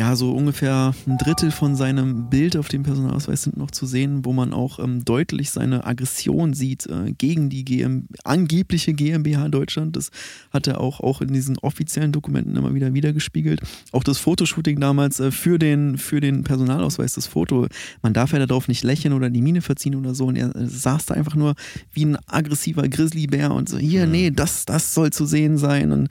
ja 0.00 0.16
so 0.16 0.32
ungefähr 0.32 0.94
ein 1.06 1.18
Drittel 1.18 1.50
von 1.50 1.76
seinem 1.76 2.30
Bild 2.30 2.56
auf 2.56 2.68
dem 2.68 2.84
Personalausweis 2.84 3.42
sind 3.42 3.58
noch 3.58 3.70
zu 3.70 3.84
sehen, 3.84 4.24
wo 4.24 4.32
man 4.32 4.54
auch 4.54 4.78
ähm, 4.78 5.04
deutlich 5.04 5.50
seine 5.50 5.84
Aggression 5.84 6.54
sieht 6.54 6.86
äh, 6.86 7.12
gegen 7.12 7.50
die 7.50 7.66
GM 7.66 8.06
angebliche 8.24 8.94
GmbH 8.94 9.50
Deutschland. 9.50 9.96
Das 9.96 10.10
hat 10.50 10.66
er 10.66 10.80
auch, 10.80 11.00
auch 11.00 11.20
in 11.20 11.34
diesen 11.34 11.58
offiziellen 11.58 12.12
Dokumenten 12.12 12.56
immer 12.56 12.72
wieder 12.72 12.94
wiedergespiegelt. 12.94 13.60
Auch 13.92 14.02
das 14.02 14.16
Fotoshooting 14.16 14.80
damals 14.80 15.20
äh, 15.20 15.30
für, 15.30 15.58
den, 15.58 15.98
für 15.98 16.20
den 16.20 16.44
Personalausweis, 16.44 17.12
das 17.12 17.26
Foto, 17.26 17.66
man 18.00 18.14
darf 18.14 18.32
ja 18.32 18.38
darauf 18.38 18.68
nicht 18.68 18.82
lächeln 18.82 19.12
oder 19.12 19.28
die 19.28 19.42
Miene 19.42 19.60
verziehen 19.60 19.96
oder 19.96 20.14
so. 20.14 20.26
Und 20.28 20.36
er 20.36 20.56
äh, 20.56 20.66
saß 20.66 21.04
da 21.06 21.14
einfach 21.14 21.34
nur 21.34 21.54
wie 21.92 22.06
ein 22.06 22.16
aggressiver 22.26 22.88
Grizzlybär 22.88 23.52
und 23.52 23.68
so, 23.68 23.76
hier, 23.76 24.06
Mhm. 24.06 24.12
nee, 24.12 24.30
das, 24.30 24.64
das 24.64 24.94
soll 24.94 25.10
zu 25.10 25.26
sehen 25.26 25.58
sein. 25.58 25.92
Und 25.92 26.08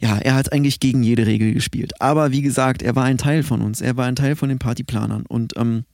ja, 0.00 0.16
er 0.16 0.34
hat 0.34 0.50
eigentlich 0.50 0.80
gegen 0.80 1.02
jede 1.02 1.26
Regel 1.26 1.52
gespielt. 1.52 2.00
Aber 2.00 2.32
wie 2.32 2.40
gesagt, 2.40 2.80
er 2.80 2.96
war 2.96 3.04
ein 3.04 3.17
Teil 3.18 3.42
von 3.42 3.60
uns. 3.60 3.80
Er 3.80 3.96
war 3.96 4.06
ein 4.06 4.16
Teil 4.16 4.36
von 4.36 4.48
den 4.48 4.58
Partyplanern. 4.58 5.26
Und 5.26 5.54
ähm, 5.56 5.84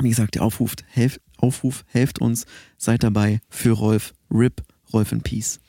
wie 0.00 0.08
gesagt, 0.10 0.34
der 0.34 0.42
Aufruf, 0.42 0.74
helft, 0.88 1.20
Aufruf, 1.38 1.84
helft 1.88 2.20
uns, 2.20 2.46
seid 2.76 3.02
dabei 3.02 3.40
für 3.48 3.70
Rolf. 3.72 4.12
RIP, 4.30 4.62
Rolf 4.92 5.12
in 5.12 5.22
Peace. 5.22 5.60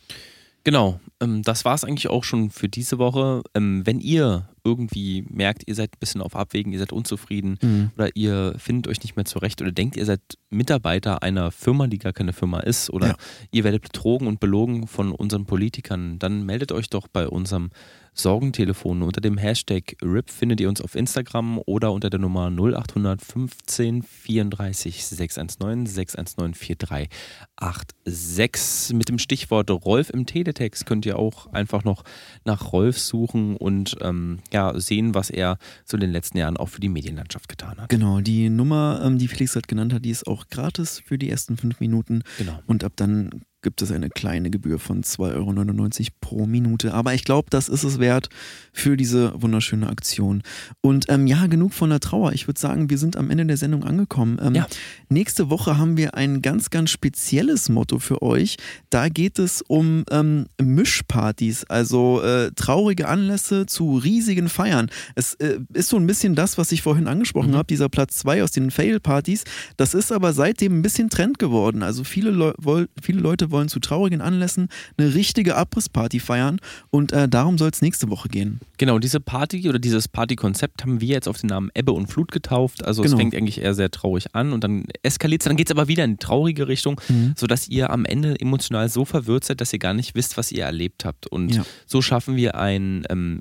Genau, 0.63 0.99
ähm, 1.21 1.43
das 1.43 1.63
war 1.63 1.75
es 1.75 1.83
eigentlich 1.83 2.09
auch 2.09 2.23
schon 2.23 2.49
für 2.49 2.67
diese 2.67 2.97
Woche. 2.97 3.43
Ähm, 3.53 3.85
wenn 3.85 3.99
ihr 3.99 4.49
irgendwie 4.63 5.23
merkt, 5.29 5.61
ihr 5.67 5.75
seid 5.75 5.91
ein 5.93 5.99
bisschen 5.99 6.21
auf 6.23 6.35
Abwägen, 6.35 6.73
ihr 6.73 6.79
seid 6.79 6.91
unzufrieden 6.91 7.59
Mhm. 7.61 7.91
oder 7.95 8.09
ihr 8.15 8.55
findet 8.57 8.87
euch 8.87 8.99
nicht 9.03 9.15
mehr 9.15 9.25
zurecht 9.25 9.61
oder 9.61 9.71
denkt, 9.71 9.95
ihr 9.95 10.05
seid 10.07 10.21
Mitarbeiter 10.49 11.21
einer 11.21 11.51
Firma, 11.51 11.85
die 11.85 11.99
gar 11.99 12.13
keine 12.13 12.33
Firma 12.33 12.61
ist 12.61 12.89
oder 12.89 13.09
Ja. 13.09 13.15
ihr 13.51 13.63
werdet 13.63 13.83
betrogen 13.83 14.27
und 14.27 14.39
belogen 14.39 14.87
von 14.87 15.11
unseren 15.11 15.45
Politikern, 15.45 16.17
dann 16.17 16.47
meldet 16.47 16.71
euch 16.71 16.89
doch 16.89 17.07
bei 17.07 17.27
unserem 17.27 17.69
Sorgentelefon. 18.15 19.03
Unter 19.03 19.21
dem 19.21 19.37
Hashtag 19.37 19.95
RIP 20.01 20.31
findet 20.31 20.59
ihr 20.61 20.69
uns 20.69 20.81
auf 20.81 20.95
Instagram 20.95 21.59
oder 21.65 21.91
unter 21.91 22.09
der 22.09 22.19
Nummer 22.19 22.49
0800 22.49 23.21
15 23.21 24.03
34 24.03 25.05
619 25.05 25.85
619 25.85 26.55
4386. 26.55 28.95
Mit 28.95 29.09
dem 29.09 29.19
Stichwort 29.19 29.69
Rolf 29.69 30.09
im 30.09 30.25
Teletext 30.25 30.85
könnt 30.85 31.05
ihr 31.05 31.19
auch 31.19 31.51
einfach 31.53 31.83
noch 31.83 32.05
nach 32.45 32.71
Rolf 32.71 32.97
suchen 32.97 33.57
und 33.57 33.97
ähm, 34.01 34.39
ja, 34.53 34.79
sehen, 34.79 35.13
was 35.13 35.29
er 35.29 35.57
so 35.83 35.97
in 35.97 36.01
den 36.01 36.11
letzten 36.11 36.37
Jahren 36.37 36.55
auch 36.57 36.69
für 36.69 36.81
die 36.81 36.89
Medienlandschaft 36.89 37.49
getan 37.49 37.79
hat. 37.79 37.89
Genau, 37.89 38.21
die 38.21 38.49
Nummer, 38.49 39.01
ähm, 39.03 39.17
die 39.17 39.27
Felix 39.27 39.53
gerade 39.53 39.67
genannt 39.67 39.93
hat, 39.93 40.05
die 40.05 40.11
ist 40.11 40.25
auch 40.25 40.47
gratis 40.49 41.01
für 41.05 41.17
die 41.17 41.29
ersten 41.29 41.57
fünf 41.57 41.81
Minuten. 41.81 42.23
Genau. 42.37 42.59
Und 42.65 42.85
ab 42.85 42.93
dann 42.95 43.41
gibt 43.65 43.81
es 43.81 43.91
eine 43.91 44.11
kleine 44.11 44.51
Gebühr 44.51 44.77
von 44.77 45.01
2,99 45.03 45.99
Euro 45.99 46.07
pro 46.21 46.45
Minute. 46.45 46.93
Aber 46.93 47.15
ich 47.15 47.23
glaube, 47.23 47.49
das 47.49 47.67
ist 47.67 47.83
es 47.83 47.97
wert 47.99 48.29
für 48.71 48.95
diese 48.95 49.33
wunderschöne 49.41 49.89
Aktion. 49.89 50.43
Und 50.81 51.07
ähm, 51.09 51.25
ja, 51.25 51.47
genug 51.47 51.73
von 51.73 51.89
der 51.89 51.99
Trauer. 51.99 52.33
Ich 52.33 52.47
würde 52.47 52.59
sagen, 52.59 52.91
wir 52.91 52.99
sind 52.99 53.17
am 53.17 53.31
Ende 53.31 53.47
der 53.47 53.57
Sendung 53.57 53.83
angekommen. 53.83 54.39
Ähm, 54.39 54.53
Ja. 54.53 54.67
Nächste 55.09 55.49
Woche 55.49 55.79
haben 55.79 55.97
wir 55.97 56.13
ein 56.13 56.43
ganz, 56.43 56.69
ganz 56.69 56.91
spezielles 56.91 57.67
Motto 57.67 57.97
für 57.97 58.21
euch. 58.21 58.57
Da 58.91 59.09
geht 59.09 59.39
es 59.39 59.63
um 59.63 60.03
ähm, 60.11 60.45
Mischpartys, 60.61 61.63
also 61.63 62.21
äh, 62.21 62.51
traurige 62.55 63.07
Anlässe 63.07 63.65
zu 63.65 63.97
riesigen 63.97 64.47
Feiern. 64.47 64.91
Es 65.15 65.33
äh, 65.35 65.57
ist 65.73 65.89
so 65.89 65.97
ein 65.97 66.05
bisschen 66.05 66.35
das, 66.35 66.59
was 66.59 66.71
ich 66.71 66.83
vorhin 66.83 67.07
angesprochen 67.07 67.55
habe, 67.55 67.65
dieser 67.65 67.89
Platz 67.89 68.17
2 68.17 68.43
aus 68.43 68.51
den 68.51 68.69
Fail-Partys. 68.69 69.43
Das 69.75 69.95
ist 69.95 70.11
aber 70.11 70.33
seitdem 70.33 70.77
ein 70.77 70.81
bisschen 70.83 71.09
Trend 71.09 71.39
geworden. 71.39 71.81
Also 71.81 72.03
viele, 72.03 72.53
woll 72.59 72.89
viele 73.01 73.21
Leute 73.21 73.49
wollen 73.49 73.54
zu 73.67 73.79
traurigen 73.79 74.21
Anlässen 74.21 74.67
eine 74.97 75.13
richtige 75.15 75.55
Abrissparty 75.55 76.19
feiern 76.19 76.59
und 76.91 77.11
äh, 77.11 77.27
darum 77.29 77.57
soll 77.57 77.69
es 77.71 77.81
nächste 77.81 78.09
Woche 78.09 78.27
gehen. 78.29 78.59
Genau, 78.77 78.99
diese 78.99 79.19
Party 79.19 79.67
oder 79.69 79.79
dieses 79.79 80.07
Partykonzept 80.07 80.83
haben 80.83 80.99
wir 81.01 81.07
jetzt 81.07 81.27
auf 81.27 81.39
den 81.39 81.47
Namen 81.47 81.69
Ebbe 81.73 81.93
und 81.93 82.07
Flut 82.07 82.31
getauft. 82.31 82.83
Also 82.83 83.01
Genau. 83.01 83.15
es 83.15 83.19
fängt 83.19 83.35
eigentlich 83.35 83.61
eher 83.61 83.73
sehr 83.73 83.89
traurig 83.91 84.35
an 84.35 84.51
und 84.53 84.63
dann 84.63 84.85
eskaliert 85.03 85.41
es, 85.41 85.45
dann 85.45 85.55
geht 85.55 85.67
es 85.67 85.71
aber 85.71 85.87
wieder 85.87 86.03
in 86.03 86.11
die 86.11 86.17
traurige 86.17 86.67
Richtung, 86.67 86.99
Mhm. 87.09 87.33
sodass 87.37 87.67
ihr 87.69 87.89
am 87.89 88.05
Ende 88.05 88.39
emotional 88.39 88.89
so 88.89 89.05
verwirrt 89.05 89.45
seid, 89.45 89.61
dass 89.61 89.71
ihr 89.73 89.79
gar 89.79 89.93
nicht 89.93 90.13
wisst, 90.15 90.37
was 90.37 90.51
ihr 90.51 90.65
erlebt 90.65 91.05
habt. 91.05 91.27
Und 91.27 91.55
Ja. 91.55 91.65
so 91.87 92.01
schaffen 92.01 92.35
wir 92.35 92.55
ein 92.55 93.05
ähm, 93.09 93.39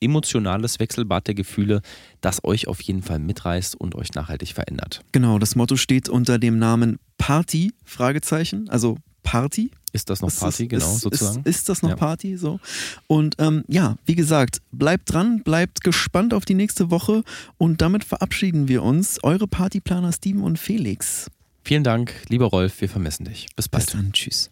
emotionales 0.00 0.78
Wechselbad 0.80 1.26
der 1.26 1.34
Gefühle, 1.34 1.80
das 2.20 2.44
euch 2.44 2.68
auf 2.68 2.80
jeden 2.82 3.02
Fall 3.02 3.18
mitreißt 3.18 3.74
und 3.80 3.94
euch 3.94 4.12
nachhaltig 4.14 4.52
verändert. 4.54 5.02
Genau, 5.12 5.38
das 5.38 5.56
Motto 5.56 5.76
steht 5.76 6.08
unter 6.08 6.38
dem 6.38 6.58
Namen 6.58 6.98
Party, 7.18 7.72
Fragezeichen, 7.84 8.68
also 8.68 8.96
Party. 9.22 9.70
Ist 9.92 10.08
das 10.08 10.22
noch 10.22 10.28
Ist 10.28 10.40
Party, 10.40 10.68
das, 10.68 10.80
genau, 10.80 10.94
ist, 10.94 11.00
sozusagen? 11.02 11.40
Ist, 11.44 11.58
ist 11.58 11.68
das 11.68 11.82
noch 11.82 11.90
Ja. 11.90 11.96
Party 11.96 12.36
so? 12.36 12.60
Und 13.06 13.36
ähm, 13.38 13.62
ja, 13.68 13.96
wie 14.06 14.14
gesagt, 14.14 14.58
bleibt 14.72 15.12
dran, 15.12 15.42
bleibt 15.42 15.82
gespannt 15.84 16.32
auf 16.32 16.44
die 16.44 16.54
nächste 16.54 16.90
Woche 16.90 17.22
und 17.58 17.82
damit 17.82 18.04
verabschieden 18.04 18.68
wir 18.68 18.82
uns. 18.82 19.22
Eure 19.22 19.46
Partyplaner 19.46 20.12
Steven 20.12 20.42
und 20.42 20.58
Felix. 20.58 21.30
Vielen 21.64 21.84
Dank, 21.84 22.12
lieber 22.28 22.46
Rolf, 22.46 22.80
wir 22.80 22.88
vermissen 22.88 23.24
dich. 23.24 23.46
Bis 23.54 23.68
Bis 23.68 23.86
bald. 23.86 23.94
dann, 23.94 24.12
tschüss. 24.12 24.50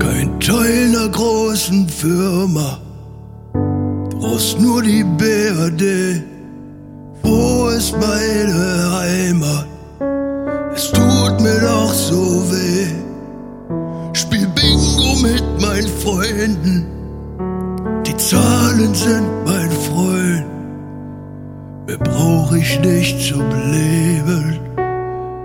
Kein 0.00 0.38
Teil 0.40 0.88
einer 0.96 1.08
großen 1.10 1.88
Firma. 1.88 2.80
Du 4.10 4.18
brauchst 4.18 4.58
nur 4.58 4.82
die 4.82 5.04
BRD. 5.04 6.22
Wo 7.22 7.68
ist 7.68 7.92
meine 7.92 8.90
Heimat? 9.00 9.66
Es 10.74 10.90
tut 10.90 11.40
mir 11.40 11.60
doch 11.60 11.92
so 11.92 12.50
weh. 12.50 12.86
Mit 15.22 15.42
meinen 15.60 15.88
Freunden. 15.88 16.86
Die 18.06 18.16
Zahlen 18.16 18.94
sind 18.94 19.26
mein 19.44 19.70
Freund. 19.70 20.46
Mehr 21.88 21.98
brauch 21.98 22.52
ich 22.52 22.78
nicht 22.80 23.28
zum 23.28 23.42
Leben. 23.72 24.60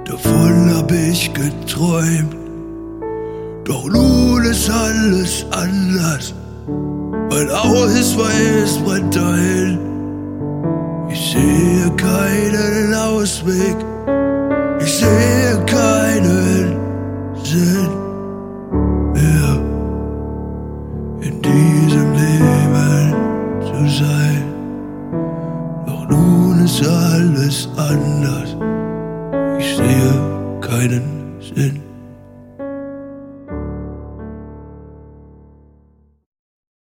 Davon 0.05 0.75
hab 0.75 0.91
ich 0.91 1.33
geträumt. 1.33 2.35
Doch 3.63 3.85
nun 3.89 4.43
ist 4.43 4.69
alles 4.69 5.43
anders. 5.49 6.35
Mein 7.31 7.49
Ausweis 7.49 8.77
brennt 8.85 9.15
dahin. 9.15 9.79
Ich 11.09 11.31
sehe 11.31 11.89
keinen 11.95 12.93
Ausweg. 12.93 13.77
Ich 14.79 14.93
sehe 14.99 15.65
keinen 15.65 16.75
Sinn 17.43 18.02
sein. 23.93 24.43
Doch 25.85 26.07
nun 26.09 26.65
ist 26.65 26.85
alles 26.87 27.69
anders. 27.77 28.55
Ich 29.59 29.75
sehe 29.77 30.59
keinen 30.61 31.35
Sinn. 31.39 31.92